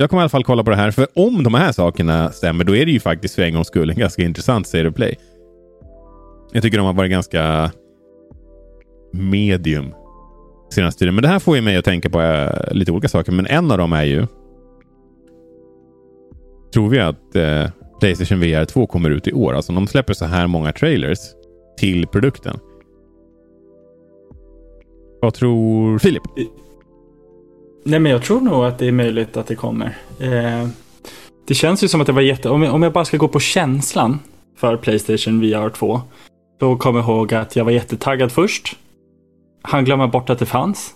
Jag 0.05 0.11
kommer 0.11 0.21
i 0.21 0.25
alla 0.25 0.29
fall 0.29 0.45
kolla 0.45 0.65
på 0.65 0.71
det 0.71 0.77
här, 0.77 0.91
för 0.91 1.07
om 1.15 1.43
de 1.43 1.55
här 1.55 1.73
sakerna 1.73 2.31
stämmer, 2.31 2.65
då 2.65 2.77
är 2.77 2.87
det 2.87 2.93
ju 2.93 3.01
faktiskt 3.01 3.35
för 3.35 3.43
en 3.43 3.55
gångs 3.55 3.67
skull 3.67 3.91
en 3.91 3.97
ganska 3.97 4.23
intressant 4.23 4.67
State 4.67 4.89
of 4.89 4.95
Play. 4.95 5.17
Jag 6.53 6.63
tycker 6.63 6.79
de 6.79 6.87
har 6.87 6.93
varit 6.93 7.11
ganska 7.11 7.71
medium 9.13 9.95
senaste 10.71 10.99
tiden. 10.99 11.15
Men 11.15 11.23
det 11.23 11.29
här 11.29 11.39
får 11.39 11.57
ju 11.57 11.63
mig 11.63 11.77
att 11.77 11.85
tänka 11.85 12.11
på 12.11 12.21
äh, 12.21 12.73
lite 12.73 12.93
olika 12.93 13.09
saker. 13.09 13.33
Men 13.33 13.47
en 13.47 13.71
av 13.71 13.79
dem 13.79 13.93
är 13.93 14.05
ju. 14.05 14.27
Tror 16.75 16.89
vi 16.89 16.99
att 16.99 17.37
äh, 17.37 17.71
Playstation 18.01 18.41
VR 18.41 18.65
2 18.65 18.87
kommer 18.87 19.11
ut 19.11 19.27
i 19.27 19.33
år? 19.33 19.55
Alltså 19.55 19.73
de 19.73 19.87
släpper 19.87 20.15
så 20.15 20.25
här 20.25 20.47
många 20.47 20.73
trailers 20.73 21.19
till 21.79 22.07
produkten. 22.07 22.59
Vad 25.21 25.35
tror 25.35 25.99
Filip? 25.99 26.23
Nej, 27.87 28.01
men 28.01 28.13
jag 28.13 28.23
tror 28.23 28.41
nog 28.41 28.65
att 28.65 28.79
det 28.79 28.89
är 28.89 28.93
möjligt 28.93 29.37
att 29.37 29.47
det 29.47 29.55
kommer. 29.55 29.97
Eh, 30.21 30.69
det 31.47 31.55
känns 31.55 31.85
ju 31.85 31.89
som 31.89 32.01
att 32.01 32.07
det 32.07 32.13
var 32.13 32.23
jätte... 32.23 32.49
Om 32.49 32.63
jag, 32.63 32.75
om 32.75 32.83
jag 32.83 32.93
bara 32.93 33.05
ska 33.05 33.17
gå 33.17 33.29
på 33.29 33.41
känslan 33.41 34.19
för 34.57 34.77
Playstation 34.77 35.41
VR 35.41 35.71
2. 35.71 36.01
Då 36.61 36.77
kommer 36.77 37.01
jag 37.01 37.09
ihåg 37.09 37.35
att 37.35 37.57
jag 37.57 37.65
var 37.65 37.73
jättetaggad 37.73 38.33
först. 38.33 38.77
Han 39.63 39.85
glömmer 39.85 40.07
bort 40.07 40.31
att 40.31 40.39
det 40.39 40.47
fanns. 40.47 40.95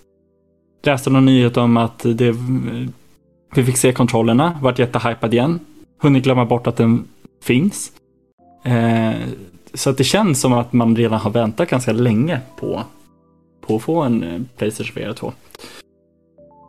Läste 0.85 1.11
någon 1.11 1.25
nyhet 1.25 1.57
om 1.57 1.77
att 1.77 1.99
det, 1.99 2.35
vi 3.55 3.65
fick 3.65 3.77
se 3.77 3.93
kontrollerna, 3.93 4.59
vart 4.63 4.79
jättehypad 4.79 5.35
igen. 5.35 5.61
Hunnit 6.01 6.25
glömma 6.25 6.45
bort 6.45 6.67
att 6.67 6.77
den 6.77 7.05
finns. 7.43 7.93
Eh, 8.65 9.13
så 9.75 9.91
att 9.91 9.99
det 9.99 10.05
känns 10.05 10.41
som 10.41 10.53
att 10.53 10.73
man 10.73 10.97
redan 10.97 11.21
har 11.21 11.31
väntat 11.31 11.71
ganska 11.71 11.93
länge 11.93 12.41
på, 12.61 12.83
på 13.67 13.77
att 13.77 13.83
få 13.83 14.03
en 14.03 14.23
eh, 14.23 14.41
Playstation 14.57 15.03
VR 15.03 15.13
2. 15.13 15.33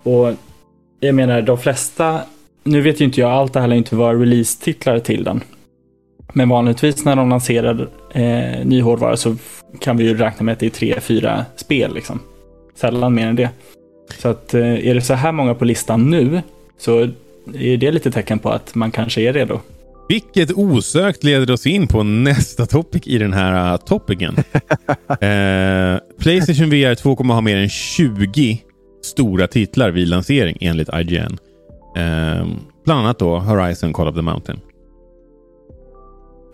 Och 0.04 0.34
jag 1.00 1.16
menar, 1.16 1.42
de 1.42 1.58
flesta, 1.58 2.22
nu 2.64 2.82
vet 2.82 3.02
ju 3.02 3.06
inte 3.06 3.20
jag, 3.22 3.32
allt 3.32 3.54
det 3.54 3.60
här 3.60 3.68
lär 3.68 3.76
inte 3.76 3.96
vara 3.96 4.14
release-titlar 4.14 5.00
till 5.00 5.24
den. 5.24 5.42
Men 6.34 6.50
vanligtvis 6.50 7.06
när 7.06 7.16
de 7.16 7.30
lanserar 7.30 7.90
eh, 8.14 8.66
ny 8.66 8.82
hårdvara 8.82 9.18
så 9.18 9.36
kan 9.80 9.98
vi 9.98 10.04
ju 10.04 10.18
räkna 10.18 10.44
med 10.44 10.54
att 10.54 10.60
det 10.60 10.66
är 10.66 10.70
tre, 10.70 11.00
fyra 11.02 11.46
spel. 11.56 11.94
Liksom. 11.94 12.20
Sällan 12.76 13.14
mer 13.14 13.28
än 13.28 13.36
det. 13.36 13.50
Så 14.18 14.28
att 14.28 14.54
eh, 14.54 14.88
är 14.88 14.96
det 14.96 15.02
så 15.02 15.14
här 15.14 15.32
många 15.32 15.56
på 15.56 15.66
listan 15.66 16.10
nu 16.10 16.42
så 16.78 17.00
är 17.54 17.78
det 17.78 17.92
lite 17.92 18.12
tecken 18.12 18.40
på 18.40 18.50
att 18.50 18.76
man 18.76 18.92
kanske 18.92 19.22
är 19.22 19.34
redo. 19.34 19.60
Vilket 20.10 20.52
osökt 20.52 21.24
leder 21.24 21.54
oss 21.54 21.66
in 21.66 21.88
på 21.88 22.04
nästa 22.04 22.66
topic 22.66 23.02
i 23.06 23.18
den 23.18 23.34
här 23.34 23.74
uh, 23.74 23.78
topicen. 23.78 24.36
eh, 25.22 26.00
Playstation 26.20 26.70
VR 26.70 26.96
2 26.96 27.16
kommer 27.16 27.34
ha 27.34 27.42
mer 27.42 27.58
än 27.58 27.70
20 27.70 28.60
stora 29.10 29.48
titlar 29.48 29.92
vid 29.92 30.08
lansering 30.08 30.58
enligt 30.62 30.90
IGN. 30.94 31.38
Eh, 31.96 32.48
bland 32.86 33.00
annat 33.00 33.20
då 33.20 33.40
Horizon 33.40 33.94
Call 33.94 34.08
of 34.08 34.16
the 34.16 34.22
Mountain. 34.22 34.60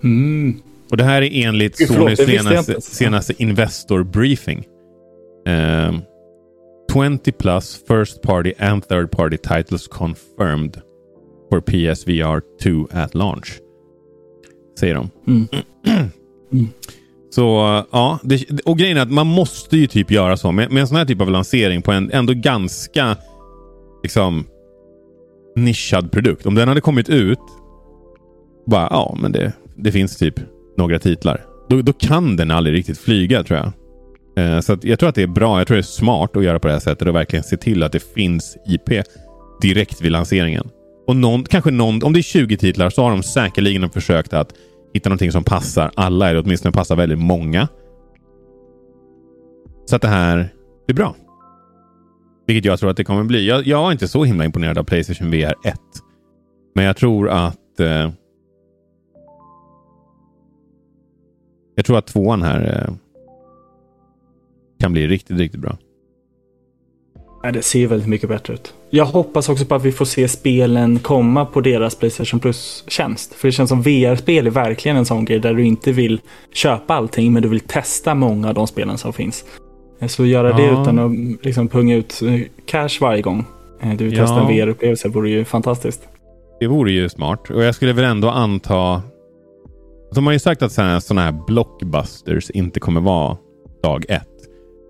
Mm. 0.03 0.61
Och 0.91 0.97
det 0.97 1.03
här 1.03 1.21
är 1.21 1.47
enligt 1.47 1.87
Sonys 1.87 2.19
senaste, 2.19 2.81
senaste 2.81 3.43
Investor 3.43 4.03
Briefing. 4.03 4.65
Eh, 5.47 5.93
20 6.93 7.31
plus 7.31 7.83
first 7.87 8.21
party 8.21 8.53
and 8.59 8.87
third 8.87 9.11
party 9.11 9.37
titles 9.37 9.87
confirmed 9.87 10.81
for 11.49 11.61
PSVR 11.61 12.41
2 12.63 12.87
at 12.91 13.15
launch. 13.15 13.59
Säger 14.79 14.93
de. 14.95 15.09
Mm. 15.27 15.47
Så 17.35 17.83
ja, 17.91 18.19
det, 18.23 18.59
och 18.65 18.77
grejen 18.77 18.97
är 18.97 19.01
att 19.01 19.11
man 19.11 19.27
måste 19.27 19.77
ju 19.77 19.87
typ 19.87 20.11
göra 20.11 20.37
så 20.37 20.51
med, 20.51 20.71
med 20.71 20.81
en 20.81 20.87
sån 20.87 20.97
här 20.97 21.05
typ 21.05 21.21
av 21.21 21.31
lansering 21.31 21.81
på 21.81 21.91
en 21.91 22.11
ändå 22.11 22.33
ganska 22.33 23.17
liksom 24.03 24.45
nischad 25.55 26.11
produkt. 26.11 26.45
Om 26.45 26.55
den 26.55 26.67
hade 26.67 26.81
kommit 26.81 27.09
ut 27.09 27.39
bara 28.65 28.87
ja, 28.91 29.17
men 29.21 29.31
det, 29.31 29.53
det 29.75 29.91
finns 29.91 30.17
typ 30.17 30.35
några 30.77 30.99
titlar. 30.99 31.45
Då, 31.69 31.81
då 31.81 31.93
kan 31.93 32.35
den 32.35 32.51
aldrig 32.51 32.75
riktigt 32.75 32.97
flyga 32.97 33.43
tror 33.43 33.59
jag. 33.59 33.71
Eh, 34.45 34.59
så 34.59 34.77
jag 34.81 34.99
tror 34.99 35.09
att 35.09 35.15
det 35.15 35.23
är 35.23 35.27
bra. 35.27 35.59
Jag 35.59 35.67
tror 35.67 35.75
det 35.75 35.81
är 35.81 35.83
smart 35.83 36.37
att 36.37 36.43
göra 36.43 36.59
på 36.59 36.67
det 36.67 36.73
här 36.73 36.79
sättet 36.79 37.07
och 37.07 37.15
verkligen 37.15 37.43
se 37.43 37.57
till 37.57 37.83
att 37.83 37.91
det 37.91 38.13
finns 38.13 38.57
IP 38.67 39.05
direkt 39.61 40.01
vid 40.01 40.11
lanseringen. 40.11 40.69
Och 41.07 41.15
någon, 41.15 41.43
kanske 41.43 41.71
någon, 41.71 42.03
om 42.03 42.13
det 42.13 42.19
är 42.19 42.23
20 42.23 42.57
titlar 42.57 42.89
så 42.89 43.03
har 43.03 43.09
de 43.09 43.23
säkerligen 43.23 43.89
försökt 43.89 44.33
att 44.33 44.53
hitta 44.95 45.09
någonting 45.09 45.31
som 45.31 45.43
passar 45.43 45.91
alla 45.95 46.29
eller 46.29 46.43
åtminstone 46.43 46.71
passar 46.71 46.95
väldigt 46.95 47.19
många. 47.19 47.67
Så 49.85 49.95
att 49.95 50.01
det 50.01 50.07
här 50.07 50.53
blir 50.85 50.95
bra. 50.95 51.15
Vilket 52.47 52.65
jag 52.65 52.79
tror 52.79 52.89
att 52.89 52.97
det 52.97 53.03
kommer 53.03 53.23
bli. 53.23 53.47
Jag, 53.47 53.67
jag 53.67 53.87
är 53.87 53.91
inte 53.91 54.07
så 54.07 54.23
himla 54.23 54.45
imponerad 54.45 54.77
av 54.77 54.83
Playstation 54.83 55.31
VR 55.31 55.55
1. 55.65 55.79
Men 56.75 56.85
jag 56.85 56.97
tror 56.97 57.29
att 57.29 57.79
eh, 57.79 58.11
jag 61.75 61.85
tror 61.85 61.97
att 61.97 62.07
tvåan 62.07 62.41
här 62.41 62.87
eh, 62.87 62.95
kan 64.79 64.93
bli 64.93 65.07
riktigt, 65.07 65.37
riktigt 65.37 65.61
bra. 65.61 65.77
Ja, 67.43 67.51
det 67.51 67.61
ser 67.61 67.87
väldigt 67.87 68.09
mycket 68.09 68.29
bättre 68.29 68.53
ut. 68.53 68.73
Jag 68.95 69.05
hoppas 69.05 69.49
också 69.49 69.65
på 69.65 69.75
att 69.75 69.85
vi 69.85 69.91
får 69.91 70.05
se 70.05 70.27
spelen 70.27 70.99
komma 70.99 71.45
på 71.45 71.61
deras 71.61 71.95
Playstation 71.95 72.39
Plus-tjänst. 72.39 73.33
För 73.33 73.47
det 73.47 73.51
känns 73.51 73.69
som 73.69 73.81
VR-spel 73.81 74.47
är 74.47 74.51
verkligen 74.51 74.97
en 74.97 75.05
sån 75.05 75.25
grej 75.25 75.39
där 75.39 75.53
du 75.53 75.65
inte 75.65 75.91
vill 75.91 76.21
köpa 76.53 76.93
allting 76.93 77.33
men 77.33 77.43
du 77.43 77.49
vill 77.49 77.59
testa 77.59 78.15
många 78.15 78.47
av 78.47 78.53
de 78.53 78.67
spelen 78.67 78.97
som 78.97 79.13
finns. 79.13 79.45
Så 80.07 80.25
göra 80.25 80.49
ja. 80.49 80.57
det 80.57 80.81
utan 80.81 80.99
att 80.99 81.45
liksom 81.45 81.67
punga 81.67 81.95
ut 81.95 82.21
eh, 82.21 82.39
cash 82.65 83.01
varje 83.01 83.21
gång 83.21 83.45
eh, 83.81 83.93
du 83.93 84.05
vill 84.05 84.17
ja. 84.17 84.27
testa 84.27 84.41
en 84.41 84.47
VR-upplevelse 84.47 85.09
vore 85.09 85.29
ju 85.29 85.45
fantastiskt. 85.45 86.07
Det 86.59 86.67
vore 86.67 86.91
ju 86.91 87.09
smart 87.09 87.49
och 87.49 87.63
jag 87.63 87.75
skulle 87.75 87.93
väl 87.93 88.05
ändå 88.05 88.29
anta 88.29 89.01
de 90.15 90.25
har 90.25 90.33
ju 90.33 90.39
sagt 90.39 90.61
att 90.61 90.71
sådana 91.03 91.21
här 91.21 91.45
blockbusters 91.47 92.49
inte 92.49 92.79
kommer 92.79 93.01
vara 93.01 93.37
dag 93.83 94.05
ett. 94.09 94.27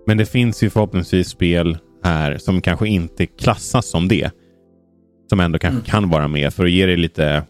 Men 0.06 0.16
det 0.16 0.26
finns 0.26 0.62
ju 0.62 0.70
förhoppningsvis 0.70 1.28
spel 1.28 1.78
här 2.06 2.38
som 2.38 2.60
kanske 2.60 2.88
inte 2.88 3.26
klassas 3.26 3.86
som 3.86 4.08
det. 4.08 4.30
Som 5.28 5.40
ändå 5.40 5.58
kanske 5.58 5.76
mm. 5.76 5.84
kan 5.84 6.08
vara 6.10 6.28
med 6.28 6.54
för 6.54 6.64
att 6.64 6.70
ge 6.70 6.86
dig 6.86 6.96
lite 6.96 7.42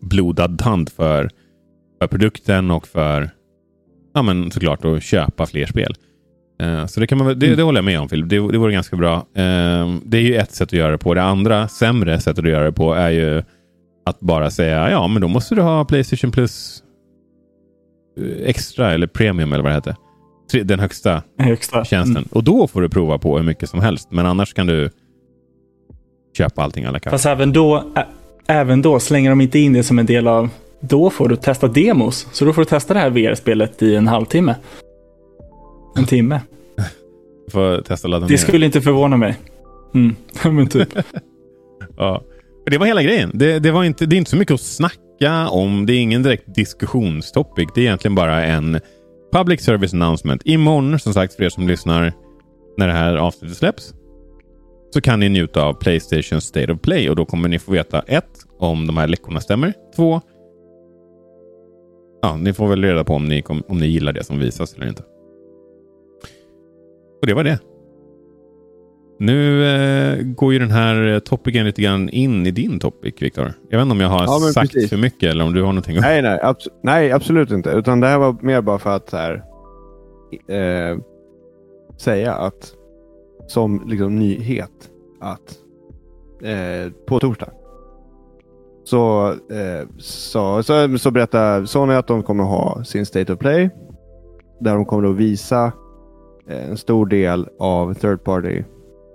blodad 0.00 0.58
tand 0.58 0.88
för, 0.88 1.30
för 2.00 2.06
produkten 2.06 2.70
och 2.70 2.86
för 2.86 3.30
ja, 4.14 4.22
men 4.22 4.50
såklart 4.50 4.84
att 4.84 5.02
köpa 5.02 5.46
fler 5.46 5.66
spel. 5.66 5.94
Uh, 6.62 6.86
så 6.86 7.00
det, 7.00 7.06
kan 7.06 7.18
man, 7.18 7.26
det, 7.38 7.46
mm. 7.46 7.56
det 7.56 7.62
håller 7.62 7.78
jag 7.78 7.84
med 7.84 8.00
om 8.00 8.08
Filip. 8.08 8.28
Det, 8.28 8.36
det 8.36 8.58
vore 8.58 8.72
ganska 8.72 8.96
bra. 8.96 9.16
Uh, 9.16 9.96
det 10.04 10.18
är 10.18 10.22
ju 10.22 10.34
ett 10.34 10.52
sätt 10.52 10.68
att 10.68 10.72
göra 10.72 10.92
det 10.92 10.98
på. 10.98 11.14
Det 11.14 11.22
andra, 11.22 11.68
sämre 11.68 12.20
sättet 12.20 12.44
att 12.44 12.50
göra 12.50 12.64
det 12.64 12.72
på 12.72 12.94
är 12.94 13.10
ju 13.10 13.42
att 14.06 14.20
bara 14.20 14.50
säga 14.50 14.90
ja, 14.90 15.08
men 15.08 15.22
då 15.22 15.28
måste 15.28 15.54
du 15.54 15.62
ha 15.62 15.84
Playstation 15.84 16.30
Plus 16.30 16.82
eh, 18.20 18.48
extra 18.48 18.92
eller 18.92 19.06
premium 19.06 19.52
eller 19.52 19.62
vad 19.62 19.72
det 19.72 19.76
heter 19.76 19.96
den 20.52 20.80
högsta, 20.80 21.22
högsta. 21.38 21.84
tjänsten. 21.84 22.16
Mm. 22.16 22.28
Och 22.32 22.44
då 22.44 22.66
får 22.66 22.82
du 22.82 22.88
prova 22.88 23.18
på 23.18 23.36
hur 23.36 23.44
mycket 23.44 23.70
som 23.70 23.80
helst. 23.80 24.08
Men 24.10 24.26
annars 24.26 24.54
kan 24.54 24.66
du 24.66 24.90
köpa 26.36 26.62
allting 26.62 26.84
alla 26.84 26.98
kan. 26.98 27.10
Fast 27.10 27.26
även 27.26 27.52
då, 27.52 27.92
även 28.46 28.82
då 28.82 29.00
slänger 29.00 29.30
de 29.30 29.40
inte 29.40 29.58
in 29.58 29.72
det 29.72 29.82
som 29.82 29.98
en 29.98 30.06
del 30.06 30.26
av 30.26 30.48
då 30.80 31.10
får 31.10 31.28
du 31.28 31.36
testa 31.36 31.68
demos. 31.68 32.26
Så 32.32 32.44
då 32.44 32.52
får 32.52 32.62
du 32.62 32.66
testa 32.66 32.94
det 32.94 33.00
här 33.00 33.10
VR-spelet 33.10 33.82
i 33.82 33.94
en 33.94 34.08
halvtimme. 34.08 34.54
En 35.96 36.06
timme. 36.06 36.40
får 37.50 37.82
testa 37.82 38.08
ladda 38.08 38.26
ner. 38.26 38.32
Det 38.32 38.38
skulle 38.38 38.66
inte 38.66 38.80
förvåna 38.80 39.16
mig. 39.16 39.36
Mm, 39.94 40.16
men 40.44 40.66
typ. 40.66 40.88
ja. 41.96 42.22
Det 42.66 42.78
var 42.78 42.86
hela 42.86 43.02
grejen. 43.02 43.30
Det, 43.34 43.58
det, 43.58 43.70
var 43.70 43.84
inte, 43.84 44.06
det 44.06 44.16
är 44.16 44.18
inte 44.18 44.30
så 44.30 44.36
mycket 44.36 44.54
att 44.54 44.60
snacka 44.60 45.48
om. 45.48 45.86
Det 45.86 45.92
är 45.92 45.98
ingen 45.98 46.22
direkt 46.22 46.54
diskussionstopic. 46.54 47.68
Det 47.74 47.80
är 47.80 47.84
egentligen 47.84 48.14
bara 48.14 48.44
en 48.44 48.80
Public 49.32 49.60
Service 49.60 49.94
Announcement. 49.94 50.42
Imorgon, 50.44 50.98
som 50.98 51.14
sagt, 51.14 51.34
för 51.34 51.42
er 51.44 51.48
som 51.48 51.68
lyssnar 51.68 52.12
när 52.76 52.86
det 52.86 52.92
här 52.92 53.16
avsnittet 53.16 53.56
släpps, 53.56 53.94
så 54.94 55.00
kan 55.00 55.20
ni 55.20 55.28
njuta 55.28 55.62
av 55.62 55.74
Playstation 55.74 56.40
State 56.40 56.72
of 56.72 56.80
Play 56.80 57.10
och 57.10 57.16
då 57.16 57.24
kommer 57.24 57.48
ni 57.48 57.58
få 57.58 57.72
veta 57.72 58.00
ett, 58.00 58.46
om 58.58 58.86
de 58.86 58.96
här 58.96 59.08
läckorna 59.08 59.40
stämmer. 59.40 59.72
Två, 59.96 60.20
ja, 62.22 62.36
ni 62.36 62.52
får 62.52 62.68
väl 62.68 62.82
reda 62.82 63.04
på 63.04 63.14
om 63.14 63.24
ni, 63.24 63.42
om 63.46 63.78
ni 63.78 63.86
gillar 63.86 64.12
det 64.12 64.24
som 64.24 64.38
visas 64.38 64.74
eller 64.74 64.88
inte. 64.88 65.02
Och 67.20 67.26
det 67.26 67.34
var 67.34 67.44
det. 67.44 67.58
Nu 69.18 69.66
eh, 69.66 70.22
går 70.22 70.52
ju 70.52 70.58
den 70.58 70.70
här 70.70 71.20
topicen 71.20 71.66
lite 71.66 71.82
grann 71.82 72.08
in 72.08 72.46
i 72.46 72.50
din 72.50 72.78
topic, 72.78 73.14
Viktor. 73.20 73.52
Jag 73.70 73.78
vet 73.78 73.82
inte 73.82 73.92
om 73.92 74.00
jag 74.00 74.08
har 74.08 74.24
ja, 74.24 74.52
sagt 74.52 74.72
precis. 74.72 74.90
för 74.90 74.96
mycket 74.96 75.30
eller 75.30 75.44
om 75.44 75.52
du 75.52 75.60
har 75.60 75.68
någonting. 75.68 76.00
Nej, 76.00 76.22
nej, 76.22 76.40
abs 76.42 76.68
nej, 76.82 77.12
absolut 77.12 77.50
inte. 77.50 77.70
Utan 77.70 78.00
det 78.00 78.06
här 78.06 78.18
var 78.18 78.36
mer 78.40 78.60
bara 78.60 78.78
för 78.78 78.96
att 78.96 79.12
här, 79.12 79.44
eh, 80.48 80.98
säga 81.96 82.34
att 82.34 82.72
som 83.46 83.82
liksom 83.86 84.18
nyhet 84.18 84.90
att 85.20 85.58
eh, 86.42 86.92
på 87.06 87.20
torsdag 87.20 87.50
så, 88.86 89.28
eh, 89.30 89.88
så, 89.98 90.62
så, 90.62 90.98
så 90.98 91.10
berättar 91.10 91.64
Sony 91.64 91.94
att 91.94 92.06
de 92.06 92.22
kommer 92.22 92.44
ha 92.44 92.84
sin 92.84 93.06
State 93.06 93.32
of 93.32 93.38
Play. 93.38 93.70
Där 94.60 94.74
de 94.74 94.84
kommer 94.84 95.10
att 95.10 95.16
visa 95.16 95.72
eh, 96.48 96.70
en 96.70 96.76
stor 96.76 97.06
del 97.06 97.48
av 97.58 97.94
third 97.94 98.24
party 98.24 98.62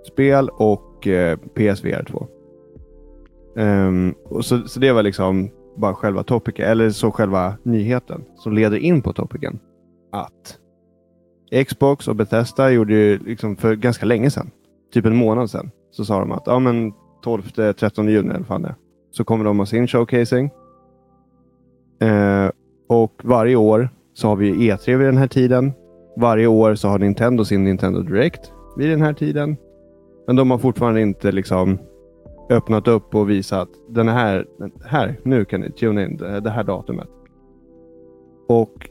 spel 0.06 0.48
och 0.48 1.06
eh, 1.06 1.36
PSVR 1.36 2.04
2. 2.04 2.26
Um, 3.56 3.62
ehm, 3.62 4.14
och 4.24 4.44
så, 4.44 4.58
så 4.68 4.80
det 4.80 4.92
var 4.92 5.02
liksom 5.02 5.50
bara 5.76 5.94
själva 5.94 6.22
topicen, 6.22 6.64
eller 6.64 6.90
så 6.90 7.10
själva 7.10 7.54
nyheten 7.62 8.24
som 8.36 8.52
leder 8.52 8.78
in 8.78 9.02
på 9.02 9.12
topicen. 9.12 9.58
Att 10.12 10.58
Xbox 11.66 12.08
och 12.08 12.16
Bethesda 12.16 12.70
gjorde 12.70 12.94
ju 12.94 13.18
liksom 13.18 13.56
för 13.56 13.76
ganska 13.76 14.06
länge 14.06 14.30
sedan, 14.30 14.50
typ 14.92 15.06
en 15.06 15.16
månad 15.16 15.50
sedan, 15.50 15.70
så 15.90 16.04
sa 16.04 16.18
de 16.18 16.32
att 16.32 16.42
ja, 16.46 16.58
men 16.58 16.92
12-13 17.24 18.08
juni 18.08 18.34
eller 18.34 18.44
fan 18.44 18.62
det, 18.62 18.74
så 19.10 19.24
kommer 19.24 19.44
de 19.44 19.58
ha 19.58 19.66
sin 19.66 19.88
showcasing. 19.88 20.50
Uh, 22.02 22.50
och 22.88 23.20
varje 23.24 23.56
år 23.56 23.88
så 24.14 24.28
har 24.28 24.36
vi 24.36 24.52
E3 24.52 24.96
vid 24.96 25.06
den 25.06 25.16
här 25.16 25.26
tiden. 25.26 25.72
Varje 26.16 26.46
år 26.46 26.74
så 26.74 26.88
har 26.88 26.98
Nintendo 26.98 27.44
sin 27.44 27.64
Nintendo 27.64 28.00
Direct 28.00 28.52
vid 28.76 28.90
den 28.90 29.02
här 29.02 29.12
tiden. 29.12 29.56
Men 30.26 30.36
de 30.36 30.50
har 30.50 30.58
fortfarande 30.58 31.00
inte 31.00 31.32
liksom 31.32 31.78
öppnat 32.50 32.88
upp 32.88 33.14
och 33.14 33.30
visat 33.30 33.68
den 33.88 34.08
här, 34.08 34.46
här, 34.84 35.20
nu 35.22 35.44
kan 35.44 35.60
ni 35.60 35.70
tuna 35.70 36.04
in 36.04 36.16
det, 36.16 36.50
här 36.50 36.64
datumet. 36.64 37.08
Och 38.48 38.88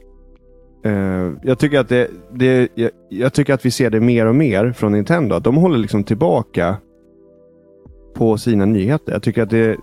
eh, 0.84 1.32
jag, 1.42 1.58
tycker 1.58 1.80
att 1.80 1.88
det, 1.88 2.10
det 2.32 2.68
jag, 2.74 2.90
jag, 3.08 3.32
tycker 3.32 3.54
att 3.54 3.66
vi 3.66 3.70
ser 3.70 3.90
det 3.90 4.00
mer 4.00 4.26
och 4.26 4.34
mer 4.34 4.72
från 4.72 4.92
Nintendo. 4.92 5.34
Att 5.34 5.44
de 5.44 5.56
håller 5.56 5.78
liksom 5.78 6.04
tillbaka 6.04 6.76
på 8.14 8.38
sina 8.38 8.64
nyheter. 8.64 9.12
Jag 9.12 9.22
tycker 9.22 9.42
att 9.42 9.50
det 9.50 9.76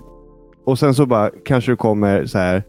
och 0.70 0.80
sen 0.80 0.94
så 0.94 1.06
bara 1.06 1.30
kanske 1.46 1.72
det 1.72 1.76
kommer 1.76 2.26
så 2.26 2.38
här 2.38 2.64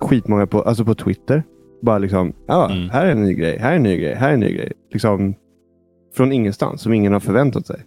skitmånga 0.00 0.46
på, 0.46 0.62
alltså 0.62 0.84
på 0.84 0.94
Twitter. 0.94 1.42
Bara 1.82 1.98
liksom, 1.98 2.32
ja, 2.46 2.70
mm. 2.70 2.90
här 2.90 3.06
är 3.06 3.10
en 3.10 3.22
ny 3.22 3.34
grej, 3.34 3.58
här 3.58 3.72
är 3.72 3.76
en 3.76 3.82
ny 3.82 3.96
grej, 3.96 4.14
här 4.14 4.28
är 4.28 4.34
en 4.34 4.40
ny 4.40 4.52
grej. 4.52 4.72
Liksom, 4.92 5.34
från 6.16 6.32
ingenstans 6.32 6.82
som 6.82 6.92
ingen 6.92 7.12
har 7.12 7.20
förväntat 7.20 7.66
sig. 7.66 7.84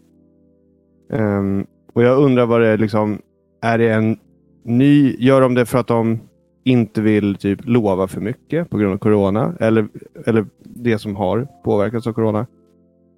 Um, 1.09 1.67
och 1.93 2.03
jag 2.03 2.17
undrar 2.17 2.45
vad 2.45 2.61
det 2.61 2.67
är 2.67 2.77
liksom, 2.77 3.21
är 3.61 3.77
det 3.77 3.89
en 3.89 4.17
ny, 4.63 5.15
gör 5.19 5.41
de 5.41 5.53
det 5.53 5.65
för 5.65 5.79
att 5.79 5.87
de 5.87 6.19
inte 6.63 7.01
vill 7.01 7.35
typ 7.35 7.59
lova 7.63 8.07
för 8.07 8.21
mycket 8.21 8.69
på 8.69 8.77
grund 8.77 8.93
av 8.93 8.97
corona? 8.97 9.53
Eller, 9.59 9.87
eller 10.25 10.45
det 10.63 10.99
som 10.99 11.15
har 11.15 11.47
påverkats 11.63 12.07
av 12.07 12.13
corona? 12.13 12.47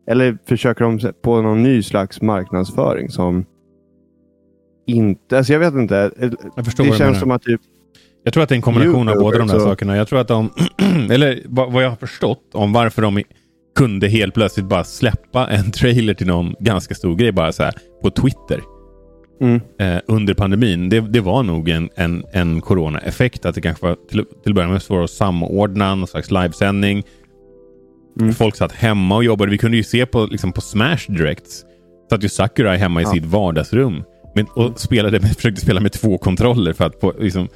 Eller 0.08 0.38
försöker 0.46 0.84
de 0.86 1.14
på 1.22 1.42
någon 1.42 1.64
ny 1.64 1.84
slags 1.84 2.22
marknadsföring 2.22 3.10
som 3.10 3.46
inte, 4.86 5.38
alltså 5.38 5.54
jag 5.54 5.60
vet 5.60 5.74
inte. 5.74 6.12
Jag 6.56 6.66
förstår 6.66 6.84
det 6.84 6.94
känns 6.94 7.20
som 7.20 7.32
att 7.32 7.42
typ 7.42 7.62
jag 8.24 8.34
tror 8.34 8.44
att 8.44 8.50
det 8.50 8.54
är 8.54 8.58
en 8.58 8.62
kombination 8.62 9.10
av 9.10 9.16
båda 9.16 9.38
de 9.38 9.48
där 9.48 9.60
så. 9.60 9.66
sakerna. 9.66 9.98
Jag 9.98 10.08
tror 10.08 10.20
att 10.20 10.28
de, 10.28 10.50
eller 11.12 11.42
vad 11.46 11.84
jag 11.84 11.90
har 11.90 11.96
förstått 11.96 12.50
om 12.54 12.74
varför 12.74 13.02
de 13.02 13.24
kunde 13.78 14.08
helt 14.08 14.34
plötsligt 14.34 14.66
bara 14.66 14.84
släppa 14.84 15.48
en 15.48 15.72
trailer 15.72 16.14
till 16.14 16.28
någon 16.28 16.56
ganska 16.60 16.96
stor 16.96 17.16
grej 17.16 17.32
bara 17.32 17.52
så 17.52 17.64
här 17.64 17.74
på 18.02 18.10
Twitter. 18.10 18.62
Mm. 19.42 19.62
Eh, 19.80 20.02
under 20.08 20.34
pandemin. 20.34 20.90
Det, 20.90 21.00
det, 21.00 21.22
var 21.22 21.44
nog 21.44 21.70
en, 21.70 21.90
en, 21.96 22.24
en 22.34 22.62
corona-effekt. 22.62 23.46
Att 23.46 23.56
det 23.56 23.62
kanske 23.62 23.86
var 23.86 23.96
till, 24.10 24.26
till 24.44 24.52
att 24.52 24.56
börja 24.56 24.68
med 24.68 24.82
svårt 24.82 25.04
att 25.04 25.10
samordna 25.10 25.96
någon 25.96 26.08
slags 26.08 26.32
livesändning. 26.32 27.04
Mm. 28.20 28.34
Folk 28.34 28.56
satt 28.56 28.72
hemma 28.72 29.16
och 29.16 29.24
jobbade. 29.24 29.52
Vi 29.52 29.58
kunde 29.58 29.78
ju 29.78 29.84
se 29.84 30.06
på, 30.06 30.26
liksom, 30.26 30.52
på 30.52 30.62
Smash 30.62 31.06
Directs. 31.08 31.66
Satt 32.10 32.24
ju 32.24 32.30
Sakurai 32.30 32.78
hemma 32.78 33.02
i 33.02 33.04
ja. 33.04 33.12
sitt 33.12 33.26
vardagsrum. 33.26 34.04
Med, 34.36 34.46
och 34.56 34.80
spelade, 34.80 35.20
försökte 35.36 35.62
spela 35.62 35.80
med 35.80 35.92
två 35.92 36.18
kontroller 36.18 36.74
för 36.74 36.86
att 36.86 37.00
få, 37.02 37.14
liksom, 37.20 37.48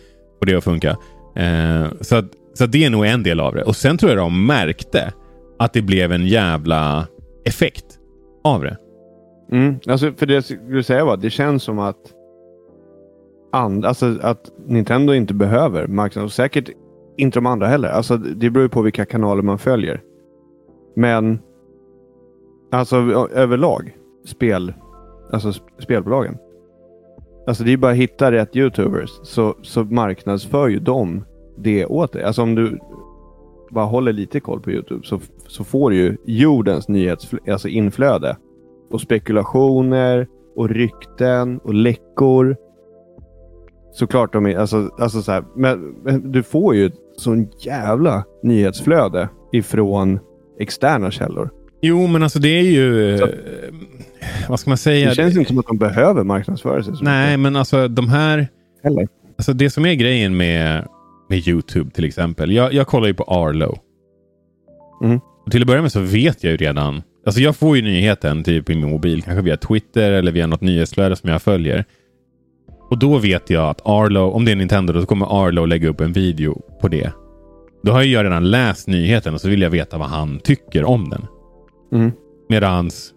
det 0.45 0.55
att 0.55 0.63
funka. 0.63 0.89
Eh, 1.35 1.85
så, 2.01 2.15
att, 2.15 2.25
så 2.53 2.63
att 2.63 2.71
det 2.71 2.85
är 2.85 2.89
nog 2.89 3.05
en 3.05 3.23
del 3.23 3.39
av 3.39 3.55
det. 3.55 3.63
Och 3.63 3.75
sen 3.75 3.97
tror 3.97 4.11
jag 4.11 4.17
de 4.17 4.45
märkte 4.45 5.13
att 5.61 5.73
det 5.73 5.81
blev 5.81 6.11
en 6.11 6.27
jävla 6.27 7.07
effekt 7.45 7.99
av 8.43 8.61
det. 8.61 8.77
Mm, 9.51 9.75
alltså 9.87 10.11
för 10.11 10.25
det 10.25 10.33
jag 10.33 10.43
skulle 10.43 10.83
säga 10.83 11.05
var, 11.05 11.17
det 11.17 11.29
känns 11.29 11.63
som 11.63 11.79
att 11.79 12.13
and, 13.51 13.85
alltså 13.85 14.17
att 14.21 14.51
Nintendo 14.65 15.13
inte 15.13 15.33
behöver 15.33 15.87
marknaden. 15.87 16.25
Och 16.25 16.31
säkert 16.31 16.69
inte 17.17 17.37
de 17.37 17.45
andra 17.45 17.67
heller. 17.67 17.89
Alltså 17.89 18.17
det 18.17 18.49
beror 18.49 18.63
ju 18.63 18.69
på 18.69 18.81
vilka 18.81 19.05
kanaler 19.05 19.41
man 19.41 19.59
följer. 19.59 20.01
Men 20.95 21.39
alltså 22.71 22.95
överlag 23.33 23.97
spel, 24.25 24.73
alltså 25.31 25.53
spelbolagen. 25.79 26.37
Alltså 27.47 27.63
det 27.63 27.73
är 27.73 27.77
bara 27.77 27.91
att 27.91 27.97
hitta 27.97 28.31
rätt 28.31 28.55
YouTubers 28.55 29.09
så, 29.23 29.55
så 29.61 29.83
marknadsför 29.83 30.67
ju 30.67 30.79
de 30.79 31.25
det 31.57 31.85
åt 31.85 32.13
dig. 32.13 32.23
Alltså 32.23 32.41
om 32.41 32.55
du 32.55 32.79
bara 33.71 33.85
håller 33.85 34.13
lite 34.13 34.39
koll 34.39 34.59
på 34.59 34.71
YouTube 34.71 35.07
så, 35.07 35.19
så 35.47 35.63
får 35.63 35.89
du 35.89 35.97
ju 35.97 36.17
jordens 36.25 36.87
nyhetsinflöde. 36.87 37.51
Alltså 37.53 37.67
inflöde. 37.67 38.37
Och 38.91 39.01
spekulationer 39.01 40.27
och 40.55 40.69
rykten 40.69 41.57
och 41.57 41.73
läckor. 41.73 42.55
Såklart 43.93 44.33
de 44.33 44.45
är, 44.45 44.57
alltså, 44.57 44.89
alltså 44.99 45.21
så 45.21 45.31
här, 45.31 45.43
men, 45.55 45.95
men 46.03 46.31
du 46.31 46.43
får 46.43 46.75
ju 46.75 46.91
sån 47.17 47.47
jävla 47.59 48.23
nyhetsflöde 48.43 49.29
ifrån 49.51 50.19
externa 50.59 51.11
källor. 51.11 51.49
Jo, 51.81 52.07
men 52.07 52.23
alltså 52.23 52.39
det 52.39 52.59
är 52.59 52.63
ju... 52.63 53.17
Så, 53.17 53.27
vad 54.49 54.59
ska 54.59 54.69
man 54.69 54.77
säga? 54.77 55.09
Det 55.09 55.15
känns 55.15 55.37
inte 55.37 55.49
som 55.49 55.59
att 55.59 55.67
de 55.67 55.77
behöver 55.77 56.23
marknadsföra 56.23 56.83
sig. 56.83 56.93
Nej, 57.01 57.37
men 57.37 57.55
alltså 57.55 57.87
de 57.87 58.09
här... 58.09 58.47
Eller? 58.83 59.07
Alltså 59.37 59.53
det 59.53 59.69
som 59.69 59.85
är 59.85 59.93
grejen 59.93 60.37
med, 60.37 60.87
med 61.31 61.47
YouTube 61.47 61.91
till 61.91 62.05
exempel. 62.05 62.51
Jag, 62.51 62.73
jag 62.73 62.87
kollar 62.87 63.07
ju 63.07 63.13
på 63.13 63.23
Arlo. 63.23 63.77
Mm. 65.03 65.19
Och 65.45 65.51
till 65.51 65.61
att 65.61 65.67
börja 65.67 65.81
med 65.81 65.91
så 65.91 65.99
vet 65.99 66.43
jag 66.43 66.51
ju 66.51 66.57
redan. 66.57 67.01
Alltså 67.25 67.41
jag 67.41 67.55
får 67.55 67.75
ju 67.75 67.81
nyheten 67.81 68.43
typ 68.43 68.69
i 68.69 68.75
min 68.75 68.89
mobil. 68.89 69.23
Kanske 69.23 69.41
via 69.41 69.57
Twitter 69.57 70.11
eller 70.11 70.31
via 70.31 70.47
något 70.47 70.61
nyhetsflöde 70.61 71.15
som 71.15 71.29
jag 71.29 71.41
följer. 71.41 71.85
Och 72.89 72.97
då 72.97 73.17
vet 73.17 73.49
jag 73.49 73.69
att 73.69 73.81
Arlo, 73.85 74.21
om 74.21 74.45
det 74.45 74.51
är 74.51 74.55
Nintendo, 74.55 74.93
då 74.93 75.05
kommer 75.05 75.45
Arlo 75.45 75.65
lägga 75.65 75.89
upp 75.89 76.01
en 76.01 76.13
video 76.13 76.61
på 76.81 76.87
det. 76.87 77.11
Då 77.83 77.91
har 77.91 78.03
jag 78.03 78.25
redan 78.25 78.51
läst 78.51 78.87
nyheten 78.87 79.33
och 79.33 79.41
så 79.41 79.49
vill 79.49 79.61
jag 79.61 79.69
veta 79.69 79.97
vad 79.97 80.07
han 80.07 80.39
tycker 80.39 80.83
om 80.83 81.09
den. 81.09 81.25
Mm. 81.93 82.11
Medans 82.49 83.13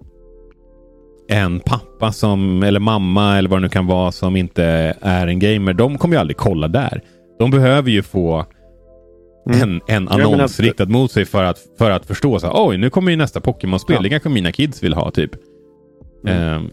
en 1.28 1.60
pappa 1.60 2.12
som, 2.12 2.62
eller 2.62 2.80
mamma 2.80 3.38
eller 3.38 3.48
vad 3.48 3.58
det 3.58 3.62
nu 3.62 3.68
kan 3.68 3.86
vara 3.86 4.12
som 4.12 4.36
inte 4.36 4.64
är 5.00 5.26
en 5.26 5.38
gamer, 5.38 5.72
de 5.72 5.98
kommer 5.98 6.14
ju 6.14 6.20
aldrig 6.20 6.36
kolla 6.36 6.68
där. 6.68 7.02
De 7.38 7.50
behöver 7.50 7.90
ju 7.90 8.02
få 8.02 8.46
mm. 9.50 9.62
en, 9.62 9.80
en 9.88 10.08
annons 10.08 10.60
ja, 10.60 10.64
riktad 10.64 10.86
mot 10.86 11.12
sig 11.12 11.24
för 11.24 11.44
att, 11.44 11.58
för 11.78 11.90
att 11.90 12.06
förstå 12.06 12.38
så 12.38 12.66
oj, 12.68 12.76
nu 12.76 12.90
kommer 12.90 13.10
ju 13.10 13.16
nästa 13.16 13.40
Pokémon-spel. 13.40 13.96
Ja. 13.96 14.02
Det 14.02 14.08
kanske 14.08 14.28
mina 14.28 14.52
kids 14.52 14.82
vill 14.82 14.94
ha, 14.94 15.10
typ. 15.10 15.30
Mm. 16.26 16.56
Um, 16.56 16.70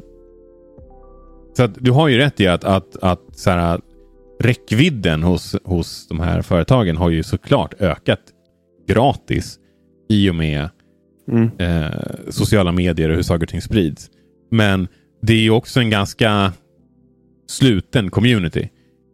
så 1.58 1.64
att 1.64 1.76
du 1.76 1.92
har 1.92 2.08
ju 2.08 2.18
rätt 2.18 2.40
i 2.40 2.48
att, 2.48 2.64
att, 2.64 2.98
att 3.02 3.22
så 3.32 3.50
här, 3.50 3.82
räckvidden 4.40 5.24
hos, 5.24 5.56
hos 5.64 6.08
de 6.08 6.20
här 6.20 6.42
företagen 6.42 6.98
har 6.98 7.10
ju 7.10 7.24
såklart 7.24 7.74
ökat 7.80 8.20
gratis 8.88 9.60
i 10.10 10.30
och 10.30 10.36
med 10.36 10.70
mm. 11.32 11.52
eh, 11.58 11.92
sociala 12.30 12.72
medier 12.72 13.10
och 13.10 13.16
hur 13.16 13.24
saker 13.24 13.46
och 13.46 13.50
ting 13.50 13.62
sprids. 13.62 14.10
Men 14.52 14.88
det 15.22 15.34
är 15.34 15.42
ju 15.42 15.52
också 15.52 15.80
en 15.80 15.90
ganska 15.90 16.54
sluten 17.48 18.12
community. 18.12 18.70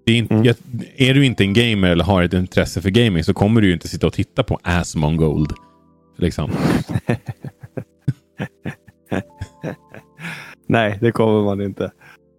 Det 0.08 0.13
är, 0.13 0.17
inte, 0.17 0.34
mm. 0.34 0.56
är 0.96 1.13
du 1.13 1.26
inte 1.26 1.43
en 1.43 1.54
gamer 1.54 1.88
eller 1.88 2.04
har 2.04 2.24
ett 2.24 2.34
intresse 2.34 2.82
för 2.82 2.89
gaming 2.89 3.24
så 3.24 3.34
kommer 3.34 3.62
du 3.62 3.67
ju 3.67 3.74
inte 3.74 3.88
sitta 3.88 4.08
och 4.08 4.13
titta 4.13 4.43
på 4.43 4.60
Asmongold. 4.63 5.54
Liksom. 6.17 6.52
Nej, 10.67 10.98
det 11.02 11.12
kommer 11.12 11.43
man 11.43 11.62
inte. 11.62 11.91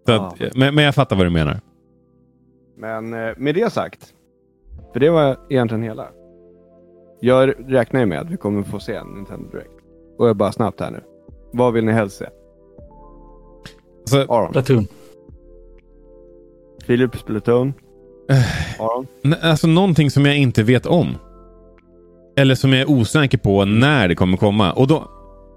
Att, 0.06 0.40
men, 0.54 0.74
men 0.74 0.84
jag 0.84 0.94
fattar 0.94 1.16
vad 1.16 1.26
du 1.26 1.30
menar. 1.30 1.60
Men 2.76 3.14
eh, 3.14 3.34
med 3.36 3.54
det 3.54 3.72
sagt. 3.72 4.14
För 4.92 5.00
det 5.00 5.10
var 5.10 5.36
egentligen 5.50 5.82
hela. 5.82 6.08
Jag 7.20 7.54
räknar 7.66 8.00
ju 8.00 8.06
med 8.06 8.20
att 8.20 8.30
vi 8.30 8.36
kommer 8.36 8.62
få 8.62 8.80
se 8.80 8.94
en 8.94 9.06
Nintendo 9.06 9.50
Direct. 9.50 9.70
Och 10.18 10.28
jag 10.28 10.36
bara 10.36 10.52
snabbt 10.52 10.80
här 10.80 10.90
nu. 10.90 11.00
Vad 11.52 11.72
vill 11.72 11.84
ni 11.84 11.92
helst 11.92 12.16
se? 12.16 12.26
Alltså, 14.00 14.32
Aron. 14.32 14.86
Platoon. 16.88 17.10
Filip 17.10 17.16
Splatoon. 17.16 17.74
Aron. 18.78 19.06
Alltså 19.42 19.66
någonting 19.66 20.10
som 20.10 20.26
jag 20.26 20.36
inte 20.36 20.62
vet 20.62 20.86
om. 20.86 21.16
Eller 22.36 22.54
som 22.54 22.72
jag 22.72 22.80
är 22.80 22.90
osäker 22.90 23.38
på 23.38 23.64
när 23.64 24.08
det 24.08 24.14
kommer 24.14 24.36
komma. 24.36 24.72
Och 24.72 24.86
då... 24.86 25.10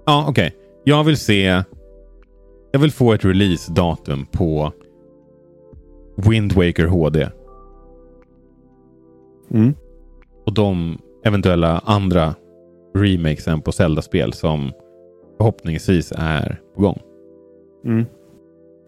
Ja, 0.06 0.26
okej. 0.28 0.46
Okay. 0.46 0.58
Jag 0.84 1.04
vill 1.04 1.16
se... 1.16 1.62
Jag 2.72 2.80
vill 2.80 2.92
få 2.92 3.12
ett 3.12 3.24
release-datum 3.24 4.26
på 4.32 4.72
Wind 6.16 6.52
Waker 6.52 6.86
HD. 6.86 7.28
Mm. 9.50 9.74
Och 10.46 10.54
de 10.54 10.98
eventuella 11.24 11.78
andra 11.84 12.34
remakesen 12.94 13.60
på 13.60 13.72
Zelda-spel 13.72 14.32
som 14.32 14.72
förhoppningsvis 15.38 16.12
är 16.16 16.60
på 16.74 16.82
gång. 16.82 16.98
Mm. 17.84 18.06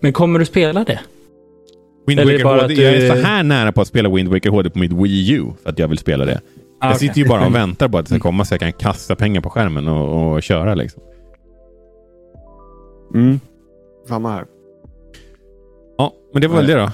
Men 0.02 0.12
kommer 0.12 0.38
du 0.38 0.44
spela 0.44 0.84
det? 0.84 1.00
Wind 2.06 2.20
Waker 2.20 2.44
HD. 2.44 2.74
Du... 2.74 2.82
Jag 2.82 2.94
är 2.94 3.14
så 3.14 3.26
här 3.26 3.42
nära 3.42 3.72
på 3.72 3.80
att 3.80 3.88
spela 3.88 4.08
Wind 4.08 4.28
Waker 4.28 4.50
HD 4.50 4.70
på 4.70 4.78
mitt 4.78 4.92
Wii 4.92 5.32
U 5.32 5.44
för 5.62 5.70
att 5.70 5.78
jag 5.78 5.88
vill 5.88 5.98
spela 5.98 6.24
det. 6.24 6.40
Ah, 6.80 6.86
jag 6.86 6.96
okay. 6.96 7.08
sitter 7.08 7.20
ju 7.20 7.28
bara 7.28 7.46
och 7.46 7.54
väntar 7.54 7.88
på 7.88 7.98
att 7.98 8.04
det 8.04 8.08
ska 8.08 8.18
komma 8.18 8.44
så 8.44 8.54
jag 8.54 8.60
kan 8.60 8.72
kasta 8.72 9.16
pengar 9.16 9.40
på 9.40 9.50
skärmen 9.50 9.88
och, 9.88 10.32
och 10.32 10.42
köra. 10.42 10.74
Liksom. 10.74 11.02
Mm. 13.14 13.40
Samma 14.08 14.32
här. 14.32 14.44
Ja, 15.98 16.12
men 16.32 16.42
det 16.42 16.48
var 16.48 16.56
väl 16.56 16.66
det 16.66 16.74
då. 16.74 16.90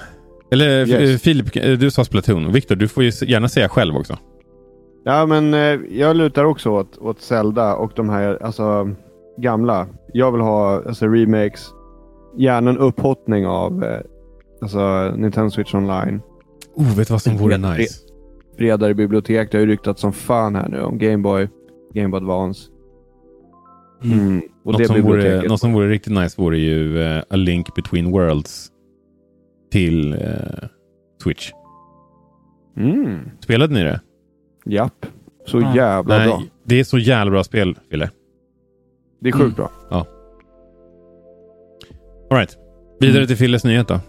Eller 0.52 0.88
yes. 0.88 1.22
Filip, 1.22 1.52
du 1.52 1.90
sa 1.90 2.04
Splatoon. 2.04 2.52
Viktor, 2.52 2.76
du 2.76 2.88
får 2.88 3.02
ju 3.02 3.12
gärna 3.26 3.48
säga 3.48 3.68
själv 3.68 3.96
också. 3.96 4.18
Ja, 5.04 5.26
men 5.26 5.54
eh, 5.54 5.80
jag 5.90 6.16
lutar 6.16 6.44
också 6.44 6.70
åt, 6.70 6.98
åt 6.98 7.20
Zelda 7.20 7.74
och 7.74 7.92
de 7.96 8.08
här 8.08 8.42
alltså, 8.42 8.90
gamla. 9.38 9.86
Jag 10.12 10.32
vill 10.32 10.40
ha 10.40 10.82
alltså, 10.86 11.06
remakes. 11.06 11.70
Gärna 12.36 12.70
en 12.70 12.78
upphottning 12.78 13.46
av 13.46 13.84
eh, 13.84 14.00
alltså, 14.62 15.14
Nintendo 15.16 15.50
Switch 15.50 15.74
Online. 15.74 16.20
Oh, 16.74 16.96
vet 16.96 17.08
du 17.08 17.14
vad 17.14 17.22
som 17.22 17.36
vore 17.36 17.58
nice? 17.58 18.00
Bredare 18.56 18.94
bibliotek. 18.94 19.52
Det 19.52 19.58
har 19.58 19.64
ju 19.64 19.70
ryktats 19.70 20.00
som 20.00 20.12
fan 20.12 20.54
här 20.54 20.68
nu 20.68 20.80
om 20.80 20.98
Gameboy, 20.98 21.48
Game 21.94 22.16
Advance. 22.16 22.70
Mm. 24.04 24.20
Mm. 24.20 24.42
Och 24.64 24.72
något, 24.72 24.78
det 24.78 24.86
som 24.86 25.02
vore, 25.02 25.42
något 25.42 25.60
som 25.60 25.72
vore 25.72 25.88
riktigt 25.88 26.12
nice 26.12 26.42
vore 26.42 26.58
ju 26.58 26.98
uh, 26.98 27.22
A 27.30 27.36
Link 27.36 27.74
Between 27.74 28.10
Worlds 28.10 28.70
till 29.72 30.14
uh, 30.14 30.68
Switch. 31.22 31.50
Mm. 32.76 33.30
Spelade 33.40 33.74
ni 33.74 33.82
det? 33.82 34.00
Japp. 34.64 35.06
Så 35.46 35.60
ja. 35.60 35.76
jävla 35.76 36.18
Nej, 36.18 36.26
bra. 36.26 36.42
Det 36.64 36.80
är 36.80 36.84
så 36.84 36.98
jävla 36.98 37.30
bra 37.30 37.44
spel, 37.44 37.78
Fille. 37.90 38.10
Det 39.20 39.28
är 39.28 39.32
sjukt 39.32 39.42
mm. 39.44 39.54
bra. 39.54 39.70
Ja. 39.90 40.06
Alright. 42.30 42.58
Vidare 43.00 43.18
mm. 43.18 43.26
till 43.26 43.36
Filles 43.36 43.64
nyhet 43.64 43.88
då. 43.88 44.00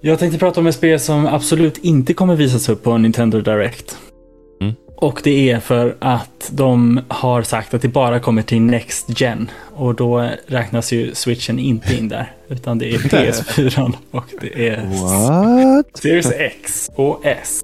Jag 0.00 0.18
tänkte 0.18 0.38
prata 0.38 0.60
om 0.60 0.66
ett 0.66 0.74
spel 0.74 1.00
som 1.00 1.26
absolut 1.26 1.78
inte 1.78 2.14
kommer 2.14 2.36
visas 2.36 2.68
upp 2.68 2.82
på 2.82 2.98
Nintendo 2.98 3.40
Direct. 3.40 3.98
Mm. 4.60 4.74
Och 4.96 5.20
det 5.24 5.50
är 5.50 5.60
för 5.60 5.96
att 5.98 6.50
de 6.52 7.00
har 7.08 7.42
sagt 7.42 7.74
att 7.74 7.82
det 7.82 7.88
bara 7.88 8.20
kommer 8.20 8.42
till 8.42 8.60
Next 8.60 9.20
Gen. 9.20 9.50
Och 9.74 9.94
då 9.94 10.30
räknas 10.46 10.92
ju 10.92 11.14
Switchen 11.14 11.58
inte 11.58 11.94
in 11.94 12.08
där. 12.08 12.32
Utan 12.48 12.78
det 12.78 12.94
är 12.94 12.98
PS4 12.98 13.92
och 14.10 14.24
det 14.40 14.68
är 14.68 14.76
What? 14.76 15.96
Series 15.96 16.32
X 16.32 16.90
och 16.94 17.20
S. 17.24 17.60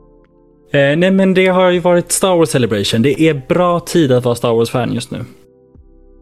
Eh, 0.72 0.96
nej 0.96 1.10
men 1.10 1.34
det 1.34 1.46
har 1.46 1.70
ju 1.70 1.78
varit 1.78 2.12
Star 2.12 2.36
Wars 2.36 2.50
Celebration. 2.50 3.02
Det 3.02 3.20
är 3.20 3.42
bra 3.48 3.80
tid 3.80 4.12
att 4.12 4.24
vara 4.24 4.34
Star 4.34 4.52
Wars-fan 4.52 4.92
just 4.92 5.10
nu. 5.10 5.24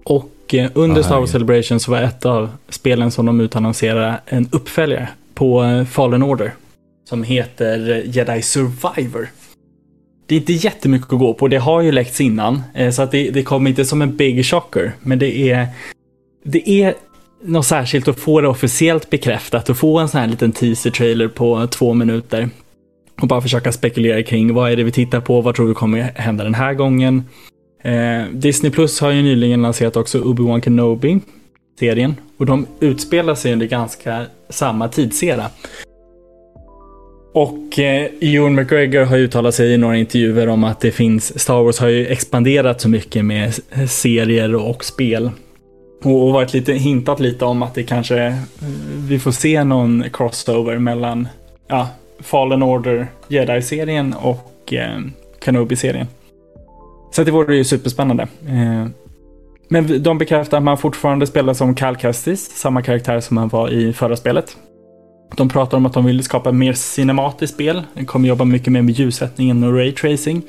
Och 0.05 0.55
eh, 0.55 0.71
under 0.75 1.03
Star 1.03 1.21
Wars 1.21 1.31
Celebration 1.31 1.81
så 1.81 1.91
var 1.91 2.03
ett 2.03 2.27
av 2.27 2.51
spelen 2.69 3.11
som 3.11 3.27
de 3.27 3.41
utannonserade 3.41 4.21
en 4.27 4.49
uppföljare 4.53 5.09
på 5.35 5.65
eh, 5.65 5.85
Fallen 5.85 6.23
Order. 6.23 6.55
Som 7.09 7.23
heter 7.23 7.91
eh, 7.91 8.17
Jedi 8.17 8.43
Survivor. 8.43 9.29
Det 10.27 10.35
är 10.35 10.39
inte 10.39 10.53
jättemycket 10.53 11.13
att 11.13 11.19
gå 11.19 11.35
på. 11.35 11.49
Det 11.49 11.57
har 11.57 11.81
ju 11.81 11.93
läckts 11.93 12.21
innan. 12.21 12.63
Eh, 12.75 12.91
så 12.91 13.03
att 13.03 13.11
det, 13.11 13.31
det 13.31 13.43
kommer 13.43 13.71
inte 13.71 13.85
som 13.85 14.03
en 14.03 14.17
big 14.17 14.47
shocker. 14.47 14.93
Men 15.01 15.19
det 15.19 15.51
är, 15.51 15.67
det 16.45 16.69
är 16.69 16.95
något 17.45 17.67
särskilt 17.67 18.09
att 18.09 18.21
få 18.21 18.41
det 18.41 18.49
officiellt 18.49 19.11
bekräftat 19.11 19.71
och 19.71 19.77
få 19.77 19.99
en 19.99 20.09
sån 20.09 20.21
här 20.21 20.29
liten 20.29 20.53
teaser-trailer 20.53 21.29
på 21.29 21.67
två 21.67 21.95
minuter 21.95 22.49
och 23.21 23.29
bara 23.29 23.41
försöka 23.41 23.73
spekulera 23.73 24.23
kring 24.23 24.55
vad 24.55 24.73
är 24.73 24.77
det 24.77 24.85
vi 24.85 24.93
tittar 24.93 25.21
på, 25.21 25.41
vad 25.41 25.55
tror 25.55 25.67
vi 25.67 25.75
kommer 25.75 26.01
hända 26.01 26.45
den 26.45 26.55
här 26.55 26.75
gången. 26.75 27.25
Eh, 27.83 28.25
Disney 28.33 28.73
Plus 28.73 29.01
har 29.01 29.11
ju 29.11 29.23
nyligen 29.23 29.63
lanserat 29.63 29.97
också 29.97 30.21
Obi-Wan 30.21 30.61
Kenobi, 30.61 31.21
serien. 31.79 32.15
Och 32.37 32.47
de 32.47 32.67
utspelar 32.81 33.35
sig 33.35 33.53
under 33.53 33.67
ganska 33.67 34.27
samma 34.49 34.89
tidsera. 34.89 35.45
Och 37.35 37.79
eh, 37.79 38.11
Ewan 38.21 38.55
McGregor 38.55 39.05
har 39.05 39.17
uttalat 39.17 39.55
sig 39.55 39.73
i 39.73 39.77
några 39.77 39.97
intervjuer 39.97 40.49
om 40.49 40.65
att 40.65 40.81
det 40.81 40.91
finns, 40.91 41.41
Star 41.41 41.63
Wars 41.63 41.79
har 41.79 41.89
ju 41.89 42.07
expanderat 42.07 42.81
så 42.81 42.89
mycket 42.89 43.25
med 43.25 43.55
serier 43.89 44.55
och 44.55 44.85
spel. 44.85 45.31
Och, 46.03 46.27
och 46.27 46.33
varit 46.33 46.53
lite, 46.53 46.73
hintat 46.73 47.21
lite 47.21 47.45
om 47.45 47.63
att 47.63 47.75
det 47.75 47.83
kanske, 47.83 48.23
eh, 48.23 48.35
vi 49.09 49.19
får 49.19 49.33
se 49.33 49.65
någon 49.65 50.05
crossover 50.13 50.79
mellan 50.79 51.29
ja, 51.69 51.89
Fallen 52.21 52.63
Order 52.63 53.07
Jedi-serien 53.29 54.15
och 54.15 54.73
eh, 54.73 55.01
Kenobi-serien. 55.45 56.07
Så 57.13 57.25
det 57.25 57.31
vore 57.31 57.57
ju 57.57 57.65
superspännande. 57.65 58.23
Eh, 58.49 58.87
men 59.73 60.03
de 60.03 60.19
bekräftar 60.19 60.57
att 60.59 60.63
man 60.63 60.79
fortfarande 60.79 61.27
spelar 61.27 61.55
som 61.55 61.75
Cal 61.75 61.97
Kestis, 61.97 62.51
samma 62.57 62.83
karaktär 62.83 63.21
som 63.21 63.37
han 63.37 63.49
var 63.49 63.69
i 63.69 63.93
förra 63.93 64.17
spelet. 64.17 64.57
De 65.37 65.49
pratar 65.49 65.77
om 65.77 65.87
att 65.87 65.93
de 65.93 66.05
vill 66.05 66.23
skapa 66.23 66.53
mer 66.53 66.73
cinematiskt 66.73 67.55
spel. 67.55 67.83
De 67.95 68.05
kommer 68.05 68.29
jobba 68.29 68.45
mycket 68.45 68.73
mer 68.73 68.83
med 68.83 68.95
ljussättningen 68.95 69.65
och 69.65 69.77
raytracing. 69.77 70.43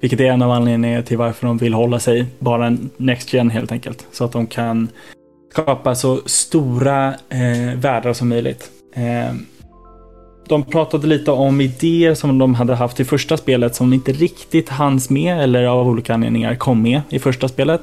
Vilket 0.00 0.20
är 0.20 0.24
en 0.24 0.42
av 0.42 0.50
anledningarna 0.50 1.02
till 1.02 1.18
varför 1.18 1.46
de 1.46 1.58
vill 1.58 1.74
hålla 1.74 2.00
sig 2.00 2.26
bara 2.38 2.76
Next 2.96 3.32
Gen 3.32 3.50
helt 3.50 3.72
enkelt. 3.72 4.06
Så 4.12 4.24
att 4.24 4.32
de 4.32 4.46
kan 4.46 4.88
skapa 5.52 5.94
så 5.94 6.20
stora 6.26 7.08
eh, 7.08 7.76
världar 7.76 8.12
som 8.12 8.28
möjligt. 8.28 8.70
Eh, 8.94 9.34
de 10.48 10.62
pratade 10.62 11.06
lite 11.06 11.30
om 11.30 11.60
idéer 11.60 12.14
som 12.14 12.38
de 12.38 12.54
hade 12.54 12.74
haft 12.74 13.00
i 13.00 13.04
första 13.04 13.36
spelet 13.36 13.74
som 13.74 13.92
inte 13.92 14.12
riktigt 14.12 14.68
hanns 14.68 15.10
med 15.10 15.42
eller 15.42 15.64
av 15.64 15.88
olika 15.88 16.14
anledningar 16.14 16.54
kom 16.54 16.82
med 16.82 17.00
i 17.08 17.18
första 17.18 17.48
spelet. 17.48 17.80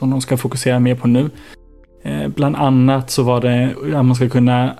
Som 0.00 0.10
de 0.10 0.20
ska 0.20 0.36
fokusera 0.36 0.78
mer 0.78 0.94
på 0.94 1.08
nu. 1.08 1.30
Eh, 2.02 2.28
bland 2.28 2.56
annat 2.56 3.10
så 3.10 3.22
var 3.22 3.40
det 3.40 3.74
att 3.96 4.04
man 4.04 4.14
ska 4.14 4.28
kunna 4.28 4.76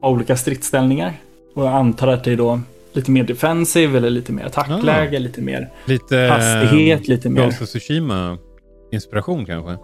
ha 0.00 0.08
olika 0.08 0.36
stridsställningar. 0.36 1.12
Och 1.54 1.64
jag 1.64 1.72
antar 1.72 2.08
att 2.08 2.24
det 2.24 2.32
är 2.32 2.36
då 2.36 2.60
lite 2.92 3.10
mer 3.10 3.24
defensive 3.24 3.98
eller 3.98 4.10
lite 4.10 4.32
mer 4.32 4.44
attackläge, 4.44 5.16
ah. 5.16 5.20
lite 5.20 5.40
mer 5.40 5.70
lite, 5.84 6.16
hastighet, 6.16 7.08
lite 7.08 7.28
mer... 7.28 7.44
Ghost 7.44 7.62
of 7.62 7.68
Tsushima-inspiration 7.68 9.46
kanske? 9.46 9.76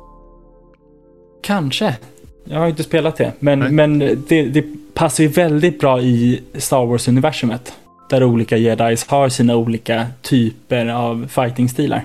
Kanske. 1.42 1.96
Jag 2.44 2.58
har 2.58 2.68
inte 2.68 2.82
spelat 2.82 3.16
det, 3.16 3.32
men, 3.38 3.74
men 3.74 3.98
det, 3.98 4.42
det 4.42 4.64
passar 4.94 5.24
ju 5.24 5.30
väldigt 5.30 5.80
bra 5.80 6.00
i 6.00 6.42
Star 6.54 6.86
Wars-universumet. 6.86 7.72
Där 8.10 8.24
olika 8.24 8.56
jedis 8.56 9.06
har 9.06 9.28
sina 9.28 9.56
olika 9.56 10.06
typer 10.22 10.86
av 10.86 11.26
fighting-stilar. 11.28 12.04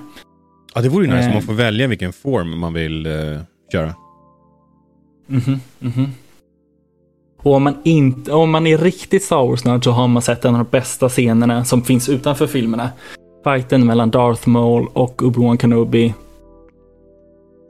Ja, 0.76 0.82
det 0.82 0.90
vore 0.90 1.06
ju 1.06 1.12
nice 1.12 1.22
eh. 1.22 1.28
om 1.28 1.34
man 1.34 1.42
får 1.42 1.54
välja 1.54 1.88
vilken 1.88 2.14
form 2.14 2.60
man 2.60 2.74
vill 2.74 3.08
uh, 3.08 3.40
köra. 3.72 3.96
Mhm, 5.28 5.44
mm 5.46 5.60
mhm. 5.80 6.12
Och 7.44 7.54
om 7.54 7.64
man, 7.64 7.78
inte, 7.84 8.32
om 8.32 8.52
man 8.52 8.68
är 8.68 8.78
riktigt 8.78 9.24
Star 9.24 9.48
Wars-nörd 9.48 9.84
så 9.84 9.92
har 9.92 10.08
man 10.08 10.22
sett 10.22 10.46
en 10.46 10.56
av 10.56 10.64
de 10.64 10.70
bästa 10.72 11.10
scenerna 11.10 11.66
som 11.66 11.82
finns 11.82 12.10
utanför 12.10 12.48
filmerna. 12.48 12.90
Fighten 13.44 13.86
mellan 13.86 14.12
Darth 14.12 14.48
Maul 14.48 14.88
och 14.94 15.22
Obi-Wan 15.22 15.58
Kenobi 15.58 16.14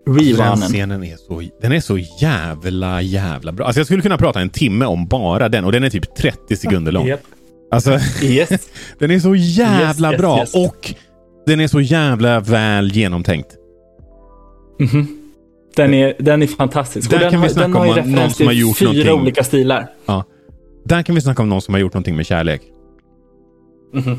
Rerunnen. 0.07 0.59
Den 0.59 0.69
scenen 0.69 1.03
är 1.03 1.17
så, 1.17 1.43
den 1.61 1.71
är 1.71 1.79
så 1.79 1.97
jävla, 1.97 3.01
jävla 3.01 3.51
bra. 3.51 3.65
Alltså 3.65 3.79
jag 3.79 3.85
skulle 3.85 4.01
kunna 4.01 4.17
prata 4.17 4.41
en 4.41 4.49
timme 4.49 4.85
om 4.85 5.07
bara 5.07 5.49
den 5.49 5.65
och 5.65 5.71
den 5.71 5.83
är 5.83 5.89
typ 5.89 6.15
30 6.15 6.55
sekunder 6.55 6.91
lång. 6.91 7.07
Yep. 7.07 7.21
Alltså, 7.71 7.99
yes. 8.21 8.69
den 8.99 9.11
är 9.11 9.19
så 9.19 9.35
jävla 9.35 10.11
yes, 10.11 10.21
bra 10.21 10.39
yes, 10.39 10.55
och 10.55 10.93
den 11.45 11.59
är 11.59 11.67
så 11.67 11.81
jävla 11.81 12.39
väl 12.39 12.91
genomtänkt. 12.91 13.55
Mm 14.79 14.91
-hmm. 14.91 15.07
Den 15.75 15.93
är, 15.93 16.13
den 16.19 16.43
är 16.43 16.47
fantastisk. 16.47 17.09
Där 17.09 17.19
den, 17.19 17.31
kan 17.31 17.41
vi 17.41 17.49
snacka 17.49 17.67
den 17.67 17.75
om 17.75 17.87
har 17.87 18.05
någon 18.05 18.29
som 18.31 18.45
har 18.45 18.53
gjort 18.53 18.77
fyra 18.77 18.89
någonting. 18.89 19.21
olika 19.21 19.43
stilar. 19.43 19.87
Ja. 20.05 20.23
Där 20.85 21.03
kan 21.03 21.15
vi 21.15 21.21
snacka 21.21 21.41
om 21.41 21.49
någon 21.49 21.61
som 21.61 21.73
har 21.73 21.81
gjort 21.81 21.93
någonting 21.93 22.15
med 22.15 22.25
kärlek. 22.25 22.61
Mm 23.93 24.05
-hmm. 24.05 24.17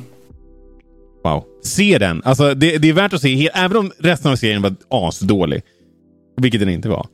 Wow. 1.25 1.45
Se 1.63 1.99
den. 1.99 2.23
Alltså, 2.25 2.55
det, 2.55 2.79
det, 2.79 2.89
är 2.89 2.93
värt 2.93 3.13
att 3.13 3.21
se, 3.21 3.51
även 3.55 3.77
om 3.77 3.93
resten 3.99 4.33
av 4.33 4.37
serien 4.37 4.63
var 4.63 4.75
asdålig 4.89 5.63
vilket 6.37 6.61
den 6.61 6.69
inte 6.69 6.89
var, 6.89 7.07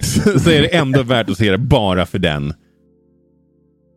så, 0.00 0.38
så, 0.38 0.50
är 0.50 0.62
det 0.62 0.76
ändå 0.76 1.02
värt 1.02 1.30
att 1.30 1.38
se 1.38 1.50
det 1.50 1.58
bara 1.58 2.06
för 2.06 2.18
den. 2.18 2.54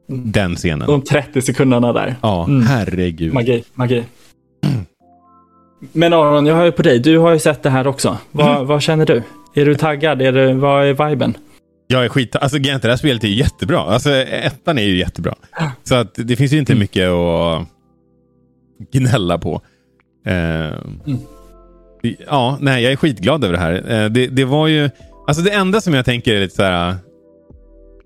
Den 0.07 0.55
scenen. 0.55 0.87
De 0.87 1.01
30 1.01 1.41
sekunderna 1.41 1.93
där. 1.93 2.15
Ja, 2.21 2.45
mm. 2.45 2.61
herregud. 2.61 3.33
Magi, 3.33 3.63
magi. 3.73 4.03
Men 5.91 6.13
Aron, 6.13 6.45
jag 6.45 6.55
hör 6.55 6.65
ju 6.65 6.71
på 6.71 6.81
dig. 6.81 6.99
Du 6.99 7.17
har 7.17 7.33
ju 7.33 7.39
sett 7.39 7.63
det 7.63 7.69
här 7.69 7.87
också. 7.87 8.17
Vad, 8.31 8.55
mm. 8.55 8.67
vad 8.67 8.81
känner 8.81 9.05
du? 9.05 9.23
Är 9.55 9.65
du 9.65 9.75
taggad? 9.75 10.21
Är 10.21 10.31
det, 10.31 10.53
vad 10.53 10.85
är 10.85 11.09
viben? 11.09 11.37
Jag 11.87 12.05
är 12.05 12.09
skit... 12.09 12.35
Alltså 12.35 12.57
det 12.57 12.83
här 12.83 12.95
spelet 12.95 13.23
är 13.23 13.27
jättebra. 13.27 13.79
Alltså 13.79 14.09
ettan 14.11 14.77
är 14.77 14.83
ju 14.83 14.97
jättebra. 14.97 15.35
Så 15.83 15.95
att 15.95 16.13
det 16.15 16.35
finns 16.35 16.53
ju 16.53 16.57
inte 16.57 16.73
mm. 16.73 16.79
mycket 16.79 17.09
att 17.09 17.67
gnälla 18.91 19.37
på. 19.37 19.61
Uh, 20.27 20.33
mm. 20.33 21.19
Ja, 22.27 22.57
nej, 22.61 22.83
jag 22.83 22.91
är 22.91 22.95
skitglad 22.95 23.43
över 23.43 23.53
det 23.53 23.59
här. 23.59 24.03
Eh, 24.03 24.09
det, 24.09 24.27
det 24.27 24.45
var 24.45 24.67
ju... 24.67 24.89
Alltså 25.27 25.43
det 25.43 25.51
enda 25.51 25.81
som 25.81 25.93
jag 25.93 26.05
tänker 26.05 26.35
är 26.35 26.39
lite 26.39 26.55
så 26.55 26.63
här... 26.63 26.95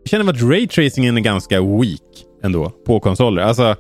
Jag 0.04 0.10
känner 0.10 0.34
att 0.34 0.42
raytracingen 0.42 1.18
är 1.18 1.22
ganska 1.22 1.62
weak 1.62 2.26
ändå 2.44 2.70
på 2.70 3.00
konsoler. 3.00 3.42
Alltså... 3.42 3.76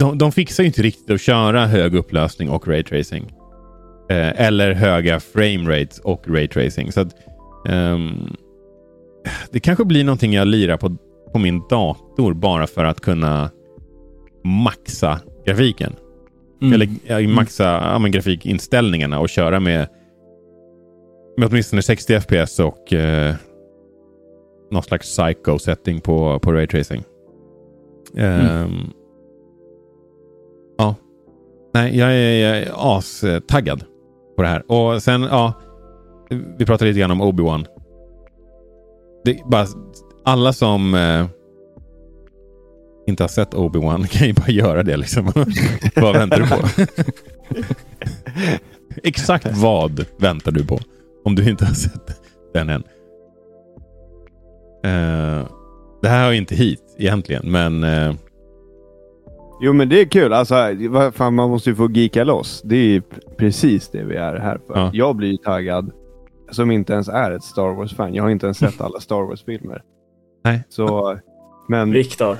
De, 0.00 0.18
de 0.18 0.32
fixar 0.32 0.62
ju 0.62 0.66
inte 0.66 0.82
riktigt 0.82 1.10
att 1.10 1.20
köra 1.20 1.66
hög 1.66 1.94
upplösning 1.94 2.50
och 2.50 2.68
raytracing. 2.68 3.32
Eh, 4.10 4.40
eller 4.40 4.72
höga 4.72 5.20
frame 5.20 5.80
rates 5.80 5.98
och 5.98 6.28
raytracing. 6.28 6.92
Så 6.92 7.00
att, 7.00 7.14
um, 7.68 8.36
det 9.50 9.60
kanske 9.60 9.84
blir 9.84 10.04
någonting 10.04 10.32
jag 10.32 10.48
lirar 10.48 10.76
på, 10.76 10.96
på 11.32 11.38
min 11.38 11.62
dator 11.70 12.34
bara 12.34 12.66
för 12.66 12.84
att 12.84 13.00
kunna 13.00 13.50
maxa 14.44 15.20
grafiken. 15.46 15.92
Mm. 16.62 16.74
Eller 16.74 16.88
ja, 17.06 17.28
maxa 17.28 17.64
ja, 17.64 17.98
men, 17.98 18.10
grafikinställningarna 18.10 19.20
och 19.20 19.28
köra 19.28 19.60
med, 19.60 19.88
med 21.38 21.48
åtminstone 21.48 21.82
60 21.82 22.20
FPS 22.20 22.58
och 22.58 22.92
eh, 22.92 23.34
någon 24.70 24.82
slags 24.82 25.18
psycho-setting 25.18 26.00
på, 26.00 26.38
på 26.38 26.52
raytracing. 26.52 27.02
Mm. 28.16 28.64
Um, 28.64 28.92
ja. 28.94 28.99
Nej, 31.74 31.98
jag 31.98 32.12
är, 32.12 32.48
jag 32.48 32.58
är 32.58 32.72
astaggad 32.98 33.84
på 34.36 34.42
det 34.42 34.48
här. 34.48 34.72
Och 34.72 35.02
sen, 35.02 35.22
ja. 35.22 35.52
Vi 36.58 36.66
pratade 36.66 36.90
lite 36.90 37.00
grann 37.00 37.10
om 37.10 37.22
Obi-Wan. 37.22 37.66
alla 40.24 40.52
som 40.52 40.94
eh, 40.94 41.26
inte 43.06 43.22
har 43.22 43.28
sett 43.28 43.54
Obi-Wan 43.54 44.06
kan 44.06 44.26
ju 44.26 44.32
bara 44.32 44.50
göra 44.50 44.82
det. 44.82 44.96
Liksom. 44.96 45.24
vad 45.96 46.16
väntar 46.16 46.38
du 46.40 46.48
på? 46.48 46.84
Exakt 49.02 49.46
vad 49.56 50.04
väntar 50.18 50.52
du 50.52 50.66
på? 50.66 50.78
Om 51.24 51.34
du 51.34 51.50
inte 51.50 51.64
har 51.64 51.74
sett 51.74 52.20
den 52.54 52.68
än. 52.68 52.82
Eh, 54.84 55.46
det 56.02 56.08
här 56.08 56.24
har 56.24 56.32
inte 56.32 56.54
hit 56.54 56.96
egentligen, 56.98 57.52
men... 57.52 57.84
eh, 57.84 58.14
Jo, 59.60 59.72
men 59.72 59.88
det 59.88 60.00
är 60.00 60.04
kul. 60.04 60.32
Alltså, 60.32 60.54
fan, 61.14 61.34
man 61.34 61.50
måste 61.50 61.70
ju 61.70 61.76
få 61.76 61.90
geeka 61.90 62.24
loss. 62.24 62.62
Det 62.64 62.76
är 62.76 63.02
precis 63.38 63.88
det 63.88 64.04
vi 64.04 64.16
är 64.16 64.36
här 64.36 64.60
för. 64.66 64.78
Ja. 64.78 64.90
Jag 64.92 65.16
blir 65.16 65.36
taggad 65.36 65.90
som 66.50 66.70
inte 66.70 66.92
ens 66.92 67.08
är 67.08 67.30
ett 67.30 67.42
Star 67.44 67.74
Wars-fan. 67.74 68.14
Jag 68.14 68.22
har 68.22 68.30
inte 68.30 68.46
ens 68.46 68.58
sett 68.58 68.80
alla 68.80 69.00
Star 69.00 69.22
Wars-filmer. 69.22 69.82
Nej. 70.44 70.62
Så, 70.68 71.18
men... 71.68 71.92
Viktor. 71.92 72.36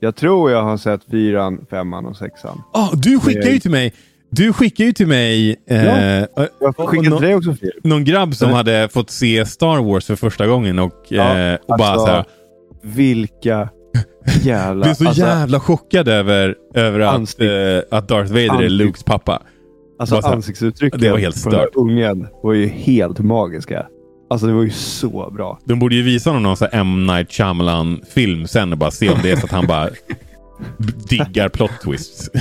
Jag 0.00 0.16
tror 0.16 0.50
jag 0.50 0.62
har 0.62 0.76
sett 0.76 1.04
fyran, 1.10 1.66
femman 1.70 2.06
och 2.06 2.16
sexan. 2.16 2.62
Oh, 2.72 2.96
du 2.96 3.20
skickar 3.20 3.50
ju 3.50 3.58
till 3.58 3.70
mig 3.70 3.92
du 4.36 4.52
skickade 4.52 4.86
ju 4.86 4.92
till 4.92 5.06
mig 5.06 5.56
eh, 5.66 5.84
ja, 5.84 6.26
jag 6.60 6.76
skickade 6.76 7.16
till 7.16 7.26
dig 7.26 7.34
också 7.34 7.54
Filip. 7.54 7.84
någon 7.84 8.04
grabb 8.04 8.34
som 8.34 8.48
Nej. 8.48 8.56
hade 8.56 8.88
fått 8.88 9.10
se 9.10 9.46
Star 9.46 9.82
Wars 9.82 10.06
för 10.06 10.16
första 10.16 10.46
gången 10.46 10.78
och, 10.78 11.04
ja, 11.08 11.38
eh, 11.38 11.58
och 11.66 11.78
bara 11.78 11.88
alltså, 11.88 12.06
så 12.06 12.12
här, 12.12 12.24
Vilka 12.82 13.68
jävla... 14.42 14.86
är 14.86 14.94
så 14.94 15.08
alltså, 15.08 15.22
jävla 15.22 15.60
chockad 15.60 16.08
över, 16.08 16.54
över 16.74 17.00
att, 17.00 17.40
eh, 17.40 17.98
att 17.98 18.08
Darth 18.08 18.32
Vader 18.32 18.62
är 18.62 18.68
Lukes 18.68 19.02
pappa. 19.02 19.42
Alltså 19.98 20.16
ansiktsuttrycken 20.16 21.00
det 21.00 21.10
var 21.10 21.18
helt 21.18 21.36
stört. 21.36 21.52
på 21.52 21.58
den 21.58 21.90
ungen 21.90 22.26
var 22.42 22.52
ju 22.52 22.66
helt 22.66 23.18
magiska. 23.18 23.86
Alltså 24.30 24.46
det 24.46 24.52
var 24.52 24.62
ju 24.62 24.70
så 24.70 25.30
bra. 25.30 25.58
De 25.64 25.78
borde 25.78 25.94
ju 25.94 26.02
visa 26.02 26.30
honom 26.30 26.42
någon 26.42 26.56
sån 26.56 26.68
M. 26.72 27.06
Night 27.06 27.32
Shyamalan-film 27.32 28.46
sen 28.46 28.72
och 28.72 28.78
bara 28.78 28.90
se 28.90 29.10
om 29.10 29.18
det 29.22 29.30
är 29.30 29.36
så 29.36 29.46
att 29.46 29.52
han 29.52 29.66
bara 29.66 29.88
diggar 31.08 31.48
plot 31.48 31.70
twists. 31.84 32.30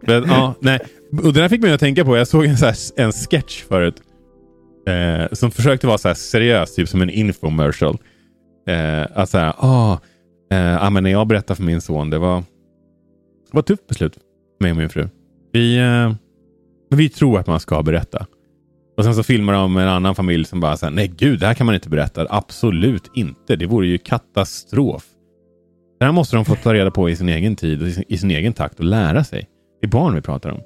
Men 0.00 0.24
ja, 0.28 0.54
nej. 0.60 0.80
Och 1.22 1.32
det 1.32 1.40
där 1.40 1.48
fick 1.48 1.60
mig 1.60 1.72
att 1.72 1.80
tänka 1.80 2.04
på. 2.04 2.16
Jag 2.16 2.28
såg 2.28 2.44
en, 2.44 2.58
så 2.58 2.66
här, 2.66 2.76
en 2.96 3.12
sketch 3.12 3.62
förut. 3.62 3.94
Eh, 4.88 5.32
som 5.32 5.50
försökte 5.50 5.86
vara 5.86 5.98
så 5.98 6.08
här 6.08 6.14
seriös, 6.14 6.74
typ 6.74 6.88
som 6.88 7.02
en 7.02 7.10
infomercial. 7.10 7.98
Eh, 8.66 9.06
att 9.14 9.30
så 9.30 9.38
här, 9.38 9.54
ah, 9.58 9.92
eh, 10.50 10.90
men 10.90 11.02
när 11.02 11.10
jag 11.10 11.26
berättade 11.26 11.56
för 11.56 11.64
min 11.64 11.80
son, 11.80 12.10
det 12.10 12.18
var, 12.18 12.36
det 12.36 13.50
var 13.52 13.60
ett 13.60 13.66
tufft 13.66 13.86
beslut 13.86 14.14
för 14.14 14.64
mig 14.64 14.70
och 14.70 14.76
min 14.76 14.88
fru. 14.88 15.08
Vi, 15.52 15.78
eh, 15.78 16.14
vi 16.90 17.08
tror 17.08 17.38
att 17.38 17.46
man 17.46 17.60
ska 17.60 17.82
berätta. 17.82 18.26
Och 18.96 19.04
sen 19.04 19.14
så 19.14 19.22
filmar 19.22 19.52
de 19.52 19.76
en 19.76 19.88
annan 19.88 20.14
familj 20.14 20.44
som 20.44 20.60
bara 20.60 20.76
säger 20.76 20.90
nej 20.90 21.08
gud, 21.16 21.40
det 21.40 21.46
här 21.46 21.54
kan 21.54 21.66
man 21.66 21.74
inte 21.74 21.88
berätta. 21.88 22.26
Absolut 22.30 23.10
inte. 23.14 23.56
Det 23.56 23.66
vore 23.66 23.86
ju 23.86 23.98
katastrof. 23.98 25.04
Det 25.98 26.04
här 26.04 26.12
måste 26.12 26.36
de 26.36 26.44
få 26.44 26.54
ta 26.54 26.74
reda 26.74 26.90
på 26.90 27.10
i 27.10 27.16
sin 27.16 27.28
egen 27.28 27.56
tid 27.56 27.82
och 27.82 27.88
i 28.08 28.18
sin 28.18 28.30
egen 28.30 28.52
takt 28.52 28.78
och 28.78 28.84
lära 28.84 29.24
sig. 29.24 29.48
Det 29.80 29.86
är 29.86 29.90
barn 29.90 30.14
vi 30.14 30.20
pratar 30.20 30.50
om. 30.50 30.60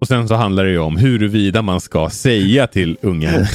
Och 0.00 0.08
sen 0.08 0.28
så 0.28 0.34
handlar 0.34 0.64
det 0.64 0.70
ju 0.70 0.78
om 0.78 0.96
huruvida 0.96 1.62
man 1.62 1.80
ska 1.80 2.10
säga 2.10 2.66
till 2.66 2.98
ungen 3.02 3.46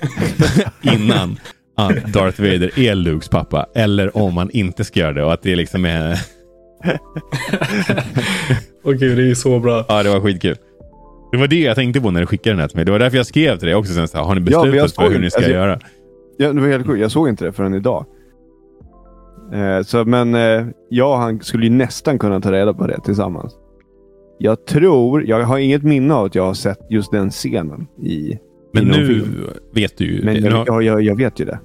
innan 0.82 1.38
att 1.86 2.12
Darth 2.12 2.40
Vader 2.40 2.78
är 2.78 2.94
Lukes 2.94 3.28
pappa 3.28 3.66
eller 3.74 4.16
om 4.16 4.34
man 4.34 4.50
inte 4.50 4.84
ska 4.84 5.00
göra 5.00 5.12
det 5.12 5.24
och 5.24 5.32
att 5.32 5.42
det 5.42 5.56
liksom 5.56 5.84
är... 5.84 6.18
Åh 8.84 8.92
gud, 8.92 9.16
det 9.16 9.22
är 9.22 9.26
ju 9.26 9.34
så 9.34 9.58
bra. 9.58 9.84
Ja, 9.88 10.02
det 10.02 10.10
var 10.10 10.20
skitkul. 10.20 10.56
Det 11.32 11.38
var 11.38 11.46
det 11.46 11.60
jag 11.60 11.76
tänkte 11.76 12.00
på 12.00 12.10
när 12.10 12.20
du 12.20 12.26
skickade 12.26 12.52
den 12.52 12.60
här 12.60 12.68
till 12.68 12.76
mig. 12.76 12.84
Det 12.84 12.92
var 12.92 12.98
därför 12.98 13.16
jag 13.16 13.26
skrev 13.26 13.56
till 13.56 13.66
dig 13.66 13.74
också. 13.74 13.92
Sen 13.92 14.08
så 14.08 14.18
här, 14.18 14.24
har 14.24 14.34
ni 14.34 14.40
beslutat 14.40 14.74
ja, 14.96 15.04
för 15.04 15.12
hur 15.12 15.18
ni 15.18 15.30
ska 15.30 15.38
alltså, 15.38 15.52
göra? 15.52 15.78
Ja, 16.38 16.52
det 16.52 16.60
var 16.60 16.68
helt 16.68 16.86
sjukt. 16.86 17.00
Jag 17.00 17.10
såg 17.10 17.28
inte 17.28 17.44
det 17.44 17.52
förrän 17.52 17.74
idag. 17.74 18.06
Eh, 19.52 19.82
så, 19.82 20.04
men 20.04 20.34
eh, 20.34 20.66
jag 20.88 21.10
och 21.10 21.18
han 21.18 21.40
skulle 21.40 21.64
ju 21.64 21.70
nästan 21.70 22.18
kunna 22.18 22.40
ta 22.40 22.52
reda 22.52 22.74
på 22.74 22.86
det 22.86 23.00
tillsammans. 23.04 23.52
Jag 24.38 24.66
tror, 24.66 25.24
jag 25.26 25.44
har 25.44 25.58
inget 25.58 25.82
minne 25.82 26.14
av 26.14 26.24
att 26.24 26.34
jag 26.34 26.46
har 26.46 26.54
sett 26.54 26.78
just 26.90 27.12
den 27.12 27.30
scenen 27.30 27.86
i 28.02 28.38
Men 28.72 28.82
i 28.82 28.86
nu 28.86 29.06
film. 29.06 29.44
vet 29.74 29.98
du 29.98 30.04
ju. 30.04 30.24
Men 30.24 30.44
jag, 30.44 30.68
jag, 30.68 30.82
jag, 30.82 31.02
jag, 31.02 31.16
vet 31.16 31.40
ju 31.40 31.44
det. 31.44 31.58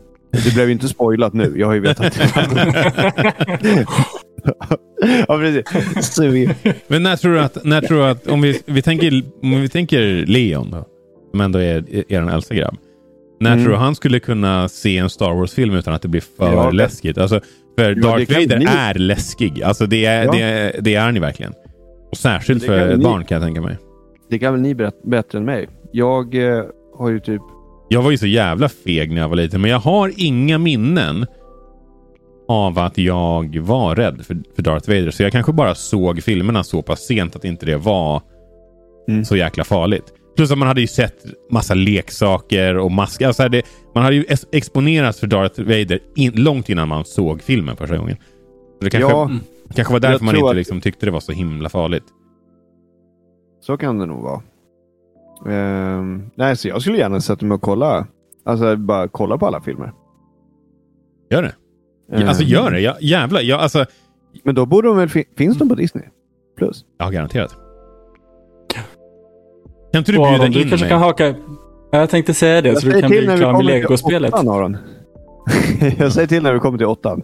Det 0.44 0.54
blev 0.54 0.66
ju 0.66 0.72
inte 0.72 0.88
spoilat 0.88 1.34
nu. 1.34 1.54
Jag 1.58 1.68
har 1.68 1.74
ju 1.74 1.80
vetat 1.80 2.14
det. 2.14 2.32
ja, 5.28 5.38
precis. 5.38 6.18
Men 6.88 7.04
när 7.04 7.16
tror 7.16 7.34
du 7.34 7.40
att, 7.40 7.64
när 7.64 7.82
tror 7.82 7.98
du 7.98 8.06
att 8.06 8.28
om, 8.28 8.42
vi, 8.42 8.62
vi 8.66 8.82
tänker, 8.82 9.24
om 9.44 9.62
vi 9.62 9.70
tänker 9.70 10.26
Leon 10.26 10.72
då, 10.72 10.86
som 11.32 11.42
ändå 11.42 11.60
är 11.60 12.12
er 12.14 12.30
äldsta 12.34 12.56
grabb. 12.56 12.78
När 13.40 13.52
mm. 13.52 13.64
tror 13.64 13.74
du 13.74 13.80
han 13.80 13.96
skulle 13.96 14.20
kunna 14.20 14.70
se 14.70 14.98
en 14.98 15.10
Star 15.10 15.34
Wars-film 15.34 15.74
utan 15.74 15.94
att 15.94 16.02
det 16.02 16.08
blir 16.08 16.24
för 16.38 16.54
ja, 16.54 16.72
läskigt? 16.72 17.18
Alltså, 17.18 17.40
för 17.78 17.90
ja, 17.90 17.96
Darth 17.96 18.34
Vader 18.34 18.60
ni... 18.60 18.66
är 18.66 18.94
läskig. 18.94 19.64
Alltså 19.64 19.86
det 19.86 20.06
är, 20.06 20.26
ja. 20.26 20.32
det, 20.32 20.76
det 20.82 20.96
är 20.96 21.12
ju 21.12 21.20
verkligen. 21.20 21.54
Och 22.12 22.18
särskilt 22.18 22.64
för 22.64 22.90
ett 22.90 23.04
barn 23.04 23.26
kan 23.26 23.36
jag 23.36 23.46
tänka 23.46 23.62
mig. 23.62 23.78
Det 24.30 24.40
kan 24.40 24.54
väl 24.54 24.62
ni 24.62 24.76
berätta 24.76 24.98
bättre 25.10 25.38
än 25.38 25.46
mig. 25.46 25.70
Jag 25.92 26.36
eh, 26.36 26.64
har 26.98 27.10
ju 27.10 27.20
typ... 27.20 27.42
Jag 27.90 28.02
var 28.02 28.12
ju 28.12 28.18
så 28.18 28.28
jävla 28.28 28.70
feg 28.70 29.12
när 29.12 29.22
jag 29.22 29.30
var 29.30 29.36
liten, 29.36 29.62
men 29.62 29.72
jag 29.72 29.80
har 29.80 30.12
inga 30.18 30.58
minnen 30.58 31.26
av 32.48 32.80
att 32.80 32.98
jag 32.98 33.60
var 33.60 33.96
rädd 33.96 34.26
för, 34.26 34.38
för 34.56 34.62
Darth 34.62 34.90
Vader. 34.90 35.12
Så 35.12 35.24
jag 35.24 35.32
kanske 35.32 35.54
bara 35.54 35.76
såg 35.76 36.24
filmerna 36.24 36.64
så 36.64 36.82
pass 36.82 37.06
sent 37.06 37.36
att 37.36 37.46
inte 37.46 37.66
det 37.66 37.78
var 37.78 38.22
mm. 39.08 39.26
så 39.26 39.36
jäkla 39.36 39.64
farligt. 39.64 40.14
Plus 40.36 40.52
att 40.52 40.58
man 40.58 40.68
hade 40.68 40.82
ju 40.82 40.88
sett 40.88 41.26
massa 41.52 41.74
leksaker 41.74 42.78
och 42.78 42.92
masker. 42.92 43.28
Alltså 43.28 43.50
det, 43.50 43.62
man 43.94 44.04
hade 44.04 44.16
ju 44.16 44.26
exponerats 44.52 45.20
för 45.20 45.28
Darth 45.28 45.62
Vader 45.62 46.00
in, 46.16 46.32
långt 46.36 46.70
innan 46.70 46.88
man 46.88 47.06
såg 47.06 47.42
filmen 47.42 47.78
första 47.78 47.98
gången. 47.98 48.18
det 48.82 48.90
kanske, 48.90 49.12
ja, 49.12 49.30
kanske 49.76 49.94
var 49.94 50.00
därför 50.00 50.26
man 50.26 50.36
inte 50.36 50.54
liksom 50.54 50.82
tyckte 50.82 51.06
det 51.06 51.12
var 51.12 51.20
så 51.20 51.32
himla 51.32 51.70
farligt. 51.70 52.06
Så 53.62 53.78
kan 53.78 54.00
det 54.00 54.06
nog 54.06 54.24
vara. 54.24 54.42
Um, 55.44 56.32
nej, 56.36 56.58
så 56.58 56.68
jag 56.68 56.82
skulle 56.82 56.98
gärna 56.98 57.22
sätta 57.22 57.46
mig 57.46 57.56
och 57.56 57.62
kolla. 57.62 58.08
Alltså 58.46 58.76
bara 58.76 59.08
kolla 59.08 59.38
på 59.38 59.48
alla 59.48 59.62
filmer. 59.62 59.94
Gör 61.30 61.42
det. 61.42 61.56
Um, 62.18 62.28
alltså 62.28 62.44
gör 62.44 62.72
det. 62.72 62.80
Jag, 62.80 63.02
jävlar. 63.02 63.42
Jag, 63.42 63.60
alltså... 63.60 63.86
Men 64.44 64.56
då 64.56 64.66
borde 64.66 64.88
de 64.88 64.98
väl... 64.98 65.10
finns 65.38 65.58
de 65.58 65.70
på 65.70 65.76
Disney? 65.76 66.06
Plus? 66.58 66.86
Ja, 66.98 67.10
garanterat. 67.10 67.56
Kan 69.92 70.00
inte 70.00 70.12
du 70.12 70.18
bjuda 70.18 70.38
wow, 70.38 70.46
in 70.46 70.52
du 70.52 70.60
kanske 70.60 70.86
mig? 70.86 70.90
kan 70.90 71.00
haka... 71.00 71.36
Jag 71.92 72.10
tänkte 72.10 72.34
säga 72.34 72.62
det, 72.62 72.70
jag 72.70 72.82
så 72.82 72.88
du 72.88 73.02
kan 73.02 73.10
bli 73.10 73.38
klar 73.38 73.54
med 73.54 73.66
legospelet. 73.66 74.34
jag 75.98 76.12
säger 76.14 76.28
till 76.28 76.44
när 76.44 76.54
vi 76.54 76.60
kommer 76.60 76.78
till 76.78 76.88
åttan 76.88 77.22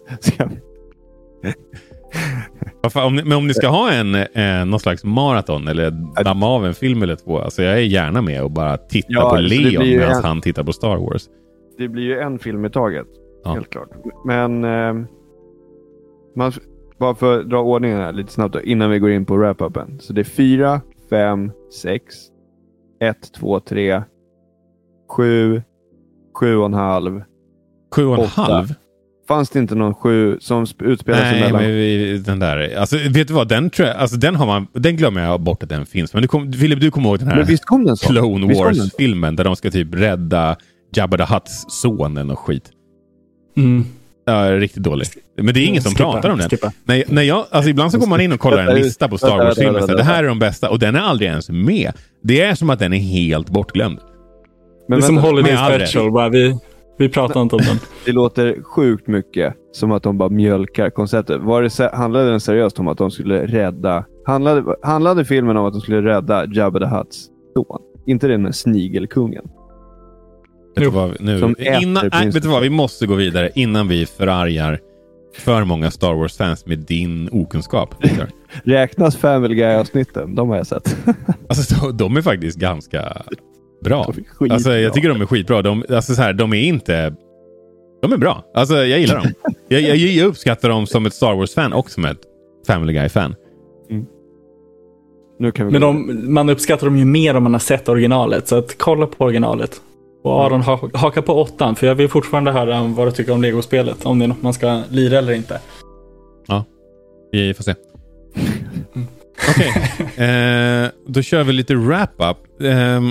om 2.96 3.16
ni, 3.16 3.24
men 3.24 3.38
om 3.38 3.48
ni 3.48 3.54
ska 3.54 3.68
ha 3.68 3.92
en, 3.92 4.16
eh, 4.16 4.66
någon 4.66 4.80
slags 4.80 5.04
maraton 5.04 5.68
eller 5.68 5.92
damma 6.24 6.48
av 6.48 6.66
en 6.66 6.74
film 6.74 7.04
eller 7.04 7.16
två. 7.16 7.40
Alltså 7.40 7.64
jag 7.64 7.74
är 7.74 7.82
gärna 7.82 8.22
med 8.22 8.44
och 8.44 8.52
bara 8.52 8.78
titta 8.78 9.08
ja, 9.10 9.22
på 9.22 9.28
alltså, 9.28 9.56
Leon 9.56 9.88
medan 9.88 10.24
han 10.24 10.42
tittar 10.42 10.64
på 10.64 10.74
Star 10.74 10.98
Wars. 10.98 11.30
Det 11.78 11.88
blir 11.88 12.04
ju 12.04 12.20
en 12.20 12.40
film 12.40 12.66
i 12.66 12.70
taget. 12.70 13.08
Ja. 13.44 13.54
Helt 13.54 13.70
klart. 13.70 13.90
Men 14.26 14.64
eh, 14.64 15.06
man, 16.36 16.52
bara 17.00 17.16
för 17.16 17.40
att 17.40 17.50
dra 17.50 17.62
ordningen 17.62 17.98
här 17.98 18.14
lite 18.14 18.32
snabbt 18.32 18.54
då, 18.54 18.62
innan 18.62 18.90
vi 18.90 19.00
går 19.00 19.12
in 19.12 19.26
på 19.26 19.38
wrap-upen. 19.38 20.00
Så 20.00 20.14
det 20.14 20.22
är 20.22 20.26
4, 20.26 20.82
5, 21.10 21.52
6, 21.82 22.16
1, 23.00 23.34
2, 23.34 23.60
3, 23.60 24.04
7, 25.10 25.62
7,5. 26.42 27.24
7,5? 27.96 28.76
Fanns 29.32 29.50
det 29.50 29.60
inte 29.60 29.76
någon 29.76 29.96
7 29.96 30.38
som 30.40 30.66
utspelar 30.80 31.32
sig 31.32 31.40
mellan? 31.40 31.64
Nej, 31.64 32.14
men 32.14 32.24
den 32.24 32.40
där. 32.40 32.76
Alltså, 32.78 32.98
vet 32.98 33.28
du 33.28 33.34
vad? 33.34 33.48
Den, 33.48 33.70
tror 33.70 33.88
jag, 33.88 33.98
alltså, 33.98 34.18
den, 34.18 34.36
har 34.36 34.46
man, 34.46 34.68
den 34.74 34.96
glömmer 34.96 35.24
jag 35.24 35.42
bort 35.42 35.64
att 35.64 35.70
den 35.70 35.86
finns. 35.86 36.14
Men 36.14 36.22
du 36.22 36.28
kom, 36.28 36.54
Filip, 36.54 36.80
du 36.80 36.92
kommer 36.92 37.10
ihåg 37.10 37.20
den 37.20 37.28
här 37.28 37.36
men 37.36 37.46
visst 37.46 37.66
kom 37.66 37.86
den 37.86 37.98
så? 37.98 38.08
Clone 38.08 38.54
Wars-filmen 38.54 39.36
där 39.36 39.44
de 39.44 39.56
ska 39.56 39.72
typ 39.72 39.96
rädda 39.96 40.56
Jabba 40.96 41.18
the 41.18 41.34
Hutts 41.34 41.66
son 41.70 42.32
och 42.32 42.40
skit. 42.40 42.70
Mm. 43.58 43.86
Ja, 44.26 44.52
riktigt 44.52 44.84
dålig. 44.84 45.08
Men 45.38 45.54
det 45.54 45.60
är 45.60 45.66
ingen 45.66 45.82
som 45.82 45.92
skippa, 45.92 46.12
pratar 46.12 46.30
om 46.30 46.38
den. 46.38 46.50
När, 46.84 47.04
när 47.08 47.22
jag, 47.22 47.46
alltså 47.52 47.70
ibland 47.70 47.92
så 47.92 47.98
går 47.98 48.08
man 48.08 48.22
in 48.22 48.32
och 48.32 48.40
kollar 48.40 48.68
en 48.68 48.76
lista 48.76 49.08
på 49.08 49.18
Star 49.18 49.38
Wars-filmer. 49.38 49.96
Det 49.98 50.04
här 50.04 50.24
är 50.24 50.28
de 50.28 50.40
bästa 50.40 50.70
och 50.70 50.80
den 50.80 50.96
är 50.96 51.00
aldrig 51.00 51.30
ens 51.30 51.50
med. 51.50 51.92
Det 52.24 52.42
är 52.42 52.56
som 52.56 52.70
att 52.70 52.80
den 52.80 52.94
är 52.94 53.00
helt 53.00 53.50
bortglömd. 53.50 54.00
Men 54.88 55.00
det 55.00 55.06
är 55.06 55.08
som 55.08 55.18
Holiday 55.18 55.58
Special. 55.58 56.12
Bara, 56.12 56.30
vi, 56.30 56.58
vi 56.98 57.10
pratar 57.10 57.42
inte 57.42 57.56
om 57.56 57.62
den. 57.62 57.78
Det 58.06 58.12
låter 58.12 58.64
sjukt 58.64 59.08
mycket 59.08 59.54
som 59.72 59.92
att 59.92 60.04
de 60.04 60.18
bara 60.18 60.30
mjölkar 60.30 60.90
konceptet. 60.90 61.42
Var 61.42 61.62
det, 61.62 61.96
handlade 61.96 62.30
den 62.30 62.40
seriöst 62.40 62.80
om 62.80 62.88
att 62.88 62.98
de 62.98 63.12
skulle 63.12 63.48
rädda... 63.48 64.06
Handlade, 64.26 64.76
handlade 64.82 65.26
filmen 65.26 65.58
om 65.58 65.66
att 65.66 65.74
de 65.74 65.82
skulle 65.82 66.02
rädda 66.02 66.46
Jabba 66.46 66.80
the 66.80 66.86
Hutts 66.86 67.26
son? 67.54 67.82
Inte 68.06 68.28
den 68.28 68.42
med 68.42 68.56
snigelkungen? 68.56 69.44
Vet 70.76 70.84
du 70.84 70.90
vad, 70.90 71.22
nu, 71.22 71.56
innan, 71.82 72.12
äh, 72.12 72.26
vet 72.26 72.44
du 72.44 72.50
vad, 72.50 72.62
vi 72.62 72.70
måste 72.70 73.08
gå 73.08 73.16
vidare 73.16 73.50
innan 73.56 73.88
vi 73.88 74.06
förargar 74.06 74.80
för 75.38 75.64
många 75.64 75.92
Star 75.92 76.14
Wars-fans 76.14 76.66
med 76.66 76.80
din 76.80 77.30
okunskap. 77.32 77.96
Räknas 78.64 79.18
Family 79.18 79.56
Guy-avsnitten? 79.56 80.36
De 80.36 80.50
har 80.50 80.58
jag 80.58 80.68
sett. 80.68 80.98
alltså, 81.50 81.92
de 81.92 82.18
är 82.18 82.22
faktiskt 82.22 82.58
ganska 82.58 83.22
bra. 83.82 84.14
Alltså, 84.50 84.74
jag 84.74 84.94
tycker 84.94 85.10
de 85.10 85.22
är 85.22 85.26
skitbra. 85.26 85.62
De, 85.62 85.84
alltså, 85.90 86.16
så 86.16 86.22
här, 86.22 86.34
de 86.34 86.54
är 86.54 86.62
inte... 86.62 87.14
De 88.02 88.14
är 88.14 88.18
bra. 88.18 88.44
Alltså, 88.54 88.76
jag 88.76 89.00
gillar 89.00 89.16
dem. 89.16 89.34
jag, 89.68 89.82
jag, 89.82 89.98
jag 89.98 90.28
uppskattar 90.28 90.70
dem 90.70 90.88
som 90.88 91.06
ett 91.06 91.14
Star 91.14 91.36
Wars-fan 91.36 91.74
och 91.74 91.92
som 91.92 92.06
ett 92.06 92.22
Family 92.68 92.94
Guy-fan. 92.94 93.36
Mm. 93.90 94.06
Men 95.72 95.82
de, 95.82 96.20
man 96.34 96.50
uppskattar 96.50 96.88
dem 96.88 96.98
ju 96.98 97.06
mer 97.06 97.36
om 97.36 97.44
man 97.44 97.54
har 97.54 97.60
sett 97.60 97.90
originalet. 97.90 98.48
Så 98.48 98.56
att 98.56 98.78
kolla 98.78 99.08
på 99.08 99.24
originalet. 99.24 99.82
Och 100.24 100.46
Aron 100.46 100.62
hakar 100.94 101.22
på 101.22 101.34
åttan, 101.34 101.76
för 101.76 101.88
jag 101.88 101.96
vill 101.96 102.10
fortfarande 102.10 102.52
höra 102.52 102.84
vad 102.84 103.08
du 103.08 103.12
tycker 103.12 103.32
om 103.32 103.42
legospelet. 103.42 104.06
Om 104.06 104.20
det 104.20 104.26
är 104.26 104.28
något 104.28 104.42
man 104.42 104.54
ska 104.54 104.82
lira 104.90 105.18
eller 105.18 105.34
inte. 105.34 105.60
Ja, 106.48 106.66
vi 107.32 107.54
får 107.54 107.64
se. 107.64 107.76
Okej, 109.52 109.74
okay. 110.00 110.26
eh, 110.26 110.90
då 111.08 111.22
kör 111.22 111.44
vi 111.44 111.54
lite 111.54 111.76
wrap-up. 111.76 112.62
Eh, 112.62 113.02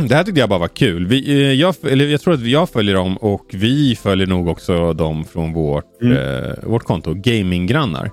det 0.08 0.14
här 0.14 0.24
tyckte 0.24 0.40
jag 0.40 0.48
bara 0.48 0.58
var 0.58 0.68
kul. 0.68 1.06
Vi, 1.06 1.30
eh, 1.30 1.52
jag, 1.52 1.74
eller 1.82 2.08
jag 2.08 2.20
tror 2.20 2.34
att 2.34 2.46
jag 2.46 2.70
följer 2.70 2.94
dem 2.94 3.16
och 3.16 3.46
vi 3.52 3.96
följer 3.96 4.26
nog 4.26 4.48
också 4.48 4.92
dem 4.92 5.24
från 5.24 5.52
vårt, 5.52 6.02
mm. 6.02 6.16
eh, 6.16 6.52
vårt 6.62 6.84
konto, 6.84 7.14
Gaminggrannar. 7.14 8.10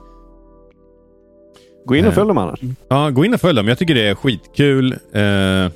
Gå 1.86 1.96
in 1.96 2.06
och 2.06 2.14
följ 2.14 2.28
dem 2.28 2.38
annars. 2.38 2.60
Ja, 2.90 3.10
gå 3.10 3.26
in 3.26 3.34
och 3.34 3.42
följ 3.42 3.56
dem. 3.56 3.68
Jag 3.68 3.78
tycker 3.78 3.96
det 3.96 4.08
är 4.08 4.16
skitkul. 4.16 4.94
Eh, 4.94 5.72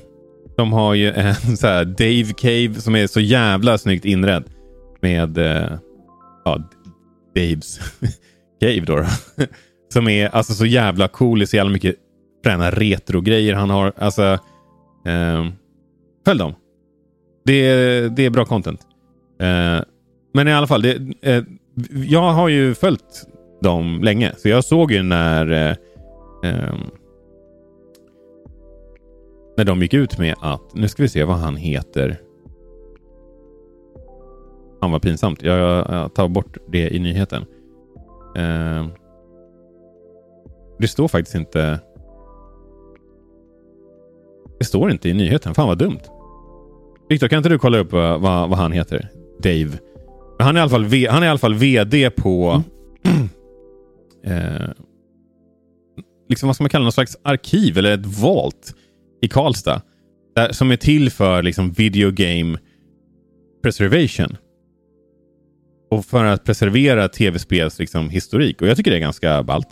de 0.56 0.72
har 0.72 0.94
ju 0.94 1.12
en 1.12 1.34
så 1.56 1.66
här 1.66 1.84
Dave 1.84 2.32
Cave 2.36 2.80
som 2.80 2.96
är 2.96 3.06
så 3.06 3.20
jävla 3.20 3.78
snyggt 3.78 4.04
inredd. 4.04 4.44
Med 5.00 5.38
eh, 5.38 5.72
ja, 6.44 6.70
Daves 7.34 7.80
Cave 8.60 8.80
då. 8.80 8.96
då 8.96 9.06
som 9.92 10.08
är 10.08 10.28
alltså 10.28 10.52
så 10.52 10.66
jävla 10.66 11.08
cool. 11.08 11.42
i 11.42 11.46
så 11.46 11.56
jävla 11.56 11.72
mycket 11.72 11.96
fräna 12.44 12.70
retro-grejer 12.70 13.54
han 13.54 13.70
har. 13.70 13.92
Alltså, 13.96 14.22
eh, 15.06 15.46
följ 16.24 16.38
dem. 16.38 16.54
Det 17.44 17.52
är, 17.52 18.08
det 18.08 18.26
är 18.26 18.30
bra 18.30 18.44
content. 18.44 18.80
Eh, 19.40 19.80
men 20.34 20.48
i 20.48 20.52
alla 20.52 20.66
fall, 20.66 20.82
det, 20.82 20.98
eh, 21.22 21.42
jag 21.92 22.32
har 22.32 22.48
ju 22.48 22.74
följt 22.74 23.28
dem 23.60 24.00
länge. 24.02 24.32
Så 24.36 24.48
jag 24.48 24.64
såg 24.64 24.92
ju 24.92 25.02
när 25.02 25.50
eh, 25.50 25.76
ehm, 26.44 26.80
när 29.56 29.64
de 29.64 29.82
gick 29.82 29.94
ut 29.94 30.18
med 30.18 30.34
att, 30.40 30.74
nu 30.74 30.88
ska 30.88 31.02
vi 31.02 31.08
se 31.08 31.24
vad 31.24 31.36
han 31.36 31.56
heter. 31.56 32.20
Fan 34.80 34.92
vad 34.92 35.02
pinsamt. 35.02 35.42
Jag, 35.42 35.58
jag, 35.58 35.86
jag 35.90 36.14
tar 36.14 36.28
bort 36.28 36.56
det 36.68 36.90
i 36.94 36.98
nyheten. 36.98 37.44
Eh, 38.36 38.86
det 40.78 40.88
står 40.88 41.08
faktiskt 41.08 41.34
inte... 41.34 41.80
Det 44.58 44.64
står 44.64 44.90
inte 44.90 45.08
i 45.08 45.14
nyheten. 45.14 45.54
Fan 45.54 45.68
vad 45.68 45.78
dumt. 45.78 46.00
Viktor, 47.08 47.28
kan 47.28 47.36
inte 47.36 47.48
du 47.48 47.58
kolla 47.58 47.78
upp 47.78 47.92
vad, 47.92 48.20
vad, 48.20 48.48
vad 48.48 48.58
han 48.58 48.72
heter? 48.72 49.08
Dave. 49.42 49.78
Han 50.38 50.56
är 50.56 50.60
i 50.60 50.62
alla 50.62 50.70
fall, 50.70 50.84
v, 50.84 51.06
han 51.10 51.22
är 51.22 51.26
i 51.26 51.30
alla 51.30 51.38
fall 51.38 51.54
VD 51.54 52.10
på... 52.10 52.62
Mm. 53.04 53.28
eh, 54.24 54.70
liksom 56.28 56.46
vad 56.46 56.56
ska 56.56 56.64
man 56.64 56.70
kalla 56.70 56.82
någon 56.82 56.92
slags 56.92 57.16
arkiv 57.24 57.78
eller 57.78 57.92
ett 57.94 58.06
Valt. 58.06 58.74
i 59.22 59.28
Karlstad. 59.28 59.82
Där, 60.34 60.52
som 60.52 60.70
är 60.70 60.76
till 60.76 61.10
för 61.10 61.42
liksom 61.42 61.72
video 61.72 62.10
game 62.10 62.58
preservation. 63.62 64.36
Och 65.90 66.04
för 66.04 66.24
att 66.24 66.44
preservera 66.44 67.08
tv-spels 67.08 67.78
liksom, 67.78 68.10
historik. 68.10 68.62
Och 68.62 68.68
jag 68.68 68.76
tycker 68.76 68.90
det 68.90 68.96
är 68.96 69.00
ganska 69.00 69.42
ballt. 69.42 69.68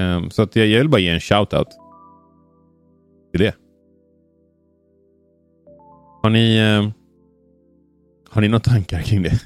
Um, 0.00 0.30
så 0.30 0.42
att 0.42 0.56
jag, 0.56 0.66
jag 0.66 0.78
vill 0.78 0.88
bara 0.88 1.00
ge 1.00 1.08
en 1.08 1.20
shout-out 1.20 1.66
till 3.32 3.40
det. 3.40 3.54
Har 6.22 6.30
ni, 6.30 6.60
uh, 6.60 6.90
har 8.30 8.40
ni 8.40 8.48
några 8.48 8.60
tankar 8.60 9.02
kring 9.02 9.22
det? 9.22 9.40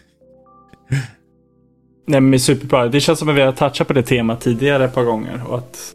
Nej, 2.07 2.21
men 2.21 2.41
superbra. 2.41 2.89
Det 2.89 3.01
känns 3.01 3.19
som 3.19 3.29
att 3.29 3.37
vi 3.37 3.41
har 3.41 3.53
touchat 3.53 3.87
på 3.87 3.93
det 3.93 4.03
temat 4.03 4.41
tidigare 4.41 4.85
ett 4.85 4.95
par 4.95 5.05
gånger. 5.05 5.41
Och 5.49 5.59
att 5.59 5.95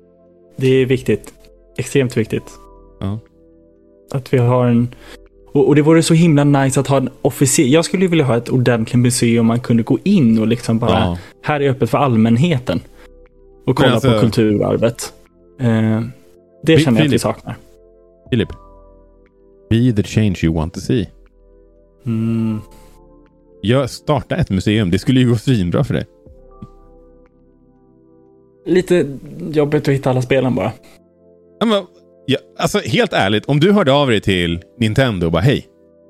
det 0.57 0.67
är 0.67 0.85
viktigt. 0.85 1.33
Extremt 1.77 2.17
viktigt. 2.17 2.59
Ja. 2.99 3.19
Att 4.11 4.33
vi 4.33 4.37
har 4.37 4.65
en... 4.65 4.95
Och, 5.53 5.67
och 5.67 5.75
det 5.75 5.81
vore 5.81 6.03
så 6.03 6.13
himla 6.13 6.43
nice 6.43 6.79
att 6.79 6.87
ha 6.87 6.97
en 6.97 7.09
officiell... 7.21 7.71
Jag 7.71 7.85
skulle 7.85 8.07
vilja 8.07 8.25
ha 8.25 8.37
ett 8.37 8.49
ordentligt 8.49 8.99
museum 8.99 9.45
man 9.45 9.59
kunde 9.59 9.83
gå 9.83 9.99
in 10.03 10.39
och 10.39 10.47
liksom 10.47 10.79
bara... 10.79 10.99
Ja. 10.99 11.17
Här 11.43 11.59
är 11.59 11.69
öppet 11.69 11.89
för 11.89 11.97
allmänheten. 11.97 12.81
Och 13.65 13.75
kolla 13.75 13.91
alltså- 13.91 14.13
på 14.13 14.19
kulturarvet. 14.19 15.13
Eh, 15.59 16.01
det 16.63 16.77
Fi- 16.77 16.83
känner 16.83 16.99
jag 16.99 17.07
att 17.07 17.13
vi 17.13 17.19
saknar. 17.19 17.55
Filip. 18.29 18.49
Be 19.69 19.93
the 19.93 20.03
change 20.03 20.35
you 20.43 20.55
want 20.55 20.73
to 20.73 20.79
see. 20.79 21.09
Mm. 22.05 22.59
Jag 23.61 23.89
starta 23.89 24.35
ett 24.35 24.49
museum. 24.49 24.91
Det 24.91 24.99
skulle 24.99 25.19
ju 25.19 25.29
gå 25.29 25.35
svinbra 25.35 25.83
för 25.83 25.93
dig. 25.93 26.05
Lite 28.65 29.17
jobbigt 29.51 29.87
att 29.87 29.93
hitta 29.93 30.09
alla 30.09 30.21
spelen 30.21 30.55
bara. 30.55 30.71
Ja, 31.59 31.65
men, 31.65 31.83
ja, 32.25 32.37
alltså, 32.57 32.79
helt 32.79 33.13
ärligt, 33.13 33.45
om 33.45 33.59
du 33.59 33.71
hörde 33.71 33.91
av 33.93 34.07
dig 34.07 34.21
till 34.21 34.59
Nintendo 34.77 35.25
och 35.25 35.31
bara 35.31 35.41
hej. 35.41 35.67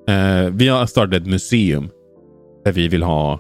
Eh, 0.08 0.50
vi 0.52 0.68
har 0.68 0.86
startat 0.86 1.22
ett 1.22 1.28
museum 1.28 1.89
där 2.66 2.72
vi 2.72 2.88
vill 2.88 3.04
ha 3.04 3.39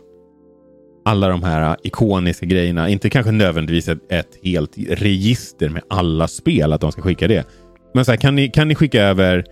alla 1.09 1.27
de 1.27 1.43
här 1.43 1.69
äh, 1.69 1.75
ikoniska 1.83 2.45
grejerna. 2.45 2.89
Inte 2.89 3.09
kanske 3.09 3.31
nödvändigtvis 3.31 3.87
ett, 3.87 4.11
ett 4.11 4.39
helt 4.43 4.71
register 4.77 5.69
med 5.69 5.81
alla 5.89 6.27
spel, 6.27 6.73
att 6.73 6.81
de 6.81 6.91
ska 6.91 7.01
skicka 7.01 7.27
det. 7.27 7.47
Men 7.93 8.05
så 8.05 8.11
här, 8.11 8.17
kan, 8.17 8.35
ni, 8.35 8.49
kan 8.49 8.67
ni 8.67 8.75
skicka 8.75 9.03
över 9.03 9.45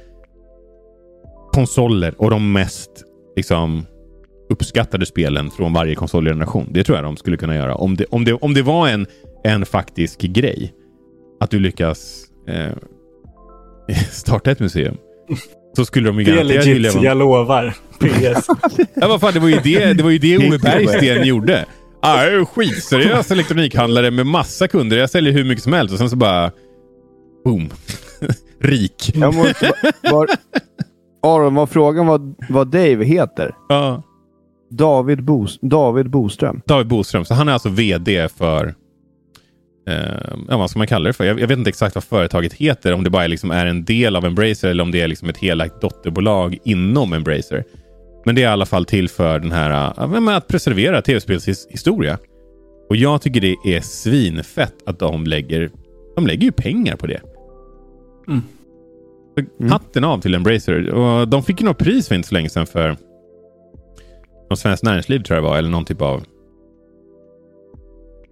konsoler 1.54 2.22
och 2.22 2.30
de 2.30 2.54
mest 2.54 2.92
liksom, 3.36 3.86
uppskattade 4.50 5.06
spelen 5.06 5.52
från 5.52 5.74
varje 5.74 5.96
konsolgeneration? 5.96 6.68
Det 6.72 6.84
tror 6.84 6.98
jag 6.98 7.06
de 7.06 7.18
skulle 7.18 7.38
kunna 7.38 7.56
göra. 7.56 7.76
Om 7.76 7.96
det, 7.96 8.06
om 8.06 8.26
det, 8.26 8.34
om 8.34 8.54
det 8.54 8.62
var 8.62 8.88
en, 8.88 9.08
en 9.44 9.66
faktisk 9.66 10.22
grej. 10.22 10.74
Att 11.40 11.50
du 11.50 11.60
lyckas 11.60 12.26
eh, 12.48 12.72
starta 14.12 14.52
ett 14.52 14.60
museum. 14.60 14.98
Så 15.78 15.86
skulle 15.86 16.08
de 16.10 16.20
ju 16.20 16.26
Det 16.26 16.32
är 16.32 16.36
garanterat 16.36 16.66
vilja... 16.66 16.80
legit, 16.82 16.96
vara- 16.96 17.06
jag 17.06 17.18
lovar. 17.18 17.74
PS. 18.00 18.48
Ja, 18.96 19.08
vad 19.08 19.22
fan, 19.22 19.34
det 19.34 19.40
var 19.40 19.48
ju 19.48 19.60
det, 19.64 19.94
det, 19.94 20.04
var 20.04 20.10
ju 20.10 20.18
det 20.18 20.38
Ove 20.38 20.58
Bergsten 20.58 21.28
gjorde. 21.28 21.66
Ah, 22.02 22.24
jag 22.24 22.34
är 22.34 22.38
en 22.40 22.46
skitseriös 22.46 23.32
elektronikhandlare 23.32 24.12
med 24.12 24.26
massa 24.26 24.68
kunder. 24.68 24.98
Jag 24.98 25.10
säljer 25.10 25.34
hur 25.34 25.44
mycket 25.44 25.64
som 25.64 25.74
helst 25.74 25.94
och 25.94 26.00
sen 26.00 26.10
så 26.10 26.16
bara... 26.16 26.52
Boom. 27.46 27.70
Rik. 28.62 29.12
Jag 29.16 29.34
måste, 29.36 29.72
var, 30.12 30.28
Aron, 31.24 31.56
var 31.56 31.66
frågan 31.68 32.08
vad, 32.08 32.36
vad 32.50 32.68
Dave 32.68 33.06
heter? 33.06 33.56
Ja. 33.70 34.04
David, 34.72 35.24
Bos, 35.24 35.60
David 35.62 36.10
Boström. 36.10 36.62
David 36.66 36.88
Boström. 36.88 37.26
Så 37.26 37.34
han 37.34 37.50
är 37.50 37.54
alltså 37.54 37.70
VD 37.70 38.30
för... 38.38 38.76
Eh, 39.88 40.36
ja, 40.50 40.58
vad 40.58 40.70
ska 40.70 40.80
man 40.80 40.88
kalla 40.88 41.08
det 41.08 41.14
för? 41.14 41.26
Jag, 41.26 41.40
jag 41.40 41.48
vet 41.48 41.58
inte 41.58 41.70
exakt 41.70 41.96
vad 41.96 42.04
företaget 42.04 42.54
heter. 42.54 42.94
Om 42.94 43.04
det 43.04 43.10
bara 43.10 43.28
liksom 43.28 43.52
är 43.52 43.66
en 43.66 43.86
del 43.86 44.16
av 44.16 44.26
Embracer 44.26 44.68
eller 44.68 44.84
om 44.84 44.92
det 44.92 45.02
är 45.02 45.08
liksom 45.08 45.30
ett 45.30 45.38
helägt 45.38 45.82
dotterbolag 45.82 46.58
inom 46.64 47.14
Embracer. 47.14 47.64
Men 48.26 48.36
det 48.36 48.42
är 48.42 48.44
i 48.44 48.52
alla 48.52 48.66
fall 48.66 48.86
till 48.86 49.10
för 49.10 49.40
den 49.40 49.52
här, 49.52 49.94
ja, 49.98 50.38
att 50.38 50.48
preservera 50.48 51.02
tv-spels 51.02 51.68
historia. 51.70 52.18
Och 52.90 52.96
jag 52.96 53.22
tycker 53.22 53.42
det 53.42 53.56
är 53.76 53.82
svinfett 53.82 54.76
att 54.86 55.00
de 55.00 55.26
lägger, 55.26 55.70
de 56.16 56.28
lägger 56.28 56.44
ju 56.44 56.52
pengar 56.52 56.96
på 56.96 57.08
det. 57.08 57.22
Mm. 58.28 58.42
Så 59.60 59.66
Hatten 59.74 60.04
av 60.04 60.22
till 60.22 60.36
Embracer. 60.36 60.90
Och 60.90 61.28
de 61.28 61.44
fick 61.44 61.62
ju 61.62 61.66
något 61.68 61.78
pris 61.78 62.08
för 62.08 62.16
inte 62.16 62.28
så 62.28 62.36
länge 62.36 62.50
sedan 62.50 62.68
för 62.68 62.98
något 64.50 64.60
Svenskt 64.60 64.84
Näringsliv 64.84 65.20
tror 65.20 65.36
jag 65.36 65.44
det 65.44 65.50
var, 65.50 65.58
eller 65.58 65.70
någon 65.70 65.86
typ 65.86 66.02
av 66.02 66.24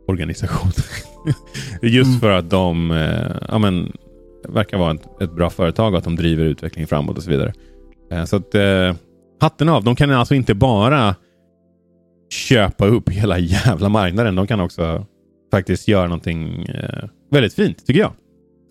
organisation. 0.07 0.71
Just 1.81 2.07
Mm. 2.09 2.19
för 2.19 2.31
att 2.31 2.49
de 2.49 2.91
eh, 2.91 3.35
ja, 3.49 3.57
men, 3.57 3.91
verkar 4.47 4.77
vara 4.77 4.93
ett, 4.93 5.21
ett 5.21 5.31
bra 5.35 5.49
företag 5.49 5.93
och 5.93 5.97
att 5.97 6.03
de 6.03 6.15
driver 6.15 6.45
utvecklingen 6.45 6.87
framåt 6.87 7.17
och 7.17 7.23
så 7.23 7.29
vidare. 7.29 7.53
Eh, 8.11 8.25
så 8.25 8.35
att 8.35 8.55
eh, 8.55 8.95
hatten 9.39 9.69
av. 9.69 9.83
De 9.83 9.95
kan 9.95 10.11
alltså 10.11 10.35
inte 10.35 10.53
bara 10.55 11.15
köpa 12.29 12.85
upp 12.85 13.09
hela 13.09 13.37
jävla 13.39 13.89
marknaden. 13.89 14.35
De 14.35 14.47
kan 14.47 14.59
också 14.59 15.05
faktiskt 15.51 15.87
göra 15.87 16.07
någonting 16.07 16.63
eh, 16.63 17.09
väldigt 17.31 17.53
fint, 17.53 17.85
tycker 17.85 17.99
jag. 17.99 18.11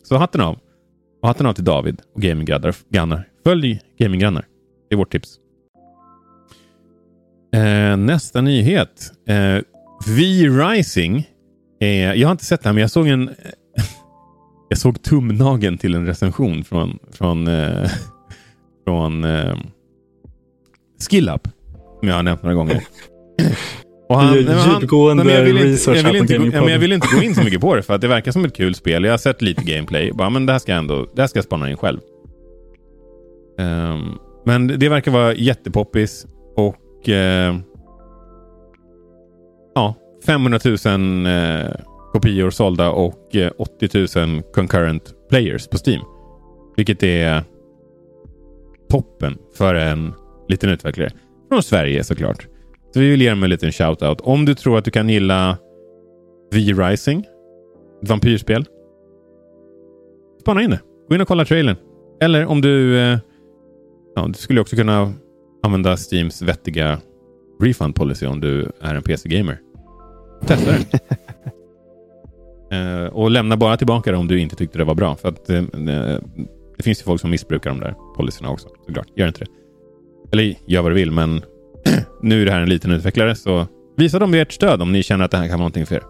Så 0.03 0.17
hatten 0.17 0.41
av. 0.41 0.59
Och 1.23 1.29
hatten 1.29 1.47
av 1.47 1.53
till 1.53 1.65
David 1.65 2.01
och 2.15 2.23
gaminggrannar. 2.23 2.75
Grannar. 2.89 3.29
Följ 3.45 3.81
gaminggrannar. 3.99 4.45
Det 4.89 4.95
är 4.95 4.97
vårt 4.97 5.13
tips. 5.13 5.37
Eh, 7.55 7.97
nästa 7.97 8.41
nyhet. 8.41 9.13
Eh, 9.29 9.59
V-Rising. 10.07 11.29
Eh, 11.81 11.89
jag 12.15 12.29
har 12.29 12.33
inte 12.33 12.45
sett 12.45 12.63
det 12.63 12.69
här, 12.69 12.75
men 12.75 12.81
jag 12.81 12.91
såg 12.91 13.09
en... 13.09 13.31
jag 14.69 14.79
såg 14.79 15.03
tumnageln 15.03 15.79
till 15.79 15.95
en 15.95 16.07
recension 16.07 16.65
från, 16.65 16.99
från, 17.13 17.49
eh, 17.49 17.91
från 18.85 19.25
eh, 19.25 19.57
SkillUp. 21.01 21.49
Som 22.01 22.09
jag 22.09 22.15
har 22.17 22.23
nämnt 22.23 22.43
några 22.43 22.55
gånger. 22.55 22.75
Och 24.09 24.17
Det 24.21 24.25
är 24.39 24.45
nej, 24.45 24.55
han- 24.55 24.81
djupgående 24.81 25.25
nej, 25.25 25.35
jag 25.35 25.43
vill 25.45 25.57
inte- 25.57 25.69
research 25.69 25.97
jag 25.97 26.13
vill 26.13 26.17
inte 26.17 26.39
gå- 26.61 26.69
Jag 26.71 26.79
vill 26.79 26.93
inte 26.93 27.09
gå 27.17 27.23
in 27.23 27.35
så 27.35 27.43
mycket 27.43 27.61
på 27.61 27.75
det 27.75 27.83
för 27.83 27.95
att 27.95 28.01
det 28.01 28.09
verkar 28.09 28.33
som 28.33 28.45
ett 28.45 28.57
kul 28.57 28.75
spel. 28.75 29.05
Jag 29.05 29.11
har 29.13 29.19
sett 29.19 29.43
lite 29.43 29.63
gameplay. 29.73 30.13
Bara, 30.13 30.31
men 30.31 30.47
det 30.47 30.53
här 30.53 30.59
ska 30.59 30.73
jag 30.73 30.79
ändå 30.79 31.07
det 31.15 31.23
här 31.23 31.27
ska 31.27 31.37
jag 31.39 31.45
spana 31.45 31.71
in 31.71 31.77
själv. 31.77 31.99
Ehm, 33.59 34.03
men 34.47 34.67
det 34.67 34.89
verkar 34.89 35.11
vara 35.13 35.35
jättepoppis 35.35 36.27
och 36.57 37.09
ja, 37.09 37.61
500 40.27 40.59
000 40.65 41.27
eh, 41.27 41.71
kopior 42.13 42.51
sålda 42.51 42.91
och 42.91 43.37
eh, 43.37 43.51
80 43.59 44.19
000 44.27 44.43
concurrent 44.43 45.15
players 45.29 45.69
på 45.69 45.77
Steam. 45.87 46.03
Vilket 46.77 47.03
är 47.03 47.43
toppen 48.91 49.39
för 49.57 49.75
en 49.75 50.13
liten 50.49 50.71
utvecklare. 50.71 51.11
Från 51.49 51.63
Sverige 51.63 52.05
såklart. 52.05 52.47
Så 52.95 53.01
vi 53.01 53.11
vill 53.11 53.23
ge 53.23 53.31
dem 53.31 53.43
en 53.43 53.51
liten 53.51 53.71
shout-out. 53.71 54.21
Om 54.23 54.45
du 54.45 54.55
tror 54.55 54.79
att 54.79 54.85
du 54.85 54.91
kan 54.91 55.09
gilla 55.09 55.59
V-Rising, 56.53 57.25
ett 58.03 58.09
vampyrspel. 58.09 58.65
Spana 60.41 60.63
in 60.63 60.71
det. 60.71 60.81
Gå 61.09 61.15
in 61.15 61.21
och 61.21 61.29
kolla 61.29 61.45
trailern. 61.45 61.77
Eller 62.21 62.47
om 62.47 62.61
du... 62.61 62.99
Eh, 62.99 63.19
ja, 64.17 64.27
du 64.27 64.35
skulle 64.35 64.61
också 64.61 64.77
kunna 64.77 65.13
använda 65.63 65.97
Steams 65.97 66.43
vettiga 66.43 66.99
refund 67.63 67.95
policy 67.95 68.27
om 68.27 68.41
du 68.41 68.73
är 68.81 68.95
en 68.95 69.03
PC-gamer. 69.03 69.59
Testa 70.41 70.73
den. 70.73 70.85
eh, 73.05 73.07
och 73.07 73.31
lämna 73.31 73.57
bara 73.57 73.77
tillbaka 73.77 74.11
det 74.13 74.17
om 74.17 74.29
du 74.29 74.41
inte 74.41 74.57
tyckte 74.57 74.79
det 74.79 74.85
var 74.85 74.95
bra. 74.95 75.17
För 75.17 75.29
att 75.29 75.51
eh, 75.51 75.63
Det 76.77 76.83
finns 76.83 77.01
ju 77.01 77.05
folk 77.05 77.21
som 77.21 77.31
missbrukar 77.31 77.71
de 77.71 77.81
där 77.81 77.95
policyerna 78.17 78.51
också. 78.51 78.69
Såklart. 78.87 79.07
Gör 79.17 79.27
inte 79.27 79.41
det. 79.41 79.51
Eller 80.33 80.55
gör 80.67 80.83
vad 80.83 80.91
du 80.91 80.95
vill, 80.95 81.11
men 81.11 81.43
nu 82.23 82.43
är 82.43 82.47
det 82.47 82.53
här 82.53 82.61
en 82.61 82.69
liten 82.69 82.91
utvecklare 82.93 83.35
så 83.35 83.67
visa 83.97 84.19
dem 84.19 84.35
ert 84.35 84.53
stöd 84.53 84.83
om 84.83 84.93
ni 84.93 85.03
känner 85.03 85.25
att 85.25 85.31
det 85.31 85.37
här 85.37 85.45
kan 85.45 85.53
vara 85.53 85.59
någonting 85.59 85.87
för 85.87 85.95
er. 85.95 86.03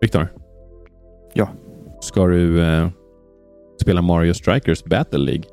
Viktor? 0.00 0.28
Ja. 1.34 1.48
Ska 2.00 2.26
du 2.26 2.62
eh, 2.62 2.88
spela 3.80 4.02
Mario 4.02 4.34
Strikers 4.34 4.84
Battle 4.84 5.18
League? 5.18 5.44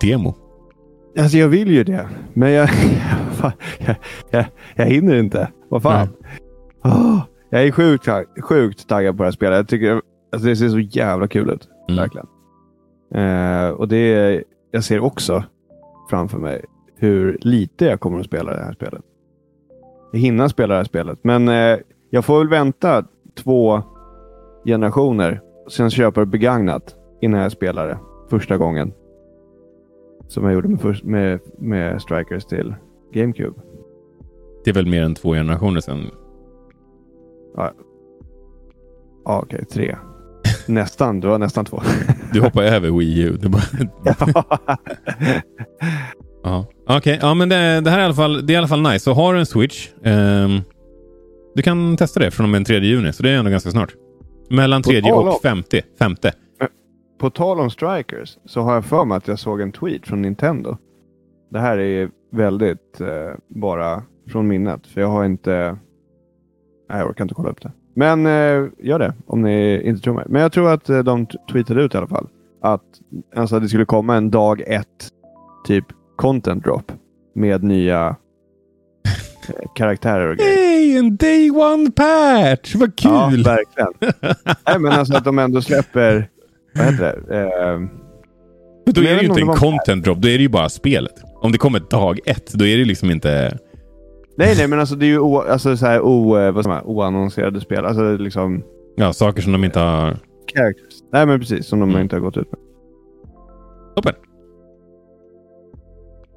Demo? 0.00 0.34
Alltså 1.18 1.36
jag 1.36 1.48
vill 1.48 1.70
ju 1.70 1.84
det. 1.84 2.08
Men 2.32 2.52
jag, 2.52 2.68
jag, 3.78 3.96
jag, 4.30 4.44
jag 4.74 4.84
hinner 4.84 5.16
inte. 5.16 5.48
Vad 5.68 5.82
fan. 5.82 6.08
Åh, 6.84 7.20
jag 7.50 7.64
är 7.64 7.72
sjukt, 7.72 8.08
sjukt 8.42 8.88
taggad 8.88 9.16
på 9.16 9.22
det 9.22 9.26
här 9.26 9.32
spelet. 9.32 9.56
Jag 9.56 9.68
tycker 9.68 10.02
alltså 10.32 10.48
det 10.48 10.56
ser 10.56 10.68
så 10.68 10.78
jävla 10.78 11.28
kul 11.28 11.50
ut. 11.50 11.68
Mm. 11.88 12.00
Verkligen. 12.00 12.26
Eh, 13.14 13.68
och 13.70 13.88
det 13.88 14.42
jag 14.70 14.84
ser 14.84 15.00
också 15.00 15.44
framför 16.10 16.38
mig 16.38 16.64
hur 16.96 17.38
lite 17.40 17.84
jag 17.84 18.00
kommer 18.00 18.20
att 18.20 18.26
spela 18.26 18.52
det 18.52 18.62
här 18.62 18.72
spelet. 18.72 19.02
Jag 20.12 20.20
hinner 20.20 20.48
spela 20.48 20.74
det 20.74 20.78
här 20.78 20.84
spelet, 20.84 21.18
men 21.22 21.48
eh, 21.48 21.78
jag 22.10 22.24
får 22.24 22.38
väl 22.38 22.48
vänta 22.48 23.04
två 23.34 23.82
generationer. 24.64 25.40
Sen 25.70 25.90
köpa 25.90 26.20
det 26.20 26.26
begagnat 26.26 26.94
innan 27.20 27.40
jag 27.40 27.52
spelar 27.52 27.88
det 27.88 27.98
första 28.30 28.56
gången. 28.56 28.92
Som 30.30 30.44
jag 30.44 30.52
gjorde 30.52 30.68
med, 30.68 31.04
med, 31.04 31.40
med 31.58 32.02
Strikers 32.02 32.44
till 32.44 32.74
GameCube. 33.12 33.60
Det 34.64 34.70
är 34.70 34.74
väl 34.74 34.86
mer 34.86 35.02
än 35.02 35.14
två 35.14 35.32
generationer 35.32 35.80
sedan. 35.80 36.10
Ja, 37.56 37.72
ja 39.24 39.40
okej. 39.42 39.64
tre. 39.64 39.96
Nästan. 40.66 41.20
Du 41.20 41.28
var 41.28 41.38
nästan 41.38 41.64
två. 41.64 41.82
Du 42.32 42.40
hoppar 42.40 42.62
över 42.62 42.90
Wii 42.90 43.20
U. 43.20 43.36
Du 43.40 43.48
bara... 43.48 43.62
ja. 46.42 46.66
Okej, 46.84 46.96
okay. 46.96 47.18
ja, 47.20 47.34
men 47.34 47.48
det, 47.48 47.80
det, 47.80 47.90
här 47.90 47.98
är 47.98 48.02
i 48.02 48.04
alla 48.04 48.14
fall, 48.14 48.46
det 48.46 48.52
är 48.52 48.54
i 48.54 48.58
alla 48.58 48.68
fall 48.68 48.82
nice. 48.82 48.98
Så 48.98 49.12
har 49.12 49.34
du 49.34 49.40
en 49.40 49.46
Switch. 49.46 49.88
Um, 50.04 50.62
du 51.54 51.62
kan 51.62 51.96
testa 51.96 52.20
det 52.20 52.30
från 52.30 52.44
och 52.44 52.50
med 52.50 52.60
den 52.60 52.64
3 52.64 52.78
juni, 52.78 53.12
så 53.12 53.22
det 53.22 53.30
är 53.30 53.36
ändå 53.36 53.50
ganska 53.50 53.70
snart. 53.70 53.94
Mellan 54.50 54.82
3 54.82 55.12
och 55.12 55.42
50. 55.42 55.82
Femte. 55.98 56.32
På 57.20 57.30
tal 57.30 57.60
om 57.60 57.70
Strikers 57.70 58.38
så 58.44 58.60
har 58.60 58.74
jag 58.74 58.84
för 58.84 59.04
mig 59.04 59.16
att 59.16 59.28
jag 59.28 59.38
såg 59.38 59.60
en 59.60 59.72
tweet 59.72 60.06
från 60.06 60.22
Nintendo. 60.22 60.76
Det 61.50 61.58
här 61.58 61.78
är 61.78 62.10
väldigt 62.30 63.00
eh, 63.00 63.34
bara 63.48 64.02
från 64.28 64.48
minnet, 64.48 64.86
för 64.86 65.00
jag 65.00 65.08
har 65.08 65.24
inte... 65.24 65.78
Nej, 66.88 66.98
jag 66.98 67.08
orkar 67.08 67.24
inte 67.24 67.34
kolla 67.34 67.50
upp 67.50 67.62
det. 67.62 67.72
Men 67.94 68.26
eh, 68.26 68.68
gör 68.78 68.98
det 68.98 69.14
om 69.26 69.42
ni 69.42 69.82
inte 69.84 70.02
tror 70.02 70.14
mig. 70.14 70.24
Men 70.28 70.42
jag 70.42 70.52
tror 70.52 70.72
att 70.72 70.88
eh, 70.88 70.98
de 70.98 71.26
tweetade 71.52 71.82
ut 71.82 71.94
i 71.94 71.98
alla 71.98 72.06
fall 72.06 72.28
att 72.62 72.84
alltså, 73.36 73.60
det 73.60 73.68
skulle 73.68 73.84
komma 73.84 74.16
en 74.16 74.30
dag 74.30 74.62
ett 74.66 75.08
typ 75.66 75.84
content 76.16 76.64
drop 76.64 76.92
med 77.34 77.64
nya 77.64 78.16
eh, 79.48 79.70
karaktärer 79.74 80.26
och 80.26 80.36
grejer. 80.36 80.56
Hej, 80.56 80.96
en 80.96 81.16
day 81.16 81.50
one 81.50 81.90
patch! 81.90 82.74
Vad 82.74 82.96
kul! 82.96 83.10
Ja, 83.12 83.30
verkligen. 83.44 84.14
Nej, 84.66 84.78
men 84.78 84.92
alltså 84.92 85.16
att 85.16 85.24
de 85.24 85.38
ändå 85.38 85.62
släpper... 85.62 86.28
Vad 86.74 86.86
heter 86.86 87.22
det? 87.28 87.36
Eh, 87.36 87.78
men 88.84 88.94
då 88.94 89.00
är 89.00 89.14
det 89.14 89.22
ju 89.22 89.28
inte 89.28 89.40
en 89.40 89.46
content 89.46 90.04
drop. 90.04 90.18
Då 90.18 90.28
är 90.28 90.38
det 90.38 90.42
ju 90.42 90.48
bara 90.48 90.68
spelet. 90.68 91.12
Om 91.40 91.52
det 91.52 91.58
kommer 91.58 91.80
dag 91.80 92.18
ett, 92.24 92.52
då 92.52 92.66
är 92.66 92.78
det 92.78 92.84
liksom 92.84 93.10
inte... 93.10 93.58
Nej, 94.36 94.54
nej, 94.56 94.68
men 94.68 94.80
alltså 94.80 94.94
det 94.94 95.06
är 95.06 95.08
ju 95.08 95.18
o, 95.18 95.38
alltså, 95.38 95.76
så 95.76 95.86
här, 95.86 96.00
o, 96.00 96.38
eh, 96.38 96.52
vad 96.52 96.66
man, 96.66 96.82
oannonserade 96.84 97.60
spel. 97.60 97.84
Alltså 97.84 98.16
liksom... 98.16 98.62
Ja, 98.96 99.12
saker 99.12 99.42
som 99.42 99.52
de 99.52 99.64
inte 99.64 99.78
har... 99.78 100.16
Characters. 100.54 100.94
Nej, 101.12 101.26
men 101.26 101.40
precis. 101.40 101.66
Som 101.66 101.80
de 101.80 101.90
mm. 101.90 102.02
inte 102.02 102.16
har 102.16 102.20
gått 102.20 102.36
ut 102.36 102.52
med. 102.52 102.60
Toppen. 103.96 104.14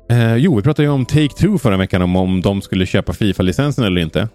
Eh, 0.10 0.36
jo, 0.36 0.56
vi 0.56 0.62
pratade 0.62 0.84
ju 0.84 0.94
om 0.94 1.06
Take-Two 1.06 1.58
förra 1.58 1.78
veckan 1.78 2.02
om 2.02 2.16
om 2.16 2.42
de 2.42 2.62
skulle 2.62 2.86
köpa 2.86 3.14
Fifa-licensen 3.14 3.86
eller 3.86 4.02
inte. 4.02 4.28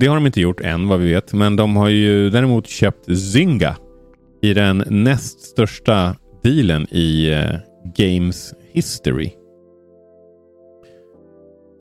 Det 0.00 0.06
har 0.06 0.14
de 0.14 0.26
inte 0.26 0.40
gjort 0.40 0.60
än 0.60 0.88
vad 0.88 1.00
vi 1.00 1.12
vet, 1.12 1.32
men 1.32 1.56
de 1.56 1.76
har 1.76 1.88
ju 1.88 2.30
däremot 2.30 2.66
köpt 2.66 3.18
Zynga 3.18 3.76
i 4.42 4.54
den 4.54 4.84
näst 4.86 5.40
största 5.40 6.16
dealen 6.42 6.86
i 6.90 7.34
uh, 7.34 7.58
Games 7.96 8.54
History. 8.72 9.30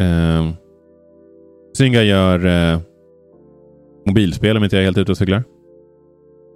Uh, 0.02 0.54
Zynga 1.78 2.04
gör 2.04 2.46
uh, 2.46 2.80
mobilspel 4.06 4.58
om 4.58 4.64
inte 4.64 4.76
jag 4.76 4.82
är 4.82 4.86
helt 4.86 4.98
ute 4.98 5.12
och 5.12 5.18
cyklar. 5.18 5.44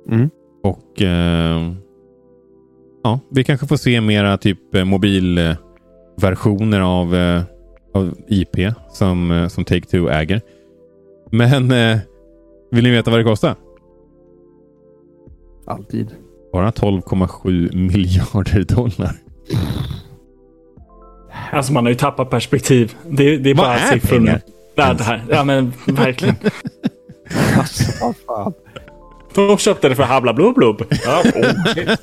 Mm. 0.10 0.30
Och 0.64 1.02
uh, 1.02 1.74
ja, 3.04 3.20
vi 3.32 3.44
kanske 3.44 3.68
får 3.68 3.78
se 3.78 4.02
mera 4.02 4.38
typ 4.38 4.76
uh, 4.76 4.86
mobilversioner 4.86 6.80
av, 6.80 7.14
uh, 7.14 7.42
av 7.94 8.18
IP 8.28 8.56
som, 8.90 9.48
som 9.50 9.64
Take-Two 9.64 10.12
äger. 10.12 10.42
Men 11.32 11.70
vill 12.72 12.84
ni 12.84 12.92
veta 12.92 13.12
vad 13.12 13.20
det 13.20 13.24
kostar? 13.24 13.56
Alltid. 15.66 16.16
Bara 16.54 16.70
12,7 16.70 17.76
miljarder 17.76 18.64
dollar. 18.64 19.16
Alltså 21.52 21.74
man 21.74 21.86
har 21.86 21.90
ju 21.90 21.96
tappat 21.96 22.30
perspektiv. 22.30 22.96
Det, 23.10 23.38
det 23.38 23.50
är 23.50 23.56
Vad 23.56 23.66
bara 23.66 23.76
är 23.76 23.94
siffror 23.94 24.18
pengar? 24.18 24.42
Nej, 24.76 24.96
det 24.96 25.04
här. 25.04 25.24
Ja 25.30 25.44
men 25.44 25.74
verkligen. 25.88 26.36
alltså 27.58 28.06
vad 28.06 28.16
fan. 28.18 28.54
De 29.36 29.58
köpte 29.58 29.90
det 29.90 29.96
för 29.96 30.04
habla 30.04 30.34
blub 30.34 30.56
blub. 30.56 30.84
Ja, 31.06 31.20
okay. 31.20 31.86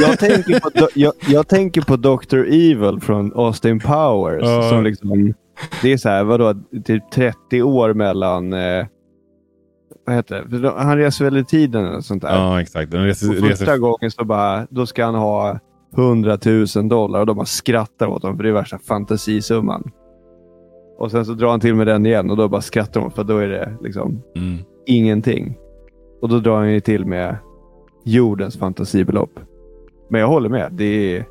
jag, 0.00 0.18
tänker 0.18 0.60
på, 0.60 0.88
jag, 0.94 1.12
jag, 1.28 1.48
tänker 1.48 1.80
på 1.80 1.96
Dr. 1.96 2.38
Evil 2.38 3.00
från 3.00 3.32
Austin 3.34 3.80
Powers. 3.80 4.42
Uh. 4.42 4.68
Som 4.68 4.84
liksom, 4.84 5.34
det 5.82 5.92
är 5.92 5.96
så 5.96 6.08
här, 6.08 6.24
vadå, 6.24 6.54
typ 6.84 7.10
30 7.10 7.62
år 7.62 7.94
mellan 7.94 8.52
eh, 8.52 8.86
vad 10.06 10.16
heter 10.16 10.44
det? 10.44 10.70
Han 10.70 10.96
reser 10.98 11.24
väl 11.24 11.36
i 11.36 11.44
tiden 11.44 11.84
eller 11.84 12.00
sånt 12.00 12.22
där. 12.22 12.34
Ja, 12.34 12.60
exakt. 12.60 12.94
Reser, 12.94 13.30
och 13.30 13.34
första 13.34 13.64
reser... 13.64 13.78
gången 13.78 14.10
så 14.10 14.24
bara, 14.24 14.66
då 14.70 14.86
ska 14.86 15.04
han 15.04 15.14
ha 15.14 15.58
100 15.96 16.38
000 16.76 16.88
dollar 16.88 17.20
och 17.20 17.26
de 17.26 17.36
bara 17.36 17.46
skrattar 17.46 18.06
åt 18.06 18.22
honom 18.22 18.36
för 18.36 18.44
det 18.44 18.48
är 18.48 18.52
värsta 18.52 18.78
fantasisumman. 18.78 19.90
Och 20.98 21.10
sen 21.10 21.24
så 21.24 21.32
drar 21.32 21.50
han 21.50 21.60
till 21.60 21.74
med 21.74 21.86
den 21.86 22.06
igen 22.06 22.30
och 22.30 22.36
då 22.36 22.48
bara 22.48 22.60
skrattar 22.60 23.00
de 23.00 23.10
för 23.10 23.24
då 23.24 23.38
är 23.38 23.48
det 23.48 23.76
liksom 23.80 24.22
mm. 24.36 24.58
ingenting. 24.86 25.58
Och 26.20 26.28
då 26.28 26.38
drar 26.38 26.56
han 26.56 26.72
ju 26.72 26.80
till 26.80 27.04
med 27.04 27.36
jordens 28.04 28.58
fantasibelopp. 28.58 29.40
Men 30.08 30.20
jag 30.20 30.28
håller 30.28 30.48
med. 30.48 30.72
Det 30.72 31.16
är 31.16 31.26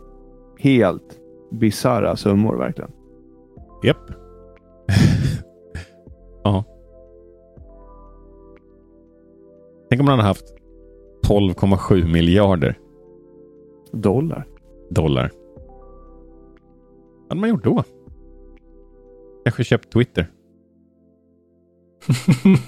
helt 0.59 1.19
bisarra 1.51 2.15
summor 2.15 2.55
verkligen. 2.55 2.91
Japp. 3.83 3.97
ja. 6.43 6.63
Tänk 9.93 10.01
om 10.01 10.05
man 10.05 10.19
hade 10.19 10.27
haft 10.27 10.45
12,7 11.27 12.07
miljarder 12.07 12.77
dollar. 13.91 14.45
Dollar. 14.89 15.31
Vad 17.19 17.29
hade 17.29 17.41
man 17.41 17.49
gjort 17.49 17.63
då? 17.63 17.83
Kanske 19.45 19.63
köpt 19.63 19.93
Twitter. 19.93 20.27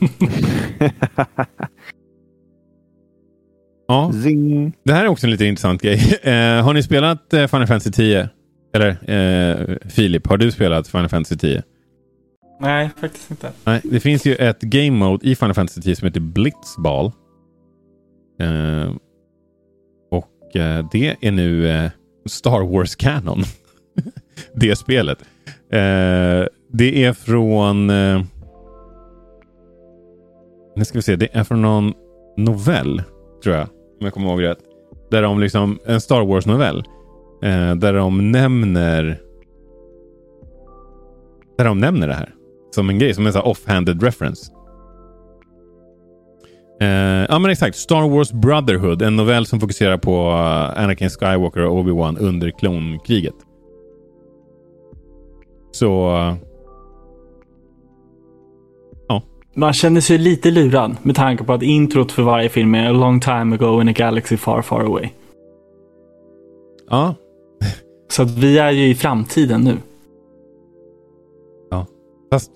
ja. 3.88 4.12
Zing. 4.24 4.74
Det 4.84 4.94
här 4.94 5.04
är 5.04 5.08
också 5.08 5.28
en 5.28 5.32
lite 5.32 5.46
intressant 5.46 5.82
grej. 5.82 6.20
Eh, 6.24 6.64
har 6.64 6.74
ni 6.74 6.84
spelat 6.84 7.34
eh, 7.34 7.48
Final 7.48 7.68
Fantasy 7.68 7.92
10? 7.92 8.30
Eller 8.74 8.90
eh, 8.90 9.78
Filip, 9.90 10.28
har 10.28 10.38
du 10.38 10.52
spelat 10.52 10.88
Final 10.88 11.10
Fantasy 11.10 11.38
10? 11.38 11.64
Nej, 12.60 12.90
faktiskt 12.98 13.32
inte. 13.32 13.52
Nej, 13.64 13.82
det 13.84 14.00
finns 14.00 14.26
ju 14.26 14.36
ett 14.36 14.62
game 14.62 14.92
mode 14.92 15.28
i 15.28 15.36
Final 15.36 15.54
Fantasy 15.54 15.82
10 15.82 15.96
som 15.96 16.06
heter 16.06 16.20
Blitzball. 16.20 17.12
Eh, 18.40 18.92
och 20.12 20.56
eh, 20.56 20.88
det 20.92 21.16
är 21.22 21.32
nu 21.32 21.70
eh, 21.70 21.92
Star 22.26 22.62
Wars 22.62 22.96
Canon. 22.96 23.44
det 24.54 24.76
spelet. 24.76 25.22
Eh, 25.72 26.48
det 26.72 27.04
är 27.06 27.14
från... 27.14 27.90
Eh, 27.90 28.22
nu 30.76 30.86
ska 30.86 30.98
vi 30.98 31.02
se. 31.02 31.16
Det 31.16 31.36
är 31.36 31.44
från 31.44 31.62
någon 31.62 31.94
novell, 32.38 33.04
tror 33.44 33.56
jag. 33.56 33.68
Om 34.00 34.06
jag 34.06 34.14
kommer 34.14 34.30
ihåg 34.30 34.44
rätt. 34.44 34.60
Där 35.12 35.22
de 35.22 35.40
liksom, 35.40 35.80
en 35.86 36.02
Star 36.02 36.26
Wars-novell. 36.26 36.84
Eh, 37.44 37.76
där 37.76 37.94
de 37.94 38.32
nämner... 38.32 39.22
Där 41.58 41.66
de 41.66 41.80
nämner 41.80 42.08
det 42.08 42.14
här. 42.14 42.34
Som 42.76 42.90
en 42.90 43.00
grej, 43.00 43.14
som 43.14 43.26
en 43.26 43.34
sån 43.34 43.42
off-handed 43.42 44.04
reference. 44.04 44.52
Uh, 46.82 47.26
ja 47.30 47.40
men 47.40 47.52
exakt. 47.52 47.78
Star 47.78 48.10
Wars 48.10 48.32
Brotherhood. 48.32 49.02
En 49.02 49.16
novell 49.16 49.46
som 49.46 49.60
fokuserar 49.60 49.98
på 49.98 50.30
uh, 50.30 50.84
Anakin 50.84 51.10
Skywalker 51.10 51.66
och 51.66 51.78
Obi-Wan 51.78 52.18
under 52.20 52.52
klonkriget. 52.52 53.36
Så... 55.72 56.10
Uh, 56.10 56.36
ja. 59.08 59.22
Man 59.54 59.74
känner 59.74 60.02
sig 60.02 60.18
lite 60.18 60.52
lurad 60.52 60.96
med 61.04 61.16
tanke 61.16 61.44
på 61.44 61.54
att 61.54 61.64
introt 61.64 62.12
för 62.12 62.24
varje 62.24 62.50
film 62.50 62.76
är 62.76 62.90
A 62.90 62.92
long 62.92 63.20
time 63.20 63.56
ago 63.56 63.82
in 63.82 63.90
a 63.90 63.94
galaxy 63.96 64.38
far 64.38 64.62
far 64.62 64.82
away. 64.82 65.10
Ja. 66.90 67.16
Så 68.10 68.22
att 68.22 68.32
vi 68.32 68.58
är 68.58 68.72
ju 68.72 68.88
i 68.88 68.96
framtiden 68.96 69.62
nu. 69.62 69.78
Ja. 71.72 71.86
Fast, 72.32 72.52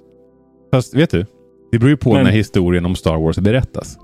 fast 0.72 0.96
vet 0.96 1.10
du? 1.10 1.26
Det 1.72 1.80
beror 1.80 1.90
ju 1.90 1.98
på 1.98 2.14
Men... 2.14 2.24
när 2.24 2.32
historien 2.32 2.86
om 2.86 2.96
Star 2.96 3.18
Wars 3.18 3.38
berättas. 3.38 3.98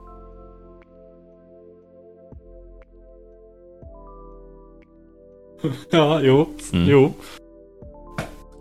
ja, 5.90 6.20
jo. 6.22 6.50
Mm. 6.74 6.90
jo. 6.90 7.14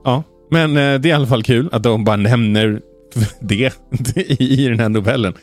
Ja, 0.05 0.23
men 0.51 0.71
eh, 0.71 1.01
det 1.01 1.09
är 1.09 1.11
i 1.11 1.13
alla 1.13 1.27
fall 1.27 1.43
kul 1.43 1.69
att 1.73 1.83
de 1.83 2.05
bara 2.05 2.17
nämner 2.17 2.81
det 3.41 3.73
i 4.43 4.69
den 4.69 4.81
här 4.81 4.89
novellen. 4.89 5.35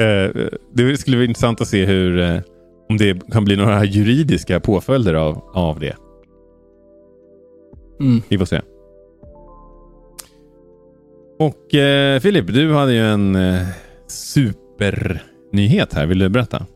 Eh, 0.00 0.46
det 0.72 0.96
skulle 0.96 1.16
vara 1.16 1.24
intressant 1.24 1.60
att 1.60 1.68
se 1.68 1.84
hur, 1.84 2.18
eh, 2.18 2.40
om 2.88 2.96
det 2.96 3.32
kan 3.32 3.44
bli 3.44 3.56
några 3.56 3.84
juridiska 3.84 4.60
påföljder 4.60 5.14
av, 5.14 5.42
av 5.54 5.80
det. 5.80 5.96
Mm. 8.00 8.22
Vi 8.28 8.38
får 8.38 8.44
se. 8.44 8.60
Och 11.38 11.74
eh, 11.74 12.20
Filip, 12.20 12.46
du 12.46 12.74
hade 12.74 12.92
ju 12.92 13.00
en 13.00 13.34
eh, 13.34 13.66
supernyhet 14.08 15.94
här. 15.94 16.06
Vill 16.06 16.18
du 16.18 16.28
berätta? 16.28 16.66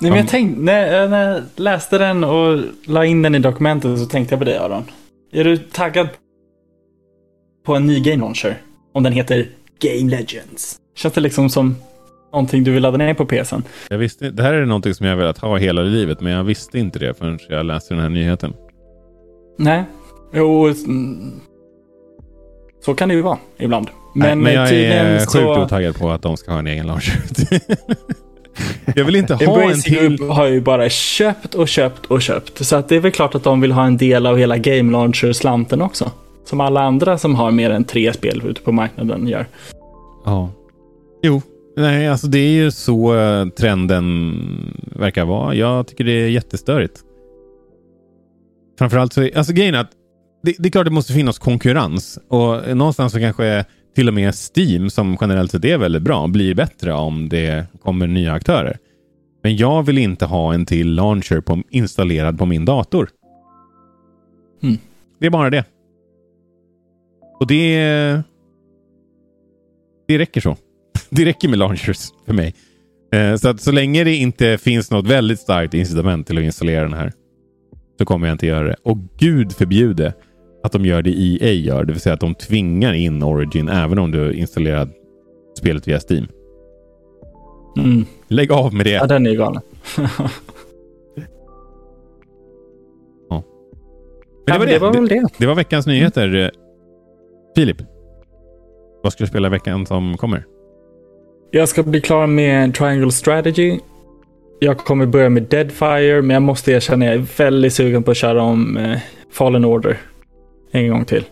Nej, 0.00 0.10
men 0.10 0.20
jag 0.20 0.28
tänkte, 0.28 0.60
när, 0.60 1.08
när 1.08 1.32
jag 1.32 1.42
läste 1.56 1.98
den 1.98 2.24
och 2.24 2.60
la 2.86 3.04
in 3.04 3.22
den 3.22 3.34
i 3.34 3.38
dokumentet 3.38 3.98
så 3.98 4.06
tänkte 4.06 4.32
jag 4.32 4.40
på 4.40 4.44
dig 4.44 4.56
Aron. 4.56 4.84
Är 5.32 5.44
du 5.44 5.56
taggad 5.56 6.08
på 7.66 7.74
en 7.74 7.86
ny 7.86 8.00
game 8.00 8.16
launcher? 8.16 8.56
Om 8.92 9.02
den 9.02 9.12
heter 9.12 9.48
Game 9.80 10.10
Legends. 10.10 10.76
Känns 10.96 11.14
det 11.14 11.20
liksom 11.20 11.50
som 11.50 11.76
någonting 12.32 12.64
du 12.64 12.72
vill 12.72 12.82
ladda 12.82 12.96
ner 12.96 13.14
på 13.14 13.26
PSen? 13.26 13.62
Jag 13.90 13.98
visste, 13.98 14.30
det 14.30 14.42
här 14.42 14.54
är 14.54 14.66
någonting 14.66 14.94
som 14.94 15.06
jag 15.06 15.16
velat 15.16 15.38
ha 15.38 15.56
hela 15.56 15.82
livet, 15.82 16.20
men 16.20 16.32
jag 16.32 16.44
visste 16.44 16.78
inte 16.78 16.98
det 16.98 17.14
förrän 17.14 17.38
jag 17.48 17.66
läste 17.66 17.94
den 17.94 18.02
här 18.02 18.10
nyheten. 18.10 18.54
Nej. 19.58 19.84
Jo, 20.34 20.74
så 22.84 22.94
kan 22.94 23.08
det 23.08 23.14
ju 23.14 23.22
vara 23.22 23.38
ibland. 23.58 23.90
Men, 24.14 24.26
Nej, 24.28 24.36
men 24.36 24.54
jag 24.54 24.72
är 24.72 25.18
sjukt 25.18 25.32
så... 25.32 25.62
otaggad 25.62 25.96
på 25.96 26.10
att 26.10 26.22
de 26.22 26.36
ska 26.36 26.52
ha 26.52 26.58
en 26.58 26.66
egen 26.66 26.86
launcher. 26.86 27.22
jag 28.96 29.04
vill 29.04 29.16
inte 29.16 29.34
ha 29.34 29.42
en 29.42 29.48
Embrace 29.48 29.82
till. 29.82 30.16
Group 30.16 30.30
har 30.30 30.46
ju 30.46 30.60
bara 30.60 30.88
köpt 30.88 31.54
och 31.54 31.68
köpt 31.68 32.06
och 32.06 32.22
köpt. 32.22 32.64
Så 32.66 32.76
att 32.76 32.88
det 32.88 32.96
är 32.96 33.00
väl 33.00 33.12
klart 33.12 33.34
att 33.34 33.44
de 33.44 33.60
vill 33.60 33.72
ha 33.72 33.86
en 33.86 33.96
del 33.96 34.26
av 34.26 34.38
hela 34.38 34.58
Game 34.58 34.92
Launcher-slanten 34.92 35.82
också. 35.82 36.10
Som 36.44 36.60
alla 36.60 36.80
andra 36.80 37.18
som 37.18 37.34
har 37.34 37.50
mer 37.50 37.70
än 37.70 37.84
tre 37.84 38.12
spel 38.12 38.42
ute 38.46 38.60
på 38.60 38.72
marknaden 38.72 39.28
gör. 39.28 39.46
Ja. 40.24 40.50
Jo, 41.22 41.42
nej, 41.76 42.08
alltså 42.08 42.26
det 42.26 42.38
är 42.38 42.52
ju 42.52 42.70
så 42.70 43.18
eh, 43.18 43.48
trenden 43.48 44.34
verkar 44.96 45.24
vara. 45.24 45.54
Jag 45.54 45.86
tycker 45.86 46.04
det 46.04 46.12
är 46.12 46.28
jättestörigt. 46.28 47.00
Framförallt 48.78 49.12
så, 49.12 49.28
alltså 49.34 49.52
grejen 49.52 49.74
är 49.74 49.78
att 49.78 49.90
det, 50.42 50.54
det 50.58 50.68
är 50.68 50.70
klart 50.70 50.84
det 50.84 50.90
måste 50.90 51.12
finnas 51.12 51.38
konkurrens 51.38 52.18
och 52.28 52.76
någonstans 52.76 53.12
så 53.12 53.18
kanske 53.18 53.64
till 53.94 54.08
och 54.08 54.14
med 54.14 54.34
Steam 54.34 54.90
som 54.90 55.16
generellt 55.20 55.50
sett 55.50 55.64
är 55.64 55.78
väldigt 55.78 56.02
bra 56.02 56.26
blir 56.26 56.54
bättre 56.54 56.92
om 56.92 57.28
det 57.28 57.66
kommer 57.82 58.06
nya 58.06 58.32
aktörer. 58.32 58.78
Men 59.42 59.56
jag 59.56 59.82
vill 59.86 59.98
inte 59.98 60.24
ha 60.26 60.54
en 60.54 60.66
till 60.66 60.94
launcher 60.94 61.40
på, 61.40 61.62
installerad 61.70 62.38
på 62.38 62.46
min 62.46 62.64
dator. 62.64 63.08
Mm. 64.62 64.78
Det 65.20 65.26
är 65.26 65.30
bara 65.30 65.50
det. 65.50 65.64
Och 67.40 67.46
det... 67.46 68.22
Det 70.08 70.18
räcker 70.18 70.40
så. 70.40 70.56
Det 71.10 71.24
räcker 71.24 71.48
med 71.48 71.58
launchers 71.58 72.12
för 72.26 72.32
mig. 72.32 72.54
Eh, 73.12 73.36
Så 73.36 73.48
att 73.48 73.60
så 73.60 73.72
länge 73.72 74.04
det 74.04 74.14
inte 74.16 74.58
finns 74.58 74.90
något 74.90 75.06
väldigt 75.06 75.40
starkt 75.40 75.74
incitament 75.74 76.26
till 76.26 76.38
att 76.38 76.44
installera 76.44 76.82
den 76.82 76.92
här 76.92 77.12
så 77.98 78.04
kommer 78.04 78.26
jag 78.26 78.34
inte 78.34 78.46
göra 78.46 78.68
det. 78.68 78.76
Och 78.82 78.98
gud 79.18 79.52
förbjude 79.52 80.14
att 80.62 80.72
de 80.72 80.84
gör 80.84 81.02
det 81.02 81.10
EA 81.10 81.52
gör. 81.52 81.84
Det 81.84 81.92
vill 81.92 82.00
säga 82.00 82.14
att 82.14 82.20
de 82.20 82.34
tvingar 82.34 82.92
in 82.92 83.22
Origin 83.22 83.68
även 83.68 83.98
om 83.98 84.10
du 84.10 84.34
installerat 84.34 84.88
spelet 85.58 85.88
via 85.88 86.00
Steam. 86.10 86.26
Mm. 87.76 88.04
Lägg 88.28 88.52
av 88.52 88.74
med 88.74 88.86
det. 88.86 88.90
Ja, 88.90 89.06
den 89.06 89.26
är 89.26 89.34
galen. 89.34 89.62
Men 94.46 94.60
det, 94.60 94.66
var 94.66 94.66
det 94.66 94.78
var 94.78 94.92
det. 94.92 94.98
väl 94.98 95.08
det. 95.08 95.28
det 95.38 95.46
var 95.46 95.54
veckans 95.54 95.86
nyheter. 95.86 96.34
Eh, 96.34 96.48
Filip, 97.56 97.76
vad 99.02 99.12
ska 99.12 99.24
du 99.24 99.28
spela 99.28 99.48
veckan 99.48 99.86
som 99.86 100.16
kommer? 100.16 100.44
Jag 101.50 101.68
ska 101.68 101.82
bli 101.82 102.00
klar 102.00 102.26
med 102.26 102.74
Triangle 102.74 103.12
Strategy. 103.12 103.78
Jag 104.60 104.78
kommer 104.78 105.06
börja 105.06 105.28
med 105.28 105.42
Deadfire, 105.42 106.22
men 106.22 106.34
jag 106.34 106.42
måste 106.42 106.72
erkänna 106.72 107.04
jag 107.04 107.14
är 107.14 107.26
väldigt 107.36 107.74
sugen 107.74 108.02
på 108.02 108.10
att 108.10 108.16
köra 108.16 108.42
om 108.42 108.76
eh, 108.76 108.98
Fallen 109.32 109.64
Order 109.64 109.98
en 110.72 110.88
gång 110.90 111.04
till. 111.04 111.24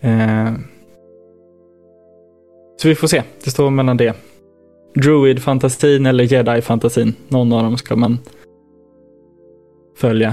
Eh, 0.00 0.52
så 2.82 2.88
vi 2.88 2.94
får 2.94 3.06
se. 3.08 3.22
Det 3.44 3.50
står 3.50 3.70
mellan 3.70 3.96
det. 3.96 4.16
Druid-fantasin 4.94 6.06
eller 6.06 6.24
Jedi-fantasin. 6.24 7.12
Någon 7.28 7.52
av 7.52 7.62
dem 7.62 7.76
ska 7.76 7.96
man 7.96 8.18
följa. 9.96 10.32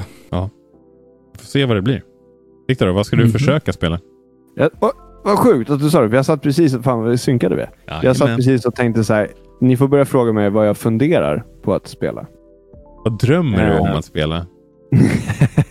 Vi 1.33 1.39
får 1.39 1.45
se 1.45 1.65
vad 1.65 1.77
det 1.77 1.81
blir. 1.81 2.03
Viktor, 2.67 2.87
vad 2.87 3.05
ska 3.05 3.15
du 3.15 3.23
Mhm. 3.23 3.31
försöka 3.31 3.73
spela? 3.73 3.99
Ja, 4.55 4.69
vad, 4.81 4.91
vad 5.23 5.37
sjukt 5.39 5.69
att 5.69 5.79
du 5.79 5.89
sa 5.89 6.01
det, 6.01 6.09
för 6.09 6.15
jag 6.15 6.25
satt 6.25 6.41
precis... 6.41 6.77
Fan 6.83 7.03
vad 7.03 7.19
synkade 7.19 7.55
vi 7.55 7.65
Jag 8.01 8.15
satt 8.17 8.35
precis 8.35 8.65
och 8.65 8.75
tänkte 8.75 9.03
så 9.03 9.13
här. 9.13 9.27
Ni 9.61 9.77
får 9.77 9.87
börja 9.87 10.05
fråga 10.05 10.33
mig 10.33 10.49
vad 10.49 10.67
jag 10.67 10.77
funderar 10.77 11.43
på 11.61 11.73
att 11.73 11.87
spela. 11.87 12.25
Vad 13.03 13.19
drömmer 13.19 13.69
du 13.73 13.79
om 13.79 13.87
Eh. 13.87 13.95
att 13.97 14.05
spela? 14.05 14.45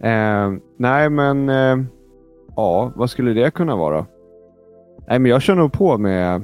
Eh, 0.00 0.52
nej, 0.76 1.10
men... 1.10 1.48
Eh, 1.48 1.84
ja, 2.56 2.92
vad 2.96 3.10
skulle 3.10 3.32
det 3.32 3.50
kunna 3.50 3.76
vara? 3.76 4.06
Nej, 5.08 5.18
men 5.18 5.30
jag 5.30 5.42
kör 5.42 5.54
nog 5.54 5.72
på 5.72 5.98
med 5.98 6.42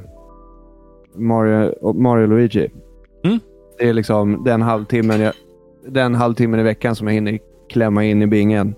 Mario, 1.15 1.93
Mario 1.93 2.27
Luigi. 2.27 2.71
Mm. 3.25 3.39
Det 3.79 3.89
är 3.89 3.93
liksom 3.93 4.45
den 4.45 4.63
halvtimmen, 4.63 5.21
jag, 5.21 5.33
den 5.89 6.15
halvtimmen 6.15 6.61
i 6.61 6.63
veckan 6.63 6.95
som 6.95 7.07
jag 7.07 7.15
hinner 7.15 7.39
klämma 7.69 8.05
in 8.05 8.23
i 8.23 8.27
bingen. 8.27 8.75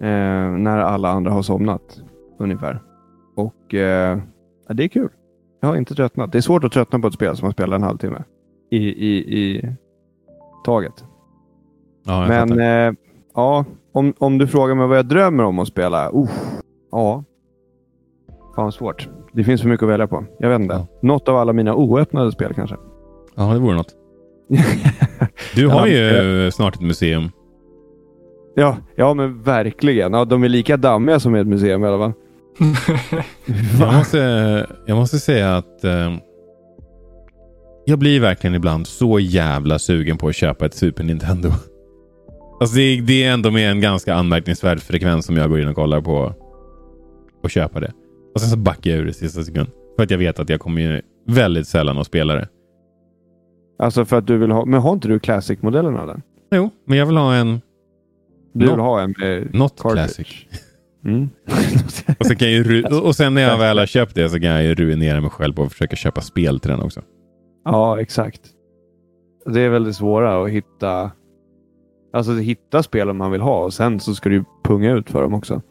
Eh, 0.00 0.50
när 0.50 0.78
alla 0.78 1.10
andra 1.10 1.30
har 1.30 1.42
somnat, 1.42 2.02
ungefär. 2.38 2.82
Och 3.36 3.74
eh, 3.74 4.18
ja, 4.68 4.74
det 4.74 4.84
är 4.84 4.88
kul. 4.88 5.10
Jag 5.60 5.68
har 5.68 5.76
inte 5.76 5.94
tröttnat. 5.94 6.32
Det 6.32 6.38
är 6.38 6.42
svårt 6.42 6.64
att 6.64 6.72
tröttna 6.72 6.98
på 6.98 7.06
ett 7.06 7.14
spel 7.14 7.36
som 7.36 7.46
man 7.46 7.52
spelar 7.52 7.76
en 7.76 7.82
halvtimme 7.82 8.22
i, 8.70 8.78
i, 8.78 9.38
i 9.38 9.72
taget. 10.64 11.04
Ja, 12.04 12.26
Men 12.28 12.60
eh, 12.60 12.94
ja, 13.38 13.64
om, 13.92 14.14
om 14.18 14.38
du 14.38 14.46
frågar 14.46 14.74
mig 14.74 14.86
vad 14.86 14.98
jag 14.98 15.06
drömmer 15.06 15.44
om 15.44 15.58
att 15.58 15.68
spela. 15.68 16.10
Uh, 16.10 16.28
ja. 16.92 17.24
Fan 18.56 18.72
svårt. 18.72 19.08
Det 19.32 19.44
finns 19.44 19.62
för 19.62 19.68
mycket 19.68 19.82
att 19.84 19.90
välja 19.90 20.06
på. 20.06 20.24
Jag 20.38 20.48
vet 20.48 20.60
inte. 20.60 20.74
Ja. 20.74 20.86
Något 21.02 21.28
av 21.28 21.36
alla 21.36 21.52
mina 21.52 21.74
oöppnade 21.74 22.32
spel 22.32 22.54
kanske. 22.54 22.76
Ja, 23.36 23.42
det 23.52 23.58
vore 23.58 23.74
något. 23.76 23.94
Du 25.54 25.68
har 25.68 25.86
Ja, 25.86 25.88
ju 26.44 26.50
snart 26.50 26.74
ett 26.74 26.80
museum. 26.82 27.30
ja, 28.54 28.76
ja, 28.96 29.14
men 29.14 29.42
verkligen. 29.42 30.12
Ja, 30.12 30.24
de 30.24 30.44
är 30.44 30.48
lika 30.48 30.76
dammiga 30.76 31.20
som 31.20 31.34
ett 31.34 31.46
museum 31.46 31.84
i 31.84 31.86
alla 31.86 31.98
fall. 31.98 32.12
Jag 33.80 33.94
måste, 33.94 34.18
jag 34.86 34.96
måste 34.96 35.18
säga 35.18 35.56
att 35.56 35.84
eh, 35.84 36.12
jag 37.84 37.98
blir 37.98 38.20
verkligen 38.20 38.54
ibland 38.54 38.86
så 38.86 39.18
jävla 39.18 39.78
sugen 39.78 40.18
på 40.18 40.28
att 40.28 40.34
köpa 40.34 40.66
ett 40.66 40.74
Super 40.74 41.04
Nintendo. 41.04 41.48
Alltså 42.60 42.76
det, 42.76 43.00
det 43.00 43.24
är 43.24 43.32
ändå 43.32 43.50
med 43.50 43.70
en 43.70 43.80
ganska 43.80 44.14
anmärkningsvärd 44.14 44.80
frekvens 44.80 45.26
som 45.26 45.36
jag 45.36 45.50
går 45.50 45.60
in 45.60 45.68
och 45.68 45.74
kollar 45.74 46.00
på 46.00 46.34
och 47.42 47.50
köpa 47.50 47.80
det. 47.80 47.92
Och 48.34 48.40
sen 48.40 48.50
så 48.50 48.56
backar 48.56 48.90
jag 48.90 49.00
ur 49.00 49.08
i 49.08 49.12
sista 49.12 49.42
sekund. 49.42 49.68
För 49.96 50.02
att 50.04 50.10
jag 50.10 50.18
vet 50.18 50.38
att 50.38 50.48
jag 50.48 50.60
kommer 50.60 50.80
ju 50.80 51.02
väldigt 51.26 51.66
sällan 51.68 51.98
att 51.98 52.06
spela 52.06 52.34
det. 52.34 52.48
Alltså 53.78 54.04
för 54.04 54.16
att 54.16 54.26
du 54.26 54.38
vill 54.38 54.50
ha... 54.50 54.64
Men 54.64 54.80
har 54.80 54.92
inte 54.92 55.08
du 55.08 55.18
Classic-modellen 55.18 55.96
av 55.96 56.06
den? 56.06 56.22
Jo, 56.54 56.70
men 56.86 56.98
jag 56.98 57.06
vill 57.06 57.16
ha 57.16 57.34
en 57.34 57.60
Du 58.54 58.66
Not- 58.66 58.70
vill 58.72 58.80
ha 58.80 59.00
en 59.00 59.14
med 59.18 59.54
Not 59.54 59.76
cartridge. 59.82 60.04
Classic. 60.04 60.46
Mm. 61.04 61.28
Och, 62.18 62.26
så 62.26 62.36
kan 62.36 62.52
jag 62.52 62.92
och 63.04 63.16
sen 63.16 63.34
när 63.34 63.42
jag 63.42 63.58
väl 63.58 63.78
har 63.78 63.86
köpt 63.86 64.14
det 64.14 64.28
så 64.28 64.40
kan 64.40 64.48
jag 64.50 64.64
ju 64.64 64.74
ruinera 64.74 65.20
mig 65.20 65.30
själv 65.30 65.54
på 65.54 65.62
att 65.62 65.72
försöka 65.72 65.96
köpa 65.96 66.20
spel 66.20 66.60
till 66.60 66.70
den 66.70 66.80
också. 66.82 67.02
ja, 67.64 68.00
exakt. 68.00 68.40
Det 69.46 69.60
är 69.60 69.68
väldigt 69.68 69.96
svåra 69.96 70.42
att 70.44 70.50
hitta... 70.50 71.10
Alltså 72.12 72.32
hitta 72.32 72.82
spelen 72.82 73.16
man 73.16 73.30
vill 73.32 73.40
ha 73.40 73.64
och 73.64 73.74
sen 73.74 74.00
så 74.00 74.14
ska 74.14 74.28
du 74.28 74.44
punga 74.64 74.92
ut 74.92 75.10
för 75.10 75.22
dem 75.22 75.34
också. 75.34 75.62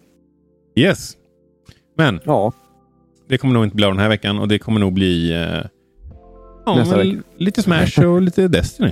Yes. 0.76 1.18
Men 1.98 2.20
Ja, 2.26 2.52
det 3.28 3.38
kommer 3.38 3.54
nog 3.54 3.64
inte 3.64 3.76
bli 3.76 3.86
av 3.86 3.92
den 3.92 4.00
här 4.02 4.10
veckan 4.10 4.40
och 4.40 4.48
det 4.48 4.60
kommer 4.60 4.80
nog 4.80 4.94
bli 4.94 5.32
eh, 5.32 5.66
ja, 6.66 6.76
Nästa 6.76 6.98
men 6.98 7.10
vecka. 7.10 7.22
lite 7.38 7.62
Smash 7.64 8.06
och 8.06 8.22
lite 8.22 8.48
Destiny. 8.48 8.92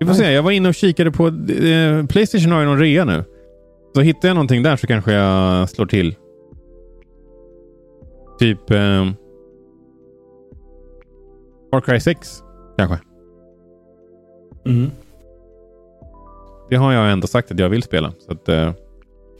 Vi 0.00 0.06
får 0.06 0.12
Nice. 0.12 0.24
se. 0.24 0.32
Jag 0.32 0.42
var 0.42 0.50
inne 0.50 0.68
och 0.68 0.74
kikade 0.74 1.10
på 1.10 1.26
eh, 1.28 2.06
Playstation 2.06 2.52
har 2.52 2.60
ju 2.60 2.66
någon 2.66 2.78
rea 2.78 3.04
nu. 3.04 3.24
Så 3.94 4.00
hittar 4.00 4.28
jag 4.28 4.34
någonting 4.34 4.62
där 4.62 4.76
så 4.76 4.86
kanske 4.86 5.12
jag 5.12 5.68
slår 5.70 5.86
till. 5.86 6.16
Typ 8.38 8.70
eh, 8.70 9.06
Far 11.70 11.80
Cry 11.80 12.00
6 12.00 12.42
kanske. 12.78 12.98
Mm. 14.66 14.90
Det 16.70 16.76
har 16.76 16.92
jag 16.92 17.12
ändå 17.12 17.26
sagt 17.26 17.50
att 17.50 17.58
jag 17.58 17.68
vill 17.68 17.82
spela. 17.82 18.12
Så 18.26 18.32
att, 18.32 18.48
eh, 18.48 18.72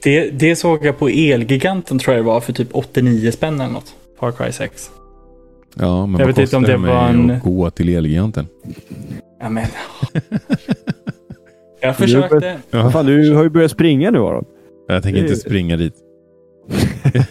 Det, 0.03 0.29
det 0.29 0.55
såg 0.55 0.85
jag 0.85 0.99
på 0.99 1.09
Elgiganten 1.09 1.99
tror 1.99 2.15
jag 2.15 2.25
det 2.25 2.27
var 2.27 2.39
för 2.41 2.53
typ 2.53 2.67
89 2.71 3.31
spänn 3.31 3.61
eller 3.61 3.73
något. 3.73 3.95
Far 4.19 4.31
Cry 4.31 4.51
6. 4.51 4.89
ja, 5.75 6.05
men 6.05 6.19
Jag 6.19 6.27
vad 6.27 6.35
vet 6.35 6.43
inte 6.43 6.57
om 6.57 6.63
det 6.63 6.77
mig 6.77 6.91
var 6.93 7.07
en- 7.09 7.31
att 7.31 7.43
gå 7.43 7.69
till 7.69 7.89
Elgiganten? 7.95 8.47
Ja, 9.41 9.49
men... 9.49 9.65
jag 11.81 11.97
försökte. 11.97 12.59
Vad 12.71 12.91
fan, 12.93 13.05
du 13.05 13.33
har 13.33 13.43
ju 13.43 13.49
börjat 13.49 13.71
springa 13.71 14.11
nu 14.11 14.19
Aron. 14.19 14.45
Jag 14.87 15.03
tänker 15.03 15.21
inte 15.21 15.35
springa 15.35 15.77
dit. 15.77 15.93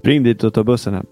Spring 0.00 0.22
dit 0.22 0.44
och 0.44 0.54
ta 0.54 0.64
bussen 0.64 0.94
hem. 0.94 1.06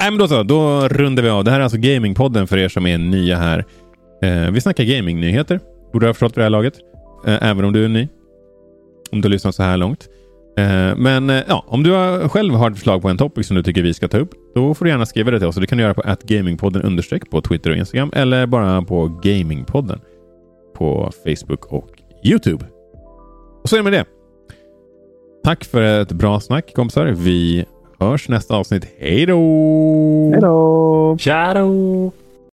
Nej, 0.00 0.10
men 0.10 0.18
då 0.18 0.28
så. 0.28 0.42
Då 0.42 0.88
rundar 0.88 1.22
vi 1.22 1.28
av. 1.28 1.44
Det 1.44 1.50
här 1.50 1.58
är 1.60 1.64
alltså 1.64 1.78
Gamingpodden 1.78 2.46
för 2.46 2.58
er 2.58 2.68
som 2.68 2.86
är 2.86 2.98
nya 2.98 3.36
här. 3.36 3.64
Eh, 4.22 4.50
vi 4.50 4.60
snackar 4.60 4.84
gamingnyheter. 4.84 5.60
Borde 5.92 6.06
ha 6.06 6.14
förstått 6.14 6.32
vid 6.32 6.38
det 6.38 6.42
här 6.42 6.50
laget. 6.50 6.74
Eh, 7.26 7.50
även 7.50 7.64
om 7.64 7.72
du 7.72 7.84
är 7.84 7.88
ny. 7.88 8.08
Om 9.12 9.20
du 9.20 9.28
har 9.28 9.30
lyssnat 9.30 9.54
så 9.54 9.62
här 9.62 9.76
långt. 9.76 10.08
Eh, 10.58 10.96
men 10.96 11.30
eh, 11.30 11.42
ja, 11.48 11.64
om 11.66 11.82
du 11.82 11.92
har, 11.92 12.28
själv 12.28 12.54
har 12.54 12.70
ett 12.70 12.76
förslag 12.76 13.02
på 13.02 13.08
en 13.08 13.18
topic 13.18 13.46
som 13.46 13.56
du 13.56 13.62
tycker 13.62 13.82
vi 13.82 13.94
ska 13.94 14.08
ta 14.08 14.18
upp, 14.18 14.30
då 14.54 14.74
får 14.74 14.84
du 14.84 14.90
gärna 14.90 15.06
skriva 15.06 15.30
det 15.30 15.38
till 15.38 15.48
oss. 15.48 15.56
Det 15.56 15.66
kan 15.66 15.78
du 15.78 15.84
göra 15.84 15.94
på 15.94 16.02
atgamingpodden 16.04 16.82
understreck 16.82 17.30
på 17.30 17.40
Twitter 17.40 17.70
och 17.70 17.76
Instagram 17.76 18.10
eller 18.14 18.46
bara 18.46 18.82
på 18.82 19.20
Gamingpodden 19.22 20.00
på 20.74 21.10
Facebook 21.24 21.66
och 21.66 21.88
Youtube. 22.24 22.64
Och 23.62 23.68
så 23.68 23.76
är 23.76 23.78
det 23.78 23.90
med 23.90 23.92
det. 23.92 24.04
Tack 25.44 25.64
för 25.64 25.82
ett 25.82 26.12
bra 26.12 26.40
snack 26.40 26.74
kompisar. 26.74 27.06
Vi 27.06 27.64
hörs 28.00 28.28
nästa 28.28 28.56
avsnitt. 28.56 28.86
Hej 28.98 29.26
då! 29.26 30.30
Hej 30.32 30.40
då! 30.40 31.16
Då! 31.54 32.12